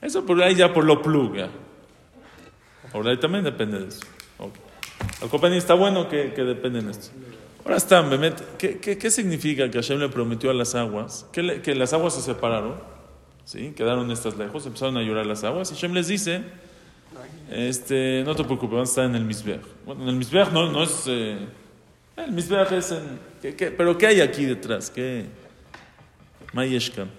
Eso 0.00 0.24
por 0.24 0.42
ahí 0.42 0.54
ya 0.54 0.72
por 0.72 0.84
lo 0.84 1.02
plug, 1.02 1.36
ya. 1.36 1.50
Ahora 2.94 3.10
ahí 3.10 3.18
también 3.18 3.44
depende 3.44 3.80
de 3.80 3.88
eso. 3.88 4.00
Ok. 4.38 4.54
Al 5.22 5.28
compañero 5.28 5.58
está 5.58 5.74
bueno 5.74 6.08
que, 6.08 6.32
que 6.32 6.42
depende 6.42 6.80
de 6.80 6.90
esto. 6.90 7.08
Ahora 7.64 7.76
está, 7.76 8.02
Mehmet, 8.02 8.56
¿qué, 8.56 8.78
qué, 8.78 8.96
qué 8.96 9.10
significa 9.10 9.70
que 9.70 9.78
Hashem 9.78 9.98
le 9.98 10.08
prometió 10.08 10.50
a 10.50 10.54
las 10.54 10.74
aguas? 10.74 11.26
Que, 11.32 11.42
le- 11.42 11.60
que 11.62 11.74
las 11.74 11.92
aguas 11.92 12.14
se 12.14 12.22
separaron, 12.22 12.76
¿sí? 13.46 13.72
quedaron 13.74 14.10
estas 14.10 14.36
lejos, 14.36 14.66
empezaron 14.66 14.98
a 14.98 15.02
llorar 15.02 15.24
las 15.24 15.42
aguas, 15.44 15.70
y 15.70 15.74
Hashem 15.74 15.94
les 15.94 16.08
dice, 16.08 16.42
este, 17.50 18.22
no 18.26 18.34
te 18.36 18.44
preocupes, 18.44 18.72
van 18.72 18.80
a 18.80 18.84
estar 18.84 19.04
en 19.06 19.14
el 19.14 19.24
Mizbeach. 19.24 19.62
Bueno, 19.86 20.02
en 20.02 20.10
el 20.10 20.16
Mizbeach 20.16 20.50
no, 20.52 20.70
no 20.70 20.82
es... 20.82 21.04
eh, 21.06 21.38
el 22.16 22.32
Mizbeach 22.32 22.72
es 22.72 22.90
en... 22.92 23.18
¿qué- 23.40 23.56
qué- 23.56 23.70
pero 23.70 23.96
¿qué 23.96 24.06
hay 24.08 24.20
aquí 24.20 24.44
detrás? 24.44 24.90
¿Qué? 24.90 25.26
Mayeshkan. 26.52 27.10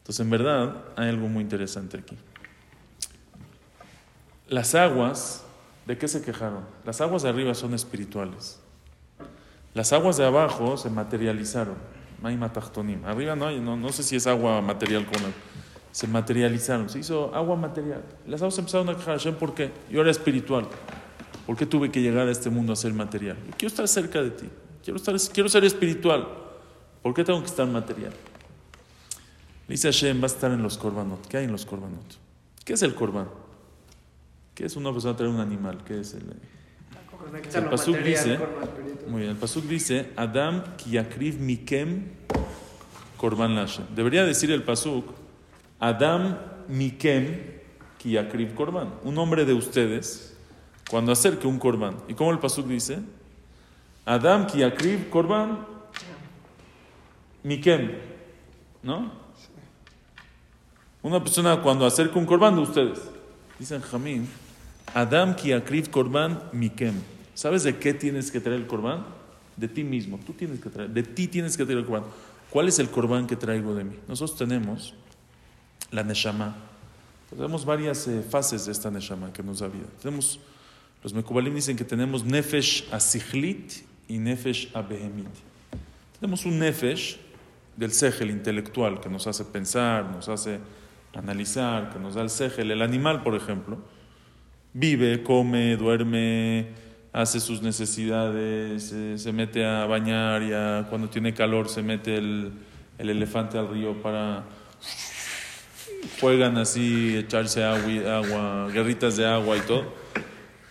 Entonces, 0.00 0.20
en 0.20 0.30
verdad, 0.30 0.76
hay 0.96 1.08
algo 1.08 1.28
muy 1.28 1.42
interesante 1.42 1.98
aquí. 1.98 2.16
Las 4.48 4.74
aguas, 4.74 5.44
¿de 5.86 5.96
qué 5.96 6.08
se 6.08 6.22
quejaron? 6.22 6.64
Las 6.84 7.00
aguas 7.00 7.22
de 7.22 7.28
arriba 7.28 7.54
son 7.54 7.74
espirituales. 7.74 8.58
Las 9.74 9.92
aguas 9.92 10.16
de 10.16 10.24
abajo 10.26 10.76
se 10.76 10.90
materializaron. 10.90 11.76
Maima 12.22 12.52
tachtonim. 12.52 13.04
Arriba 13.04 13.34
no 13.34 13.46
hay, 13.46 13.60
no, 13.60 13.76
no 13.76 13.92
sé 13.92 14.02
si 14.02 14.16
es 14.16 14.26
agua 14.26 14.60
material 14.60 15.06
con 15.06 15.22
el- 15.24 15.32
Se 15.92 16.06
materializaron, 16.06 16.88
se 16.88 17.00
hizo 17.00 17.34
agua 17.34 17.56
material. 17.56 18.04
Las 18.26 18.40
aguas 18.42 18.56
empezaron 18.58 18.88
a 18.90 18.96
quejar, 18.96 19.18
Hashem, 19.18 19.34
¿por 19.34 19.54
qué? 19.54 19.72
Yo 19.90 20.00
era 20.02 20.10
espiritual. 20.10 20.68
¿Por 21.46 21.56
qué 21.56 21.66
tuve 21.66 21.90
que 21.90 22.00
llegar 22.00 22.28
a 22.28 22.30
este 22.30 22.48
mundo 22.48 22.72
a 22.72 22.76
ser 22.76 22.92
material? 22.92 23.36
Yo 23.36 23.52
quiero 23.58 23.66
estar 23.68 23.88
cerca 23.88 24.22
de 24.22 24.30
ti. 24.30 24.48
Quiero, 24.84 24.98
estar, 24.98 25.16
quiero 25.32 25.48
ser 25.48 25.64
espiritual. 25.64 26.28
¿Por 27.02 27.12
qué 27.12 27.24
tengo 27.24 27.40
que 27.40 27.46
estar 27.46 27.66
material? 27.66 28.12
Le 29.66 29.72
Dice 29.74 29.88
Hashem, 29.88 30.20
va 30.20 30.24
a 30.24 30.26
estar 30.26 30.50
en 30.52 30.62
los 30.62 30.78
korbanot. 30.78 31.26
¿Qué 31.26 31.38
hay 31.38 31.44
en 31.46 31.52
los 31.52 31.66
korbanot? 31.66 32.18
¿Qué 32.64 32.74
es 32.74 32.82
el 32.82 32.94
korban? 32.94 33.28
¿Qué 34.54 34.66
es 34.66 34.76
una 34.76 34.92
persona 34.92 35.16
traer 35.16 35.32
un 35.32 35.40
animal? 35.40 35.82
¿Qué 35.84 36.00
es 36.00 36.14
el...? 36.14 36.34
Conecta 37.30 37.58
El 37.58 37.64
lo 37.64 37.70
pasuk 37.70 37.94
material 37.94 38.24
dice- 38.24 38.36
con 38.38 38.50
lo 38.50 38.62
espiritual. 38.64 39.06
Muy 39.10 39.20
bien, 39.20 39.30
el 39.30 39.36
pasuk 39.36 39.64
dice, 39.66 40.10
Adam 40.16 40.64
kiyakriv 40.76 41.38
mikem 41.40 42.06
korban 43.16 43.54
lashem. 43.54 43.84
Debería 43.94 44.24
decir 44.24 44.50
el 44.50 44.64
pasuk, 44.64 45.04
Adam 45.78 46.36
mikem 46.68 47.38
kiyakriv 47.98 48.54
korban. 48.56 48.94
Un 49.04 49.16
hombre 49.18 49.44
de 49.44 49.54
ustedes, 49.54 50.36
cuando 50.90 51.12
acerque 51.12 51.46
un 51.46 51.60
korban. 51.60 51.96
¿Y 52.08 52.14
cómo 52.14 52.32
el 52.32 52.40
pasuk 52.40 52.66
dice? 52.66 52.98
Adam 54.04 54.46
kiyakriv 54.48 55.08
korban 55.08 55.64
mikem. 57.44 57.92
¿No? 58.82 59.12
Una 61.02 61.22
persona 61.22 61.62
cuando 61.62 61.86
acerca 61.86 62.18
un 62.18 62.26
korban 62.26 62.56
de 62.56 62.62
ustedes. 62.62 62.98
Dicen 63.56 63.82
Jamín, 63.82 64.28
Adam 64.94 65.36
kiyakriv 65.36 65.90
korban 65.90 66.42
mikem. 66.52 66.94
¿Sabes 67.34 67.62
de 67.62 67.78
qué 67.78 67.94
tienes 67.94 68.30
que 68.30 68.40
traer 68.40 68.60
el 68.60 68.66
korban? 68.66 69.04
De 69.56 69.68
ti 69.68 69.84
mismo. 69.84 70.18
Tú 70.24 70.32
tienes 70.32 70.60
que 70.60 70.70
traer, 70.70 70.90
de 70.90 71.02
ti 71.02 71.28
tienes 71.28 71.56
que 71.56 71.64
traer 71.64 71.78
el 71.78 71.84
korban. 71.86 72.04
¿Cuál 72.50 72.68
es 72.68 72.78
el 72.78 72.90
korban 72.90 73.26
que 73.26 73.36
traigo 73.36 73.74
de 73.74 73.84
mí? 73.84 73.96
Nosotros 74.08 74.36
tenemos 74.36 74.94
la 75.90 76.02
neshama. 76.02 76.56
Tenemos 77.30 77.64
varias 77.64 78.08
eh, 78.08 78.22
fases 78.28 78.66
de 78.66 78.72
esta 78.72 78.90
neshama 78.90 79.32
que 79.32 79.42
nos 79.42 79.60
da 79.60 79.68
vida. 79.68 79.86
Tenemos, 80.02 80.40
los 81.02 81.14
mekubalim 81.14 81.54
dicen 81.54 81.76
que 81.76 81.84
tenemos 81.84 82.24
nefesh 82.24 82.88
asichlit 82.92 83.84
y 84.08 84.18
nefesh 84.18 84.70
abehemit. 84.74 85.28
Tenemos 86.18 86.44
un 86.44 86.58
nefesh 86.58 87.18
del 87.76 87.92
segel 87.92 88.30
intelectual 88.30 89.00
que 89.00 89.08
nos 89.08 89.26
hace 89.26 89.44
pensar, 89.44 90.04
nos 90.04 90.28
hace 90.28 90.58
analizar, 91.14 91.92
que 91.92 91.98
nos 91.98 92.14
da 92.14 92.22
el 92.22 92.30
segel. 92.30 92.72
El 92.72 92.82
animal, 92.82 93.22
por 93.22 93.36
ejemplo, 93.36 93.78
vive, 94.72 95.22
come, 95.22 95.76
duerme, 95.76 96.68
hace 97.12 97.40
sus 97.40 97.62
necesidades, 97.62 98.92
eh, 98.92 99.18
se 99.18 99.32
mete 99.32 99.64
a 99.64 99.86
bañar, 99.86 100.42
ya 100.42 100.86
cuando 100.88 101.08
tiene 101.08 101.34
calor 101.34 101.68
se 101.68 101.82
mete 101.82 102.16
el, 102.16 102.52
el 102.98 103.10
elefante 103.10 103.58
al 103.58 103.68
río 103.68 103.94
para... 104.02 104.44
Juegan 106.20 106.56
así, 106.56 107.16
echarse 107.16 107.62
agua, 107.62 108.68
guerritas 108.72 109.16
de 109.18 109.26
agua 109.26 109.56
y 109.56 109.60
todo. 109.60 109.84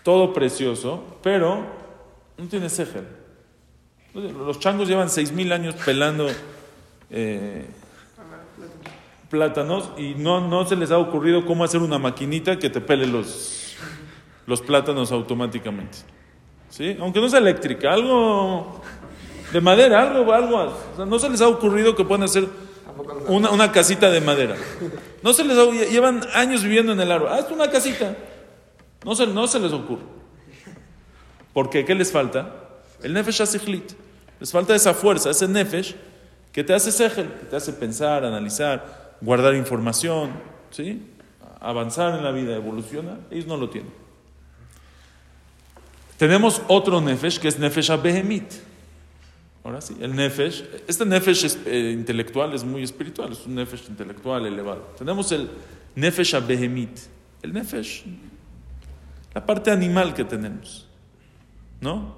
Todo 0.04 0.34
precioso, 0.34 1.20
pero 1.22 1.68
no 2.38 2.48
tiene 2.48 2.70
segel. 2.70 3.06
Los 4.14 4.60
changos 4.60 4.88
llevan 4.88 5.10
seis 5.10 5.32
mil 5.32 5.52
años 5.52 5.76
pelando 5.76 6.28
eh, 7.12 7.68
plátanos 9.30 9.92
y 9.98 10.16
no, 10.16 10.48
no 10.48 10.66
se 10.66 10.76
les 10.76 10.90
ha 10.90 10.98
ocurrido 10.98 11.46
cómo 11.46 11.64
hacer 11.64 11.82
una 11.82 12.00
maquinita 12.00 12.58
que 12.58 12.72
te 12.72 12.82
pele 12.82 13.06
los, 13.06 13.76
los 14.48 14.62
plátanos 14.62 15.12
automáticamente. 15.12 16.00
¿Sí? 16.70 16.96
Aunque 17.00 17.20
no 17.20 17.30
sea 17.30 17.40
eléctrica, 17.40 17.92
algo 17.94 18.82
de 19.52 19.62
madera, 19.62 20.02
algo, 20.02 20.32
algo. 20.34 20.58
o 20.58 20.96
sea, 20.96 21.06
no 21.06 21.18
se 21.20 21.30
les 21.30 21.42
ha 21.42 21.48
ocurrido 21.48 21.96
que 21.96 22.04
puedan 22.06 22.24
hacer 22.24 22.48
una, 23.28 23.50
una 23.50 23.72
casita 23.72 24.10
de 24.12 24.22
madera. 24.22 24.56
No 25.24 25.34
se 25.34 25.44
les 25.44 25.58
ha- 25.58 25.72
llevan 25.90 26.22
años 26.34 26.64
viviendo 26.64 26.92
en 26.94 27.00
el 27.02 27.12
árbol. 27.12 27.30
Haz 27.30 27.50
una 27.52 27.70
casita. 27.70 28.16
No 29.04 29.16
se, 29.16 29.26
no 29.28 29.48
se 29.48 29.60
les 29.60 29.72
ocurre. 29.74 30.04
¿Por 31.54 31.70
qué? 31.70 31.86
¿Qué 31.86 31.96
les 31.96 32.12
falta? 32.12 32.54
El 33.02 33.14
nefesh 33.14 33.42
asichlit. 33.42 33.92
Les 34.40 34.52
falta 34.52 34.76
esa 34.76 34.94
fuerza, 34.94 35.30
ese 35.32 35.48
nefesh 35.48 35.96
que 36.52 36.64
te 36.64 36.74
hace 36.74 36.92
segel, 36.92 37.28
que 37.40 37.46
te 37.48 37.56
hace 37.56 37.74
pensar, 37.74 38.24
analizar, 38.26 39.18
guardar 39.22 39.54
información, 39.56 40.32
¿sí? 40.72 41.06
avanzar 41.60 42.18
en 42.18 42.24
la 42.24 42.32
vida, 42.32 42.56
evolucionar. 42.56 43.18
Ellos 43.32 43.48
no 43.48 43.58
lo 43.58 43.70
tienen. 43.70 43.92
Tenemos 46.20 46.62
otro 46.68 47.00
nefesh 47.00 47.40
que 47.40 47.48
es 47.48 47.58
nefesh 47.58 47.90
abehemit. 47.92 48.52
Ahora 49.64 49.80
sí, 49.80 49.96
el 50.02 50.14
nefesh. 50.14 50.66
Este 50.86 51.06
nefesh 51.06 51.46
es, 51.46 51.58
eh, 51.66 51.92
intelectual 51.94 52.54
es 52.54 52.66
muy 52.66 52.84
espiritual, 52.84 53.32
es 53.32 53.46
un 53.46 53.56
nefesh 53.56 53.88
intelectual 53.88 54.46
elevado. 54.46 54.82
Tenemos 54.98 55.32
el 55.32 55.50
nefesh 55.96 56.36
abehemit. 56.36 57.00
el 57.42 57.54
nefesh, 57.54 58.04
la 59.34 59.46
parte 59.46 59.72
animal 59.72 60.14
que 60.14 60.26
tenemos, 60.26 60.86
¿no? 61.80 62.18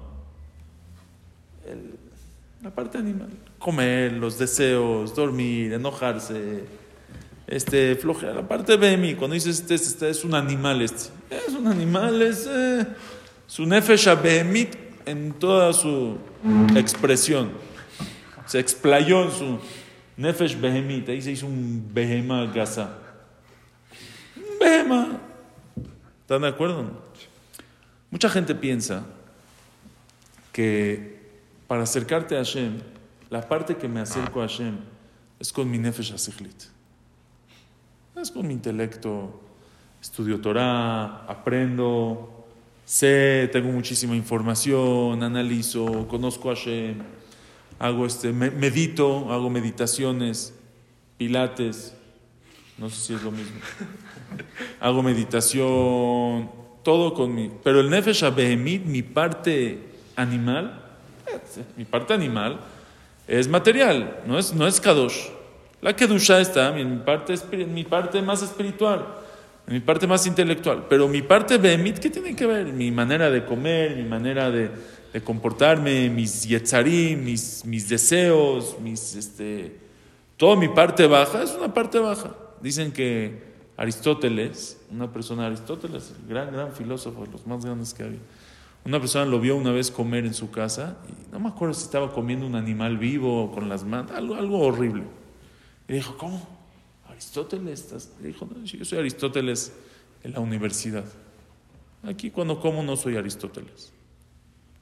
La 2.60 2.70
parte 2.70 2.98
animal, 2.98 3.30
comer, 3.56 4.14
los 4.14 4.36
deseos, 4.36 5.14
dormir, 5.14 5.74
enojarse, 5.74 6.64
este, 7.46 7.94
flojear, 7.94 8.34
la 8.34 8.48
parte 8.48 8.76
BMI, 8.76 9.14
cuando 9.14 9.34
dices 9.34 9.60
este, 9.60 9.76
este 9.76 10.10
es 10.10 10.24
un 10.24 10.34
animal, 10.34 10.82
este, 10.82 11.12
es 11.30 11.54
un 11.54 11.68
animal, 11.68 12.20
es 12.20 12.48
eh, 12.50 12.84
su 13.52 13.66
nefesh 13.66 14.08
behemit 14.22 14.74
en 15.04 15.34
toda 15.34 15.74
su 15.74 16.16
expresión, 16.74 17.50
se 18.46 18.58
explayó 18.58 19.24
en 19.24 19.30
su 19.30 19.58
nefesh 20.16 20.58
behemit, 20.58 21.06
ahí 21.10 21.20
se 21.20 21.32
hizo 21.32 21.46
un 21.46 21.90
behema 21.92 22.46
gaza, 22.46 22.96
un 24.36 24.58
behema, 24.58 25.20
¿están 26.22 26.40
de 26.40 26.48
acuerdo? 26.48 26.92
Mucha 28.10 28.30
gente 28.30 28.54
piensa 28.54 29.04
que 30.50 31.20
para 31.68 31.82
acercarte 31.82 32.36
a 32.36 32.38
Hashem, 32.38 32.78
la 33.28 33.46
parte 33.46 33.76
que 33.76 33.86
me 33.86 34.00
acerco 34.00 34.40
a 34.40 34.48
Hashem 34.48 34.78
es 35.38 35.52
con 35.52 35.70
mi 35.70 35.76
nefesh 35.76 36.14
asichlit. 36.14 36.62
Es 38.16 38.30
con 38.30 38.46
mi 38.46 38.54
intelecto. 38.54 39.42
Estudio 40.00 40.40
Torah, 40.40 41.26
aprendo, 41.28 42.31
sé, 42.92 43.48
tengo 43.52 43.70
muchísima 43.72 44.14
información, 44.14 45.22
analizo, 45.22 46.06
conozco 46.08 46.50
a 46.50 46.54
Hashem, 46.54 46.96
hago 47.78 48.04
este, 48.04 48.32
me- 48.32 48.50
medito, 48.50 49.32
hago 49.32 49.48
meditaciones, 49.48 50.54
pilates, 51.16 51.94
no 52.76 52.90
sé 52.90 52.96
si 53.00 53.14
es 53.14 53.22
lo 53.22 53.30
mismo. 53.30 53.58
hago 54.80 55.02
meditación, 55.02 56.50
todo 56.82 57.14
con 57.14 57.34
mi. 57.34 57.50
Pero 57.64 57.80
el 57.80 57.88
Nefesh 57.88 58.24
Abehemit, 58.24 58.84
mi 58.84 59.02
parte 59.02 59.78
animal, 60.16 60.82
eh, 61.28 61.62
mi 61.78 61.84
parte 61.86 62.12
animal 62.12 62.60
es 63.26 63.48
material, 63.48 64.20
no 64.26 64.38
es, 64.38 64.52
no 64.52 64.66
es 64.66 64.80
Kadosh. 64.80 65.28
La 65.80 65.96
Kedusha 65.96 66.40
está 66.40 66.70
mi 66.72 66.84
parte, 66.98 67.34
mi 67.66 67.84
parte 67.84 68.20
más 68.20 68.42
espiritual, 68.42 69.06
mi 69.66 69.80
parte 69.80 70.06
más 70.06 70.26
intelectual. 70.26 70.86
Pero 70.88 71.08
mi 71.08 71.22
parte 71.22 71.58
Behemit, 71.58 71.98
¿qué 71.98 72.10
tiene 72.10 72.34
que 72.34 72.46
ver? 72.46 72.72
Mi 72.72 72.90
manera 72.90 73.30
de 73.30 73.44
comer, 73.44 73.96
mi 73.96 74.04
manera 74.04 74.50
de, 74.50 74.70
comportarme, 75.24 76.08
mis 76.08 76.44
yetzarim, 76.44 77.22
mis, 77.24 77.64
mis 77.64 77.88
deseos, 77.88 78.76
mis, 78.80 79.14
este, 79.14 79.78
toda 80.36 80.56
mi 80.56 80.68
parte 80.68 81.06
baja 81.06 81.42
es 81.42 81.54
una 81.54 81.72
parte 81.72 81.98
baja. 81.98 82.34
Dicen 82.60 82.92
que 82.92 83.52
Aristóteles, 83.76 84.80
una 84.90 85.12
persona, 85.12 85.46
Aristóteles, 85.46 86.14
el 86.18 86.28
gran, 86.28 86.52
gran 86.52 86.72
filósofo, 86.72 87.26
los 87.30 87.46
más 87.46 87.64
grandes 87.64 87.92
que 87.92 88.04
había, 88.04 88.20
una 88.84 88.98
persona 88.98 89.24
lo 89.24 89.38
vio 89.38 89.56
una 89.56 89.70
vez 89.70 89.90
comer 89.90 90.26
en 90.26 90.34
su 90.34 90.50
casa 90.50 90.96
y 91.08 91.32
no 91.32 91.38
me 91.38 91.48
acuerdo 91.48 91.74
si 91.74 91.84
estaba 91.84 92.12
comiendo 92.12 92.46
un 92.46 92.56
animal 92.56 92.98
vivo 92.98 93.44
o 93.44 93.52
con 93.52 93.68
las 93.68 93.84
manos, 93.84 94.10
algo, 94.12 94.34
algo 94.34 94.58
horrible. 94.60 95.04
Y 95.88 95.94
dijo, 95.94 96.16
¿cómo? 96.16 96.51
Aristóteles? 97.22 98.10
Le 98.20 98.28
dijo, 98.28 98.46
no, 98.46 98.64
yo 98.64 98.84
soy 98.84 98.98
Aristóteles 98.98 99.72
en 100.24 100.32
la 100.32 100.40
universidad. 100.40 101.04
Aquí 102.02 102.30
cuando 102.30 102.60
como 102.60 102.82
no 102.82 102.96
soy 102.96 103.16
Aristóteles. 103.16 103.92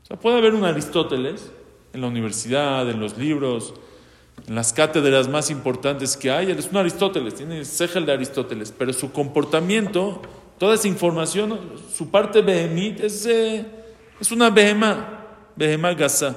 O 0.02 0.06
sea, 0.06 0.18
puede 0.18 0.38
haber 0.38 0.54
un 0.54 0.64
Aristóteles 0.64 1.50
en 1.92 2.00
la 2.00 2.06
universidad, 2.06 2.88
en 2.88 2.98
los 2.98 3.18
libros, 3.18 3.74
en 4.46 4.54
las 4.54 4.72
cátedras 4.72 5.28
más 5.28 5.50
importantes 5.50 6.16
que 6.16 6.30
hay. 6.30 6.50
Él 6.50 6.58
es 6.58 6.68
un 6.70 6.78
Aristóteles, 6.78 7.34
tiene 7.34 7.64
segel 7.64 8.06
de 8.06 8.12
Aristóteles, 8.12 8.72
pero 8.76 8.92
su 8.92 9.12
comportamiento, 9.12 10.22
toda 10.58 10.74
esa 10.74 10.88
información, 10.88 11.58
su 11.92 12.10
parte 12.10 12.40
behemit 12.40 13.00
es, 13.00 13.26
eh, 13.26 13.66
es 14.18 14.32
una 14.32 14.48
behema, 14.50 15.26
behema 15.56 15.92
gasa. 15.92 16.36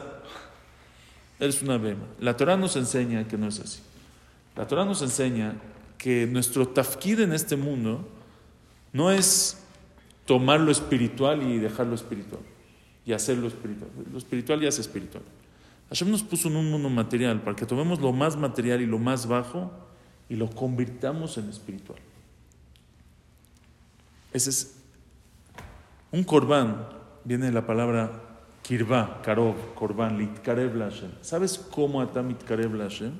Él 1.40 1.50
es 1.50 1.62
una 1.62 1.78
behema. 1.78 2.06
La 2.20 2.36
Torah 2.36 2.58
nos 2.58 2.76
enseña 2.76 3.28
que 3.28 3.38
no 3.38 3.48
es 3.48 3.60
así. 3.60 3.80
La 4.56 4.68
Torah 4.68 4.86
nos 4.86 5.02
enseña 5.02 5.56
que 6.04 6.28
nuestro 6.28 6.68
tafkid 6.68 7.22
en 7.22 7.32
este 7.32 7.56
mundo 7.56 8.06
no 8.92 9.10
es 9.10 9.58
tomar 10.26 10.60
lo 10.60 10.70
espiritual 10.70 11.42
y 11.42 11.60
dejar 11.60 11.88
lo 11.88 11.96
espiritual 11.96 12.42
y 13.06 13.14
hacer 13.14 13.38
lo 13.38 13.48
espiritual. 13.48 13.90
Lo 14.12 14.18
espiritual 14.18 14.60
ya 14.60 14.68
es 14.68 14.80
espiritual. 14.80 15.24
Hashem 15.88 16.12
nos 16.12 16.22
puso 16.22 16.50
en 16.50 16.58
un 16.58 16.70
mundo 16.70 16.90
material 16.90 17.42
para 17.42 17.56
que 17.56 17.66
tomemos 17.66 18.02
lo 18.02 18.12
más 18.12 18.36
material 18.36 18.82
y 18.82 18.86
lo 18.86 19.00
más 19.00 19.28
bajo 19.28 19.72
y 20.28 20.36
lo 20.36 20.50
convirtamos 20.50 21.38
en 21.38 21.48
espiritual. 21.48 22.00
Ese 24.34 24.50
es 24.50 24.76
un 26.12 26.26
corbán, 26.26 26.86
viene 27.24 27.46
de 27.46 27.54
la 27.54 27.66
palabra 27.66 28.12
kirva, 28.62 29.22
karov, 29.22 29.56
corbán, 29.74 30.18
litkarev 30.18 30.78
Hashem. 30.78 31.12
¿Sabes 31.22 31.58
cómo 31.58 32.02
atamit 32.02 32.44
karev 32.44 32.78
Hashem? 32.78 33.14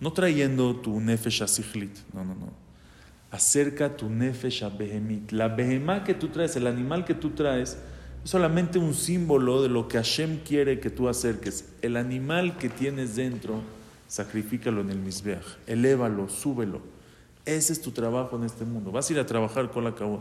No 0.00 0.12
trayendo 0.12 0.74
tu 0.76 1.00
nefesh 1.00 1.42
asichlit, 1.42 1.96
no, 2.12 2.24
no, 2.24 2.34
no. 2.34 2.52
Acerca 3.30 3.96
tu 3.96 4.08
nefesh 4.08 4.62
a 4.62 4.68
behemit. 4.68 5.32
La 5.32 5.48
behemá 5.48 6.04
que 6.04 6.14
tú 6.14 6.28
traes, 6.28 6.56
el 6.56 6.66
animal 6.66 7.04
que 7.04 7.14
tú 7.14 7.30
traes, 7.30 7.76
es 8.22 8.30
solamente 8.30 8.78
un 8.78 8.94
símbolo 8.94 9.62
de 9.62 9.68
lo 9.68 9.88
que 9.88 9.98
Hashem 9.98 10.38
quiere 10.44 10.80
que 10.80 10.90
tú 10.90 11.08
acerques. 11.08 11.68
El 11.82 11.96
animal 11.96 12.56
que 12.58 12.68
tienes 12.68 13.16
dentro, 13.16 13.60
sacrifícalo 14.08 14.80
en 14.80 14.90
el 14.90 14.98
Mizbeach, 14.98 15.44
elévalo, 15.66 16.28
súbelo. 16.28 16.80
Ese 17.44 17.72
es 17.72 17.82
tu 17.82 17.90
trabajo 17.90 18.36
en 18.36 18.44
este 18.44 18.64
mundo. 18.64 18.90
Vas 18.90 19.10
a 19.10 19.12
ir 19.12 19.18
a 19.18 19.26
trabajar 19.26 19.70
con 19.70 19.84
la 19.84 19.94
cabor. 19.94 20.20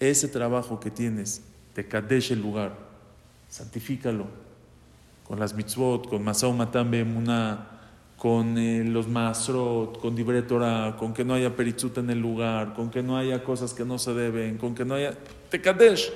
Ese 0.00 0.28
trabajo 0.28 0.80
que 0.80 0.90
tienes, 0.90 1.42
te 1.74 1.86
kadesh 1.86 2.32
el 2.32 2.40
lugar, 2.40 2.76
santifícalo. 3.48 4.26
Con 5.26 5.38
las 5.38 5.54
mitzvot, 5.54 6.08
con 6.08 6.24
Masao 6.24 6.52
Matan 6.52 6.90
Be'emuná, 6.90 7.81
con 8.22 8.56
eh, 8.56 8.84
los 8.84 9.08
Maasrot, 9.08 9.98
con 9.98 10.14
Dibre 10.14 10.42
Torah, 10.42 10.94
con 10.96 11.12
que 11.12 11.24
no 11.24 11.34
haya 11.34 11.56
peritzut 11.56 11.98
en 11.98 12.08
el 12.08 12.20
lugar, 12.20 12.72
con 12.72 12.88
que 12.88 13.02
no 13.02 13.16
haya 13.16 13.42
cosas 13.42 13.74
que 13.74 13.84
no 13.84 13.98
se 13.98 14.14
deben, 14.14 14.58
con 14.58 14.76
que 14.76 14.84
no 14.84 14.94
haya. 14.94 15.14
Te 15.50 15.60
kadesh. 15.60 16.12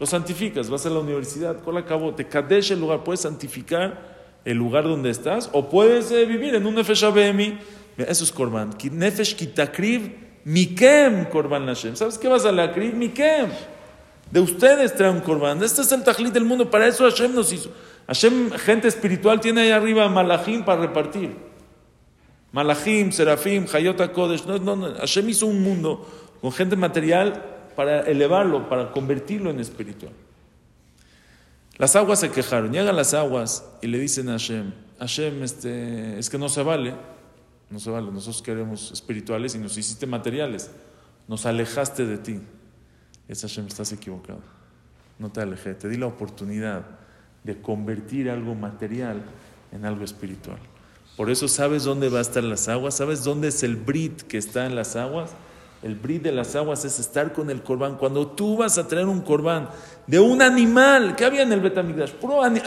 Lo 0.00 0.06
santificas, 0.06 0.70
vas 0.70 0.86
a 0.86 0.88
la 0.88 1.00
universidad, 1.00 1.60
con 1.60 1.74
la 1.74 1.84
cabo, 1.84 2.14
te 2.14 2.26
kadesh 2.26 2.72
el 2.72 2.80
lugar, 2.80 3.04
puedes 3.04 3.20
santificar 3.20 4.40
el 4.42 4.56
lugar 4.56 4.84
donde 4.84 5.10
estás 5.10 5.50
o 5.52 5.68
puedes 5.68 6.10
eh, 6.12 6.24
vivir 6.24 6.54
en 6.54 6.64
un 6.64 6.76
nefesh 6.76 7.04
abemi. 7.04 7.58
Eso 7.98 8.24
es 8.24 8.32
korban. 8.32 8.70
Nefesh 8.90 9.36
kitakriv 9.36 10.14
mikem 10.46 11.26
korban 11.28 11.66
Hashem. 11.66 11.94
¿Sabes 11.94 12.16
qué 12.16 12.26
vas 12.26 12.46
a 12.46 12.52
la 12.52 12.72
kriv? 12.72 12.94
Mikem. 12.94 13.50
De 14.30 14.40
ustedes 14.40 14.94
trae 14.94 15.10
un 15.10 15.20
korban. 15.20 15.62
Este 15.62 15.82
es 15.82 15.92
el 15.92 16.02
tajlit 16.04 16.32
del 16.32 16.46
mundo. 16.46 16.70
Para 16.70 16.86
eso 16.86 17.04
Hashem 17.04 17.34
nos 17.34 17.52
hizo. 17.52 17.70
Hashem, 18.06 18.50
gente 18.52 18.88
espiritual, 18.88 19.40
tiene 19.40 19.62
ahí 19.62 19.70
arriba 19.70 20.08
malachim 20.08 20.64
para 20.64 20.82
repartir. 20.82 21.36
Malachim, 22.52 23.10
serafim, 23.10 23.66
hayota 23.72 24.12
kodesh. 24.12 24.44
No, 24.46 24.58
no, 24.58 24.76
no. 24.76 24.94
Hashem 24.94 25.28
hizo 25.28 25.46
un 25.46 25.62
mundo 25.62 26.06
con 26.40 26.52
gente 26.52 26.76
material 26.76 27.42
para 27.74 28.02
elevarlo, 28.02 28.68
para 28.68 28.92
convertirlo 28.92 29.50
en 29.50 29.58
espiritual. 29.58 30.12
Las 31.78 31.96
aguas 31.96 32.20
se 32.20 32.30
quejaron. 32.30 32.72
Llegan 32.72 32.94
las 32.94 33.14
aguas 33.14 33.64
y 33.82 33.88
le 33.88 33.98
dicen 33.98 34.28
a 34.28 34.32
Hashem, 34.32 34.72
Hashem, 35.00 35.42
este, 35.42 36.18
es 36.18 36.30
que 36.30 36.38
no 36.38 36.48
se 36.48 36.62
vale. 36.62 36.94
No 37.70 37.80
se 37.80 37.90
vale. 37.90 38.12
Nosotros 38.12 38.42
queremos 38.42 38.92
espirituales 38.92 39.54
y 39.54 39.58
nos 39.58 39.76
hiciste 39.76 40.06
materiales. 40.06 40.70
Nos 41.26 41.46
alejaste 41.46 42.06
de 42.06 42.18
ti. 42.18 42.40
Es 43.26 43.40
Hashem, 43.40 43.66
estás 43.66 43.90
equivocado. 43.92 44.40
No 45.18 45.32
te 45.32 45.40
alejé. 45.40 45.74
Te 45.74 45.88
di 45.88 45.96
la 45.96 46.06
oportunidad 46.06 46.84
de 47.44 47.60
convertir 47.60 48.28
algo 48.28 48.54
material 48.54 49.22
en 49.72 49.84
algo 49.84 50.04
espiritual. 50.04 50.58
Por 51.16 51.30
eso 51.30 51.46
sabes 51.46 51.84
dónde 51.84 52.08
va 52.08 52.18
a 52.18 52.22
estar 52.22 52.42
las 52.42 52.68
aguas, 52.68 52.96
sabes 52.96 53.22
dónde 53.22 53.48
es 53.48 53.62
el 53.62 53.76
brit 53.76 54.22
que 54.22 54.36
está 54.38 54.66
en 54.66 54.74
las 54.74 54.96
aguas. 54.96 55.30
El 55.82 55.94
brit 55.96 56.22
de 56.22 56.32
las 56.32 56.56
aguas 56.56 56.84
es 56.86 56.98
estar 56.98 57.32
con 57.34 57.50
el 57.50 57.62
corbán. 57.62 57.96
Cuando 57.98 58.26
tú 58.26 58.56
vas 58.56 58.78
a 58.78 58.88
traer 58.88 59.06
un 59.06 59.20
corbán 59.20 59.68
de 60.06 60.18
un 60.18 60.40
animal, 60.40 61.14
¿qué 61.14 61.26
había 61.26 61.42
en 61.42 61.52
el 61.52 61.60
Betamigdash? 61.60 62.12
Puro 62.12 62.42
an- 62.42 62.62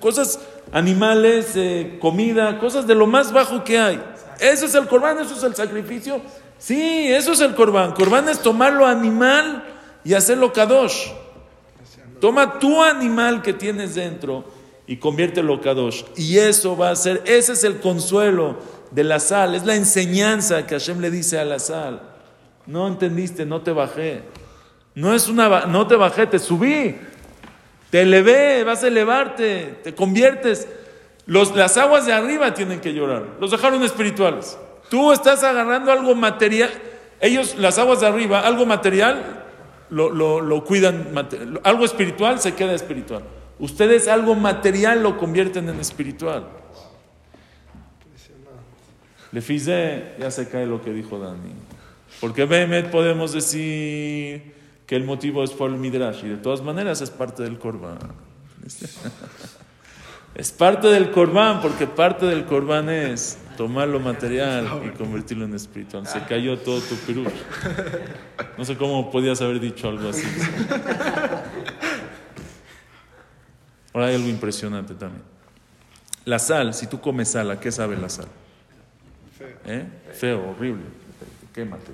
cosas 0.00 0.40
animales, 0.72 1.52
eh, 1.54 1.98
comida, 2.00 2.58
cosas 2.58 2.86
de 2.88 2.96
lo 2.96 3.06
más 3.06 3.32
bajo 3.32 3.62
que 3.62 3.78
hay. 3.78 4.02
¿Eso 4.40 4.66
es 4.66 4.74
el 4.74 4.88
corbán? 4.88 5.18
¿Eso 5.20 5.34
es 5.36 5.42
el 5.44 5.54
sacrificio? 5.54 6.20
Sí, 6.58 7.06
eso 7.08 7.32
es 7.32 7.40
el 7.40 7.54
corbán. 7.54 7.92
Corbán 7.92 8.28
es 8.28 8.40
tomar 8.42 8.72
lo 8.72 8.84
animal 8.84 9.64
y 10.04 10.14
hacerlo 10.14 10.52
kadosh. 10.52 11.06
Toma 12.20 12.58
tu 12.58 12.82
animal 12.82 13.42
que 13.42 13.52
tienes 13.52 13.94
dentro 13.94 14.44
y 14.86 14.96
conviértelo 14.96 15.60
kadosh. 15.60 16.04
Y 16.16 16.38
eso 16.38 16.76
va 16.76 16.90
a 16.90 16.96
ser, 16.96 17.22
ese 17.24 17.52
es 17.52 17.64
el 17.64 17.80
consuelo 17.80 18.56
de 18.90 19.04
la 19.04 19.20
sal, 19.20 19.54
es 19.54 19.64
la 19.64 19.76
enseñanza 19.76 20.66
que 20.66 20.74
Hashem 20.74 21.00
le 21.00 21.10
dice 21.10 21.38
a 21.38 21.44
la 21.44 21.58
sal. 21.58 22.02
No 22.66 22.86
entendiste, 22.86 23.46
no 23.46 23.62
te 23.62 23.72
bajé. 23.72 24.22
No 24.94 25.14
es 25.14 25.28
una, 25.28 25.66
no 25.66 25.86
te 25.86 25.96
bajé, 25.96 26.26
te 26.26 26.38
subí. 26.38 26.96
Te 27.90 28.02
elevé, 28.02 28.62
vas 28.64 28.84
a 28.84 28.88
elevarte, 28.88 29.80
te 29.82 29.94
conviertes. 29.94 30.68
Los, 31.26 31.54
las 31.54 31.76
aguas 31.76 32.06
de 32.06 32.12
arriba 32.12 32.54
tienen 32.54 32.80
que 32.80 32.92
llorar. 32.92 33.24
Los 33.40 33.50
dejaron 33.50 33.82
espirituales. 33.82 34.58
Tú 34.88 35.12
estás 35.12 35.42
agarrando 35.44 35.92
algo 35.92 36.14
material. 36.14 36.70
Ellos, 37.20 37.56
las 37.56 37.78
aguas 37.78 38.00
de 38.00 38.06
arriba, 38.06 38.40
algo 38.40 38.66
material, 38.66 39.44
lo, 39.90 40.10
lo- 40.10 40.40
lo 40.40 40.64
cuidan, 40.64 41.12
algo 41.64 41.84
espiritual 41.84 42.40
se 42.40 42.54
queda 42.54 42.72
espiritual. 42.74 43.22
Ustedes 43.58 44.08
algo 44.08 44.34
material 44.34 45.02
lo 45.02 45.18
convierten 45.18 45.68
en 45.68 45.78
espiritual. 45.80 46.46
Le 49.32 49.40
fize, 49.42 50.14
ya 50.18 50.30
se 50.30 50.48
cae 50.48 50.66
lo 50.66 50.82
que 50.82 50.92
dijo 50.92 51.18
Dani. 51.18 51.52
Porque 52.20 52.44
Behemet 52.46 52.90
podemos 52.90 53.32
decir 53.32 54.54
que 54.86 54.96
el 54.96 55.04
motivo 55.04 55.44
es 55.44 55.50
por 55.52 55.70
el 55.70 55.76
Midrash 55.76 56.24
y 56.24 56.28
de 56.28 56.36
todas 56.36 56.62
maneras 56.62 57.00
es 57.00 57.10
parte 57.10 57.42
del 57.42 57.58
Corban. 57.58 57.98
Es 60.32 60.52
parte 60.52 60.86
del 60.86 61.10
Corban 61.10 61.60
porque 61.60 61.88
parte 61.88 62.24
del 62.24 62.44
Corban 62.44 62.88
es 62.88 63.36
tomar 63.60 63.88
lo 63.88 64.00
material 64.00 64.66
y 64.86 64.96
convertirlo 64.96 65.44
en 65.44 65.54
espiritual. 65.54 66.06
Se 66.06 66.24
cayó 66.24 66.58
todo 66.60 66.80
tu 66.80 66.94
pirush. 66.94 67.30
No 68.56 68.64
sé 68.64 68.74
cómo 68.78 69.10
podías 69.10 69.42
haber 69.42 69.60
dicho 69.60 69.90
algo 69.90 70.08
así. 70.08 70.26
Ahora 73.92 74.06
hay 74.06 74.14
algo 74.14 74.28
impresionante 74.30 74.94
también. 74.94 75.22
La 76.24 76.38
sal, 76.38 76.72
si 76.72 76.86
tú 76.86 77.02
comes 77.02 77.28
sal, 77.28 77.50
¿a 77.50 77.60
qué 77.60 77.70
sabe 77.70 77.98
la 77.98 78.08
sal? 78.08 78.28
¿Eh? 79.66 79.84
Feo, 80.14 80.52
horrible. 80.52 80.84
Quémate. 81.52 81.92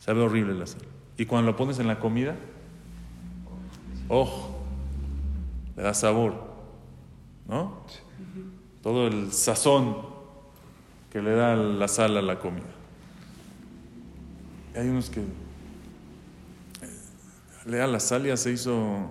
Sabe 0.00 0.20
horrible 0.20 0.54
la 0.54 0.66
sal. 0.66 0.82
Y 1.16 1.26
cuando 1.26 1.52
lo 1.52 1.56
pones 1.56 1.78
en 1.78 1.86
la 1.86 2.00
comida, 2.00 2.34
ojo, 4.08 4.64
le 5.76 5.84
da 5.84 5.94
sabor. 5.94 6.50
¿No? 7.46 7.84
Todo 8.82 9.06
el 9.06 9.32
sazón 9.32 9.96
que 11.12 11.20
le 11.20 11.32
da 11.34 11.54
la 11.54 11.88
sal 11.88 12.16
a 12.16 12.22
la 12.22 12.38
comida. 12.38 12.64
Hay 14.74 14.88
unos 14.88 15.10
que 15.10 15.20
eh, 15.20 15.24
le 17.66 17.76
da 17.76 17.86
la 17.86 18.00
sal 18.00 18.24
ya 18.24 18.36
se 18.36 18.50
hizo. 18.50 19.10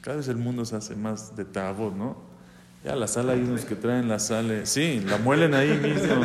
Cada 0.00 0.16
vez 0.16 0.28
el 0.28 0.36
mundo 0.36 0.64
se 0.64 0.76
hace 0.76 0.96
más 0.96 1.36
de 1.36 1.44
tabot, 1.44 1.94
¿no? 1.94 2.16
Ya 2.84 2.96
la 2.96 3.06
sal 3.06 3.28
hay 3.30 3.40
unos 3.40 3.64
que 3.64 3.74
traen 3.74 4.08
la 4.08 4.18
sal, 4.18 4.50
eh, 4.50 4.64
sí, 4.64 5.02
la 5.04 5.18
muelen 5.18 5.54
ahí 5.54 5.76
mismo. 5.76 6.24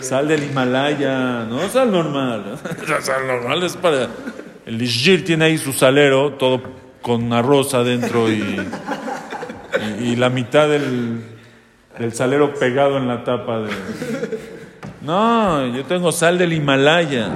Sal 0.00 0.28
del 0.28 0.44
Himalaya, 0.44 1.44
no 1.44 1.68
sal 1.68 1.90
normal. 1.90 2.58
La 2.88 3.00
sal 3.00 3.26
normal 3.26 3.62
es 3.62 3.76
para. 3.76 4.08
El 4.66 4.80
Ishjir 4.80 5.24
tiene 5.24 5.46
ahí 5.46 5.58
su 5.58 5.72
salero, 5.72 6.34
todo 6.34 6.62
con 7.00 7.32
arroz 7.32 7.72
adentro 7.72 8.30
y, 8.30 8.60
y, 9.98 10.04
y 10.04 10.16
la 10.16 10.28
mitad 10.28 10.68
del, 10.68 11.37
del 11.98 12.12
salero 12.12 12.54
pegado 12.54 12.96
en 12.96 13.08
la 13.08 13.24
tapa 13.24 13.60
de. 13.60 13.70
No, 15.00 15.66
yo 15.68 15.84
tengo 15.84 16.12
sal 16.12 16.38
del 16.38 16.52
Himalaya. 16.52 17.30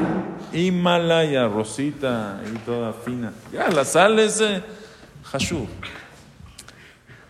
Himalaya, 0.53 1.49
rosita 1.49 2.43
y 2.53 2.59
toda 2.59 2.93
fina. 2.93 3.33
Ya, 3.53 3.69
la 3.71 3.85
sal 3.85 4.19
es 4.19 4.41
eh, 4.41 4.63
hashub. 5.25 5.69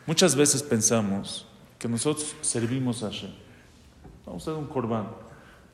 Muchas 0.07 0.35
veces 0.35 0.63
pensamos 0.63 1.47
que 1.79 1.89
nosotros 1.89 2.35
servimos 2.41 3.03
a 3.03 3.11
Hashem. 3.11 3.31
Vamos 4.27 4.47
a 4.49 4.51
hacer 4.51 4.61
un 4.61 4.69
corbán. 4.69 5.09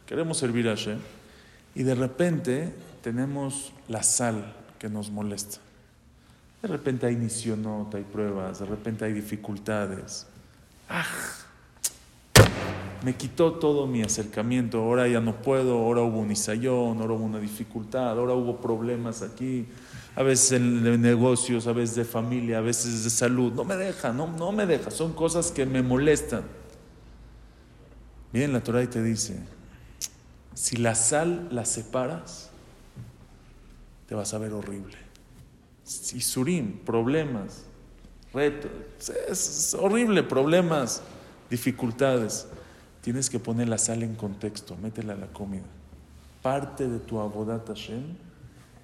Queremos 0.07 0.37
servir 0.37 0.69
a 0.69 0.73
Hashem. 0.73 0.99
Y 1.75 1.83
de 1.83 1.95
repente 1.95 2.75
tenemos 3.03 3.73
la 3.89 4.03
sal 4.03 4.53
que 4.79 4.89
nos 4.89 5.11
molesta. 5.11 5.59
De 6.61 6.69
repente 6.69 7.07
hay 7.07 7.17
nisionot, 7.17 7.95
hay 7.95 8.03
pruebas, 8.03 8.59
de 8.59 8.67
repente 8.67 9.05
hay 9.05 9.13
dificultades. 9.13 10.27
¡Ah! 10.89 11.05
Me 13.05 13.15
quitó 13.15 13.53
todo 13.53 13.87
mi 13.87 14.03
acercamiento, 14.03 14.79
ahora 14.81 15.07
ya 15.07 15.21
no 15.21 15.41
puedo, 15.41 15.79
ahora 15.79 16.03
hubo 16.03 16.19
un 16.19 16.33
isayón, 16.33 17.01
ahora 17.01 17.15
hubo 17.15 17.25
una 17.25 17.39
dificultad, 17.39 18.11
ahora 18.19 18.35
hubo 18.35 18.57
problemas 18.61 19.23
aquí, 19.23 19.67
a 20.17 20.23
veces 20.25 20.53
en- 20.53 20.83
de 20.83 20.99
negocios, 20.99 21.69
a 21.69 21.73
veces 21.73 21.95
de 21.95 22.05
familia, 22.05 22.59
a 22.59 22.61
veces 22.61 23.05
de 23.05 23.11
salud. 23.11 23.53
No 23.53 23.65
me 23.65 23.77
deja, 23.77 24.13
no, 24.13 24.27
no 24.27 24.51
me 24.51 24.67
deja, 24.67 24.91
son 24.91 25.13
cosas 25.13 25.53
que 25.53 25.65
me 25.65 25.81
molestan. 25.81 26.43
Miren 28.33 28.53
la 28.53 28.61
Torah 28.65 28.85
te 28.91 29.01
dice, 29.03 29.39
si 30.55 30.77
la 30.77 30.97
sal 30.97 31.49
la 31.53 31.65
separas, 31.65 32.51
te 34.09 34.15
vas 34.17 34.35
a 34.35 34.39
ver 34.39 34.53
horrible. 34.53 34.97
Si 35.85 36.21
surim, 36.21 36.79
problemas, 36.81 37.65
retos, 38.35 38.71
es 39.29 39.75
horrible, 39.79 40.25
problemas, 40.25 41.01
dificultades. 41.49 42.49
Tienes 43.01 43.31
que 43.31 43.39
poner 43.39 43.69
la 43.69 43.79
sal 43.79 44.03
en 44.03 44.15
contexto, 44.15 44.77
métela 44.83 45.15
a 45.15 45.17
la 45.17 45.27
comida. 45.29 45.65
Parte 46.43 46.89
de 46.89 46.99
tu 46.99 47.19
abodat 47.19 47.67
Hashem 47.67 48.03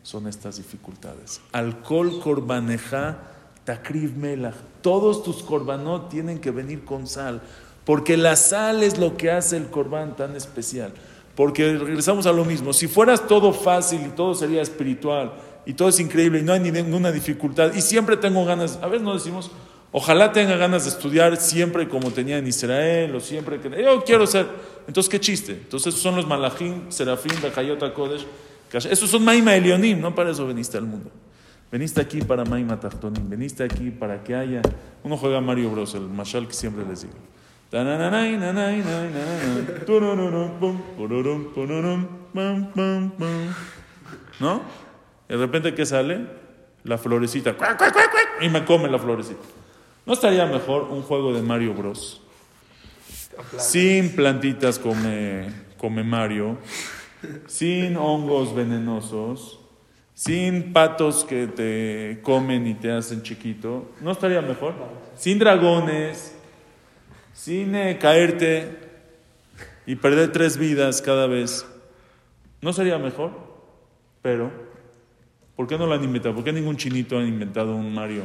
son 0.03 0.27
estas 0.27 0.57
dificultades. 0.57 1.41
Alcohol 1.53 2.21
korbaneja 2.21 3.19
takriv 3.65 4.17
melach. 4.17 4.55
Todos 4.83 5.23
tus 5.23 5.43
korbanot 5.43 6.09
tienen 6.09 6.39
que 6.39 6.51
venir 6.51 6.85
con 6.85 7.07
sal, 7.07 7.43
porque 7.85 8.17
la 8.17 8.37
sal 8.37 8.83
es 8.83 8.99
lo 8.99 9.17
que 9.17 9.31
hace 9.31 9.57
el 9.57 9.67
korban 9.67 10.17
tan 10.17 10.37
especial. 10.37 10.93
Porque 11.35 11.77
regresamos 11.77 12.27
a 12.27 12.33
lo 12.33 12.45
mismo, 12.45 12.73
si 12.73 12.87
fueras 12.87 13.27
todo 13.27 13.53
fácil 13.53 14.07
y 14.07 14.11
todo 14.11 14.35
sería 14.35 14.63
espiritual 14.63 15.33
y 15.67 15.75
todo 15.75 15.89
es 15.89 15.99
increíble 15.99 16.39
y 16.39 16.43
no 16.43 16.53
hay 16.53 16.61
ni 16.61 16.71
ninguna 16.71 17.11
dificultad 17.11 17.75
y 17.75 17.81
siempre 17.81 18.17
tengo 18.17 18.45
ganas, 18.45 18.79
a 18.81 18.87
veces 18.87 19.03
no 19.03 19.15
decimos, 19.15 19.51
ojalá 19.97 20.33
tenga 20.33 20.57
ganas 20.57 20.83
de 20.83 20.91
estudiar 20.91 21.37
siempre 21.37 21.89
como 21.89 22.11
tenía 22.11 22.37
en 22.39 22.49
Israel 22.49 23.15
o 23.15 23.21
siempre 23.21 23.61
que 23.61 23.71
yo 23.71 24.03
quiero 24.03 24.27
ser, 24.27 24.45
entonces 24.89 25.09
qué 25.09 25.21
chiste, 25.21 25.53
entonces 25.53 25.95
esos 25.95 26.03
son 26.03 26.17
los 26.17 26.27
malachim, 26.27 26.91
serafim, 26.91 27.41
bajayota 27.41 27.95
kodesh, 27.95 28.27
esos 28.73 29.09
son 29.09 29.25
maima 29.25 29.55
elionim, 29.55 30.01
no 30.01 30.13
para 30.13 30.33
eso 30.33 30.45
veniste 30.49 30.77
al 30.77 30.85
mundo. 30.85 31.13
Veniste 31.71 32.01
aquí 32.01 32.23
para 32.23 32.45
maima 32.45 32.79
tachtonim, 32.79 33.29
veniste 33.31 33.63
aquí 33.63 33.91
para 33.93 34.25
que 34.25 34.35
haya, 34.35 34.63
uno 35.05 35.17
juega 35.17 35.41
Mario 35.41 35.71
Bros, 35.71 35.95
el 35.95 36.09
mashal 36.09 36.49
que 36.49 36.55
siempre 36.55 36.85
les 36.85 37.03
digo. 37.03 37.15
¿No? 44.41 44.61
De 45.29 45.37
repente, 45.37 45.73
¿qué 45.73 45.87
sale? 45.87 46.27
La 46.83 46.99
florecita. 46.99 47.55
Y 48.41 48.49
me 48.49 48.65
come 48.65 48.91
la 48.91 48.99
florecita. 48.99 49.43
¿No 50.07 50.13
estaría 50.13 50.45
mejor 50.45 50.83
un 50.91 51.03
juego 51.03 51.33
de 51.33 51.41
Mario 51.41 51.73
Bros? 51.73 52.21
Sin 53.57 54.15
plantitas 54.15 54.79
come, 54.79 55.49
come 55.79 56.05
Mario, 56.05 56.59
sin 57.47 57.97
hongos 57.97 58.55
venenosos, 58.55 59.61
sin 60.13 60.75
patos 60.75 61.25
que 61.25 61.47
te 61.47 62.21
comen 62.23 62.67
y 62.67 62.75
te 62.75 62.93
hacen 62.93 63.23
chiquito. 63.23 63.93
¿No 64.03 64.13
estaría 64.13 64.43
mejor? 64.43 64.75
Sin 65.17 65.39
dragones, 65.39 66.37
sin 67.33 67.75
eh, 67.75 67.97
caerte 67.99 68.79
y 69.87 69.97
perder 69.97 70.33
tres 70.33 70.59
vidas 70.59 71.01
cada 71.01 71.27
vez. 71.27 71.67
¿No 72.61 72.75
sería 72.75 72.99
mejor? 72.99 73.33
Pero, 74.21 74.51
¿por 75.57 75.67
qué 75.67 75.79
no 75.79 75.87
lo 75.87 75.95
han 75.95 76.05
inventado? 76.05 76.35
¿Por 76.35 76.45
qué 76.45 76.53
ningún 76.53 76.77
chinito 76.77 77.19
ha 77.19 77.23
inventado 77.23 77.75
un 77.75 77.93
Mario 77.95 78.25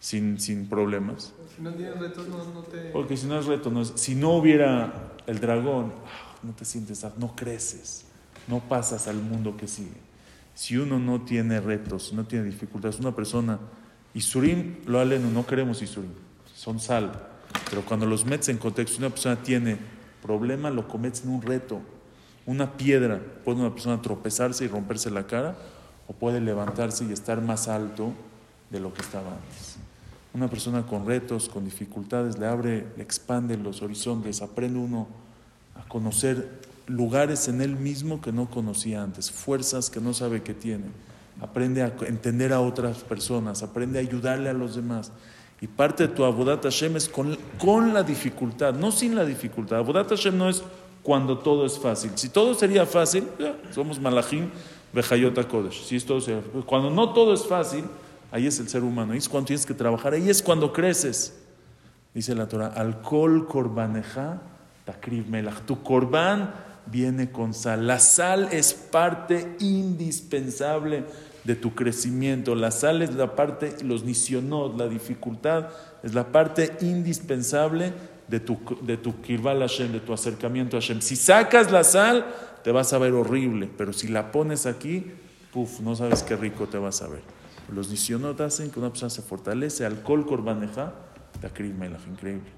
sin, 0.00 0.40
sin 0.40 0.68
problemas? 0.68 1.32
Si 1.56 1.62
no 1.62 1.72
tienes 1.74 1.96
retos, 1.98 2.26
no, 2.28 2.38
no 2.52 2.62
te. 2.62 2.78
Porque 2.92 3.16
si 3.16 3.26
no 3.26 3.38
es 3.38 3.46
reto, 3.46 3.70
no 3.70 3.82
es- 3.82 3.92
si 3.94 4.14
no 4.16 4.30
hubiera 4.34 5.12
el 5.26 5.38
dragón, 5.38 5.92
ah, 6.06 6.36
no 6.42 6.52
te 6.52 6.64
sientes, 6.64 7.06
no 7.18 7.36
creces, 7.36 8.06
no 8.48 8.58
pasas 8.60 9.06
al 9.06 9.16
mundo 9.16 9.56
que 9.56 9.68
sigue. 9.68 10.00
Si 10.54 10.76
uno 10.76 10.98
no 10.98 11.20
tiene 11.22 11.60
retos, 11.60 12.12
no 12.12 12.24
tiene 12.24 12.46
dificultades, 12.46 12.98
una 12.98 13.14
persona, 13.14 13.58
Isurim, 14.14 14.78
lo 14.86 14.98
aleno, 14.98 15.30
no 15.30 15.46
queremos 15.46 15.80
Isurim, 15.82 16.10
son 16.52 16.80
sal, 16.80 17.28
pero 17.70 17.82
cuando 17.84 18.06
los 18.06 18.24
metes 18.24 18.48
en 18.48 18.58
contexto, 18.58 18.98
una 18.98 19.10
persona 19.10 19.36
tiene 19.36 19.78
problema, 20.20 20.68
lo 20.70 20.88
cometes 20.88 21.22
en 21.24 21.30
un 21.30 21.42
reto, 21.42 21.80
una 22.46 22.76
piedra, 22.76 23.20
puede 23.44 23.60
una 23.60 23.70
persona 23.72 24.02
tropezarse 24.02 24.64
y 24.64 24.68
romperse 24.68 25.10
la 25.10 25.26
cara, 25.26 25.56
o 26.08 26.12
puede 26.12 26.40
levantarse 26.40 27.04
y 27.04 27.12
estar 27.12 27.40
más 27.40 27.68
alto 27.68 28.12
de 28.70 28.80
lo 28.80 28.92
que 28.92 29.02
estaba 29.02 29.30
antes. 29.32 29.69
Una 30.32 30.48
persona 30.48 30.86
con 30.86 31.06
retos, 31.06 31.48
con 31.48 31.64
dificultades, 31.64 32.38
le 32.38 32.46
abre, 32.46 32.86
le 32.96 33.02
expande 33.02 33.56
los 33.56 33.82
horizontes, 33.82 34.42
aprende 34.42 34.78
uno 34.78 35.08
a 35.74 35.88
conocer 35.88 36.60
lugares 36.86 37.48
en 37.48 37.60
él 37.60 37.76
mismo 37.76 38.20
que 38.20 38.32
no 38.32 38.48
conocía 38.48 39.02
antes, 39.02 39.30
fuerzas 39.30 39.90
que 39.90 40.00
no 40.00 40.14
sabe 40.14 40.42
que 40.42 40.54
tiene, 40.54 40.84
aprende 41.40 41.82
a 41.82 41.92
entender 42.06 42.52
a 42.52 42.60
otras 42.60 42.98
personas, 42.98 43.62
aprende 43.62 43.98
a 43.98 44.02
ayudarle 44.02 44.48
a 44.50 44.52
los 44.52 44.76
demás. 44.76 45.10
Y 45.60 45.66
parte 45.66 46.06
de 46.06 46.14
tu 46.14 46.24
Abodat 46.24 46.62
Hashem 46.62 46.96
es 46.96 47.08
con, 47.08 47.36
con 47.58 47.92
la 47.92 48.02
dificultad, 48.02 48.72
no 48.74 48.90
sin 48.92 49.14
la 49.14 49.24
dificultad. 49.24 49.78
Abodat 49.80 50.08
Hashem 50.08 50.36
no 50.38 50.48
es 50.48 50.62
cuando 51.02 51.38
todo 51.38 51.66
es 51.66 51.78
fácil. 51.78 52.12
Si 52.14 52.28
todo 52.28 52.54
sería 52.54 52.86
fácil, 52.86 53.24
somos 53.74 54.00
malachim, 54.00 54.48
bejayota 54.92 55.46
kodesh. 55.46 55.82
Si 55.84 55.98
todo 56.00 56.20
sería- 56.20 56.42
cuando 56.64 56.88
no 56.90 57.12
todo 57.12 57.34
es 57.34 57.46
fácil, 57.46 57.84
ahí 58.30 58.46
es 58.46 58.58
el 58.60 58.68
ser 58.68 58.82
humano, 58.82 59.12
ahí 59.12 59.18
es 59.18 59.28
cuando 59.28 59.48
tienes 59.48 59.66
que 59.66 59.74
trabajar, 59.74 60.14
ahí 60.14 60.30
es 60.30 60.42
cuando 60.42 60.72
creces. 60.72 61.36
Dice 62.14 62.34
la 62.34 62.48
Torah, 62.48 62.68
alcohol 62.68 63.46
korbaneja 63.46 64.42
takriv 64.84 65.28
melach. 65.28 65.60
Tu 65.66 65.82
korban 65.82 66.52
viene 66.86 67.30
con 67.30 67.54
sal. 67.54 67.86
La 67.86 67.98
sal 67.98 68.48
es 68.50 68.74
parte 68.74 69.56
indispensable 69.60 71.04
de 71.44 71.54
tu 71.54 71.74
crecimiento. 71.74 72.54
La 72.54 72.70
sal 72.70 73.02
es 73.02 73.14
la 73.14 73.34
parte, 73.36 73.76
los 73.84 74.04
nisionot, 74.04 74.76
la 74.78 74.88
dificultad, 74.88 75.68
es 76.02 76.14
la 76.14 76.32
parte 76.32 76.76
indispensable 76.80 77.92
de 78.28 78.40
tu, 78.40 78.58
de 78.82 78.96
tu 78.96 79.20
kirval 79.20 79.60
Hashem, 79.60 79.92
de 79.92 80.00
tu 80.00 80.12
acercamiento 80.12 80.76
a 80.76 80.80
Hashem. 80.80 81.00
Si 81.00 81.16
sacas 81.16 81.70
la 81.70 81.84
sal, 81.84 82.26
te 82.62 82.72
vas 82.72 82.92
a 82.92 82.98
ver 82.98 83.12
horrible, 83.12 83.68
pero 83.76 83.92
si 83.92 84.08
la 84.08 84.32
pones 84.32 84.66
aquí, 84.66 85.06
puf, 85.52 85.80
no 85.80 85.96
sabes 85.96 86.22
qué 86.22 86.36
rico 86.36 86.66
te 86.66 86.78
vas 86.78 87.02
a 87.02 87.08
ver. 87.08 87.39
Los 87.72 87.88
nisionot 87.88 88.40
hacen 88.40 88.70
que 88.70 88.78
una 88.78 88.90
persona 88.90 89.10
se 89.10 89.22
fortalece. 89.22 89.86
Alcohol 89.86 90.26
corbaneja, 90.26 90.92
de 91.40 91.46
Akrim 91.46 91.78
Melach, 91.78 92.06
increíble. 92.06 92.50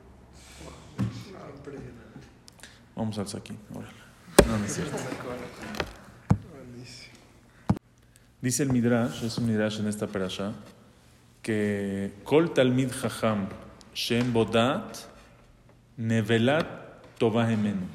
Vamos 2.96 3.18
al 3.18 3.28
saquín. 3.28 3.58
No, 3.70 3.80
no 3.80 4.64
es 4.64 4.74
cierto. 4.74 4.96
Dice 8.40 8.62
el 8.64 8.72
Midrash, 8.72 9.24
es 9.24 9.38
un 9.38 9.46
Midrash 9.46 9.78
en 9.80 9.86
esta 9.86 10.06
perasha, 10.08 10.52
que 11.42 12.12
Kol 12.24 12.52
Talmid 12.52 12.90
Jajam 12.90 13.48
Shem 13.94 14.32
Bodat 14.32 14.96
Nevelat 15.96 16.66
Tovah 17.18 17.50
Hemenu. 17.50 17.86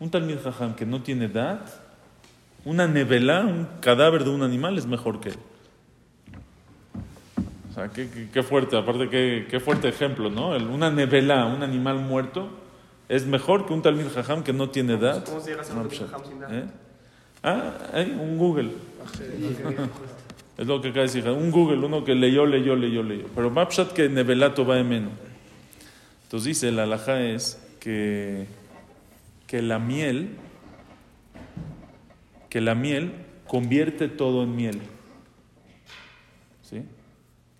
Un 0.00 0.10
Talmid 0.10 0.38
Jajam 0.42 0.74
que 0.74 0.86
no 0.86 1.02
tiene 1.02 1.28
dat, 1.28 1.68
una 2.64 2.86
nevela, 2.86 3.40
un 3.40 3.66
cadáver 3.80 4.24
de 4.24 4.30
un 4.30 4.42
animal 4.42 4.78
es 4.78 4.86
mejor 4.86 5.20
que 5.20 5.30
él. 5.30 5.38
O 7.72 7.74
sea, 7.74 7.88
qué, 7.88 8.08
qué- 8.10 8.28
qué 8.30 8.42
fuerte, 8.42 8.76
aparte 8.76 9.08
qué, 9.08 9.46
qué 9.50 9.58
fuerte 9.58 9.88
ejemplo, 9.88 10.28
¿no? 10.30 10.54
El- 10.54 10.66
una 10.68 10.90
nevela, 10.90 11.46
un 11.46 11.62
animal 11.62 12.00
muerto, 12.00 12.48
es 13.08 13.26
mejor 13.26 13.66
que 13.66 13.72
un 13.72 13.80
Talmid 13.82 14.08
Jajam 14.14 14.42
que 14.44 14.52
no 14.52 14.68
tiene 14.70 14.96
dat. 14.98 15.24
¿Cómo 15.26 15.40
se 15.40 15.50
llega 15.50 15.62
a 15.62 15.64
ser 15.64 15.76
un 15.76 15.88
Talmid 15.88 15.98
Jajam 16.06 16.24
sin 16.26 16.40
dat? 16.40 16.52
¿eh? 16.52 16.64
Ah, 17.42 17.72
hay 17.94 18.10
un 18.20 18.36
Google. 18.38 18.70
Es 20.58 20.66
lo 20.66 20.80
que 20.82 20.88
acaba 20.88 21.06
de 21.06 21.12
decir. 21.12 21.28
Un 21.28 21.50
Google, 21.50 21.78
uno 21.84 22.04
que 22.04 22.14
leyó, 22.14 22.44
leyó, 22.46 22.76
leyó, 22.76 23.02
leyó. 23.02 23.24
Pero 23.34 23.50
Mapshat 23.50 23.92
que 23.92 24.08
Nevelato 24.08 24.64
va 24.66 24.78
en 24.78 24.88
menos. 24.88 25.12
Entonces 26.24 26.46
dice, 26.48 26.70
la 26.72 26.84
alhaja 26.84 27.20
es 27.22 27.58
que, 27.80 28.46
que 29.46 29.60
la 29.62 29.78
miel, 29.78 30.36
que 32.48 32.60
la 32.60 32.74
miel 32.74 33.12
convierte 33.46 34.08
todo 34.08 34.44
en 34.44 34.54
miel. 34.56 34.80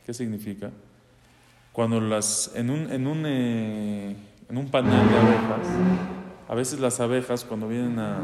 ¿Qué 0.05 0.13
significa? 0.15 0.71
Cuando 1.73 2.01
las, 2.01 2.53
en 2.55 2.71
un, 2.71 2.91
en 2.93 3.07
un, 3.07 3.25
eh, 3.27 4.17
en 4.49 4.59
un 4.59 4.69
panal 4.71 5.09
de 5.09 5.17
abejas, 5.17 5.67
a 6.49 6.55
veces 6.55 6.81
las 6.81 7.01
abejas, 7.01 7.45
cuando 7.45 7.69
vienen 7.69 7.99
a 7.99 8.21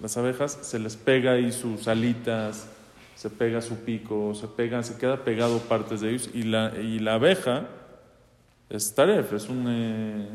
las 0.00 0.16
abejas, 0.16 0.58
se 0.62 0.78
les 0.78 0.96
pega 0.96 1.32
ahí 1.32 1.50
sus 1.50 1.88
alitas, 1.88 2.68
se 3.16 3.30
pega 3.30 3.60
su 3.62 3.76
pico, 3.76 4.34
se 4.34 4.46
pega, 4.46 4.82
se 4.82 4.96
queda 4.98 5.24
pegado 5.24 5.58
partes 5.60 6.02
de 6.02 6.10
ellos, 6.10 6.30
y 6.34 6.42
la, 6.42 6.72
y 6.78 6.98
la 6.98 7.14
abeja 7.14 7.68
es 8.68 8.94
taref, 8.94 9.32
es 9.32 9.48
un, 9.48 9.64
eh, 9.68 10.28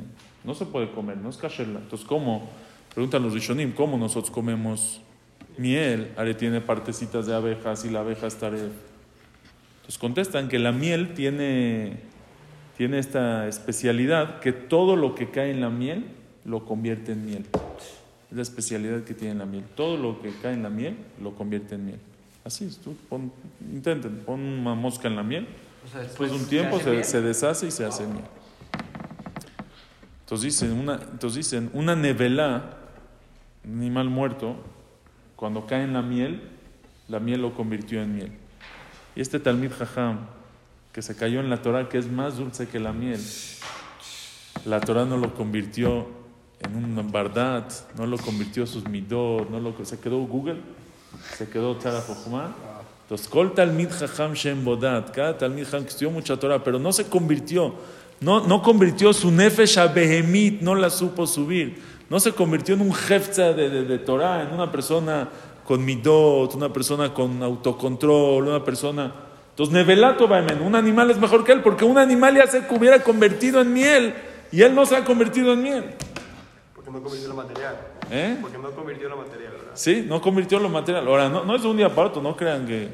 no 0.44 0.54
se 0.54 0.66
puede 0.66 0.92
comer, 0.92 1.18
no 1.18 1.30
es 1.30 1.38
kasherla. 1.38 1.80
Entonces, 1.80 2.08
¿cómo? 2.08 2.50
Preguntan 2.94 3.24
los 3.24 3.34
rishonim, 3.34 3.74
¿cómo 3.74 3.98
nosotros 3.98 4.32
comemos 4.32 5.02
miel? 5.58 6.12
Ahora 6.18 6.36
tiene 6.36 6.62
partecitas 6.62 7.28
de 7.28 7.36
abejas 7.36 7.86
y 7.86 7.90
la 7.90 8.00
abeja 8.00 8.28
es 8.28 8.36
taref. 8.36 8.89
Entonces 9.90 10.02
contestan 10.02 10.50
que 10.50 10.60
la 10.60 10.72
miel 10.72 11.16
tiene, 11.16 11.98
tiene 12.78 13.00
esta 13.00 13.48
especialidad 13.48 14.40
que 14.40 14.52
todo 14.54 14.96
lo 14.96 15.16
que 15.16 15.32
cae 15.32 15.50
en 15.50 15.62
la 15.62 15.72
miel 15.72 16.06
lo 16.46 16.64
convierte 16.64 17.14
en 17.14 17.26
miel. 17.26 17.48
Es 18.30 18.36
la 18.36 18.44
especialidad 18.44 19.04
que 19.04 19.16
tiene 19.16 19.34
la 19.34 19.48
miel. 19.48 19.64
Todo 19.76 19.98
lo 19.98 20.22
que 20.22 20.30
cae 20.44 20.54
en 20.54 20.62
la 20.62 20.70
miel 20.70 20.96
lo 21.20 21.34
convierte 21.34 21.74
en 21.74 21.88
miel. 21.88 22.00
Así 22.46 22.66
es, 22.66 22.78
tú 22.78 22.96
pon- 23.10 23.32
intenten, 23.74 24.18
pon 24.20 24.40
una 24.40 24.76
mosca 24.76 25.08
en 25.08 25.16
la 25.16 25.24
miel. 25.24 25.48
O 25.84 25.88
sea, 25.92 26.02
Después 26.02 26.30
de 26.30 26.38
un 26.38 26.44
¿se 26.44 26.50
tiempo 26.50 26.80
se 26.80 27.22
deshace 27.22 27.66
y 27.66 27.72
se 27.72 27.84
hace 27.84 28.06
miel. 28.06 28.26
Entonces 30.20 30.44
dicen, 30.54 30.72
una, 30.74 31.00
entonces 31.12 31.38
dicen, 31.38 31.72
una 31.74 31.96
nevela, 31.96 32.78
un 33.66 33.80
animal 33.80 34.08
muerto, 34.08 34.56
cuando 35.36 35.66
cae 35.66 35.82
en 35.84 35.94
la 35.94 36.04
miel, 36.04 36.44
la 37.08 37.20
miel 37.20 37.42
lo 37.42 37.56
convirtió 37.56 38.04
en 38.04 38.16
miel. 38.16 38.32
Y 39.16 39.22
este 39.22 39.40
Talmid 39.40 39.72
Jajam, 39.72 40.20
que 40.94 41.02
se 41.02 41.16
cayó 41.16 41.40
en 41.40 41.50
la 41.50 41.62
Torah, 41.62 41.90
que 41.90 41.98
es 41.98 42.10
más 42.10 42.38
dulce 42.38 42.68
que 42.68 42.80
la 42.80 42.94
miel, 42.94 43.20
la 44.66 44.80
Torah 44.80 45.06
no 45.06 45.18
lo 45.18 45.34
convirtió 45.34 46.08
en 46.60 46.76
un 46.76 47.12
bardat, 47.12 47.72
no 47.98 48.06
lo 48.06 48.18
convirtió 48.18 48.66
sus 48.66 48.88
midot, 48.88 49.50
no 49.50 49.60
lo, 49.60 49.74
se 49.84 50.00
quedó 50.00 50.18
Google, 50.20 50.58
se 51.38 51.48
quedó 51.50 51.76
Tzara. 51.78 52.04
Entonces, 53.04 53.28
Kol 53.28 53.54
Talmid 53.54 53.90
Jajam 53.90 54.34
Shem 54.34 54.64
Bodat, 54.64 55.12
cada 55.12 55.38
Talmid 55.38 55.66
Jajam 55.66 55.84
que 55.84 55.90
estudió 55.90 56.12
mucha 56.12 56.38
Torah, 56.38 56.64
pero 56.64 56.80
no 56.80 56.92
se 56.92 57.06
convirtió, 57.06 57.74
no, 58.20 58.46
no 58.46 58.62
convirtió 58.62 59.14
su 59.14 59.32
Nefesh 59.32 59.80
a 59.80 59.88
Behemit, 59.88 60.62
no 60.62 60.76
la 60.76 60.90
supo 60.90 61.26
subir, 61.26 61.82
no 62.10 62.20
se 62.20 62.34
convirtió 62.34 62.76
en 62.76 62.82
un 62.82 62.94
jefza 62.94 63.54
de, 63.54 63.70
de, 63.70 63.86
de 63.86 64.00
Torah, 64.00 64.44
en 64.44 64.54
una 64.54 64.72
persona 64.72 65.30
con 65.70 65.86
midot, 65.86 66.56
una 66.56 66.74
persona 66.74 67.14
con 67.14 67.44
autocontrol, 67.44 68.48
una 68.48 68.64
persona... 68.64 69.14
Entonces, 69.52 69.72
Nevelato 69.72 70.28
Baimen, 70.28 70.64
un 70.64 70.74
animal 70.74 71.12
es 71.12 71.20
mejor 71.20 71.44
que 71.44 71.52
él, 71.52 71.62
porque 71.62 71.86
un 71.86 72.00
animal 72.00 72.36
ya 72.36 72.48
se 72.48 72.64
hubiera 72.72 73.04
convertido 73.04 73.62
en 73.62 73.72
miel, 73.72 74.16
y 74.52 74.64
él 74.64 74.74
no 74.74 74.88
se 74.88 74.96
ha 74.96 75.06
convertido 75.06 75.54
en 75.54 75.62
miel. 75.62 75.84
Porque 76.74 76.90
no 76.90 77.04
convirtió 77.04 77.30
lo 77.30 77.36
material. 77.36 77.76
¿Eh? 78.10 78.38
Porque 78.42 78.58
no 78.58 78.72
convirtió 78.72 79.10
lo 79.10 79.18
material, 79.18 79.52
¿verdad? 79.52 79.72
Sí, 79.76 80.04
no 80.08 80.20
convirtió 80.20 80.60
lo 80.60 80.70
material. 80.70 81.08
Ahora, 81.08 81.30
no, 81.30 81.46
no 81.46 81.56
es 81.56 81.62
de 81.62 81.68
un 81.68 81.78
día 81.78 81.94
para 81.94 82.08
otro, 82.08 82.20
no 82.20 82.36
crean 82.36 82.66
que 82.66 82.90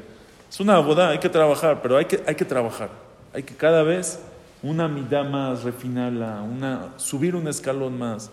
es 0.50 0.60
una 0.60 0.78
boda, 0.78 1.08
hay 1.08 1.18
que 1.18 1.30
trabajar, 1.30 1.80
pero 1.80 1.96
hay 1.96 2.04
que, 2.04 2.22
hay 2.26 2.34
que 2.34 2.44
trabajar. 2.44 2.90
Hay 3.32 3.42
que 3.42 3.56
cada 3.56 3.84
vez 3.84 4.20
una 4.62 4.86
mitad 4.86 5.24
más, 5.24 5.62
refinarla, 5.62 6.42
una, 6.42 6.92
subir 6.98 7.36
un 7.36 7.48
escalón 7.48 7.98
más, 7.98 8.30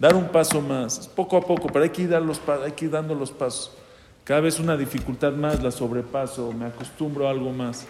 dar 0.00 0.16
un 0.16 0.28
paso 0.28 0.60
más, 0.60 1.06
poco 1.08 1.36
a 1.36 1.42
poco, 1.42 1.68
pero 1.68 1.84
hay 1.84 1.90
que, 1.90 2.02
ir 2.02 2.08
dar 2.08 2.22
los, 2.22 2.40
hay 2.64 2.72
que 2.72 2.88
dando 2.88 3.14
los 3.14 3.30
pasos. 3.30 3.76
Cada 4.24 4.40
vez 4.40 4.58
una 4.58 4.76
dificultad 4.76 5.32
más, 5.32 5.62
la 5.62 5.70
sobrepaso, 5.70 6.52
me 6.52 6.64
acostumbro 6.64 7.28
a 7.28 7.30
algo 7.30 7.52
más. 7.52 7.86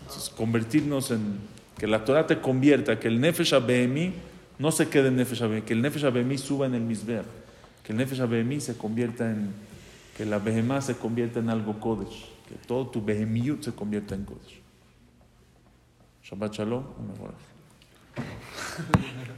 Entonces, 0.00 0.28
convertirnos 0.30 1.12
en, 1.12 1.38
que 1.78 1.86
la 1.86 2.04
Torah 2.04 2.26
te 2.26 2.40
convierta, 2.40 2.98
que 2.98 3.08
el 3.08 3.20
Nefesh 3.20 3.54
Abehemi 3.54 4.12
no 4.58 4.72
se 4.72 4.88
quede 4.88 5.08
en 5.08 5.16
Nefesh 5.16 5.42
Abehemi, 5.42 5.64
que 5.64 5.72
el 5.74 5.82
Nefesh 5.82 6.04
Abehemi 6.04 6.36
suba 6.36 6.66
en 6.66 6.74
el 6.74 6.82
Mizbeach, 6.82 7.24
que 7.84 7.92
el 7.92 7.98
Nefesh 7.98 8.20
Abehemi 8.20 8.60
se 8.60 8.76
convierta 8.76 9.30
en, 9.30 9.52
que 10.16 10.24
la 10.24 10.40
Behemá 10.40 10.80
se 10.80 10.96
convierta 10.96 11.38
en 11.38 11.48
algo 11.48 11.78
Kodesh, 11.78 12.28
que 12.48 12.56
todo 12.66 12.88
tu 12.88 13.04
Behemiyut 13.04 13.62
se 13.62 13.72
convierta 13.72 14.16
en 14.16 14.24
Kodesh. 14.24 14.60
Shabbat 16.24 16.54
Shalom, 16.54 16.84
un 16.98 17.06
mejor. 17.06 17.34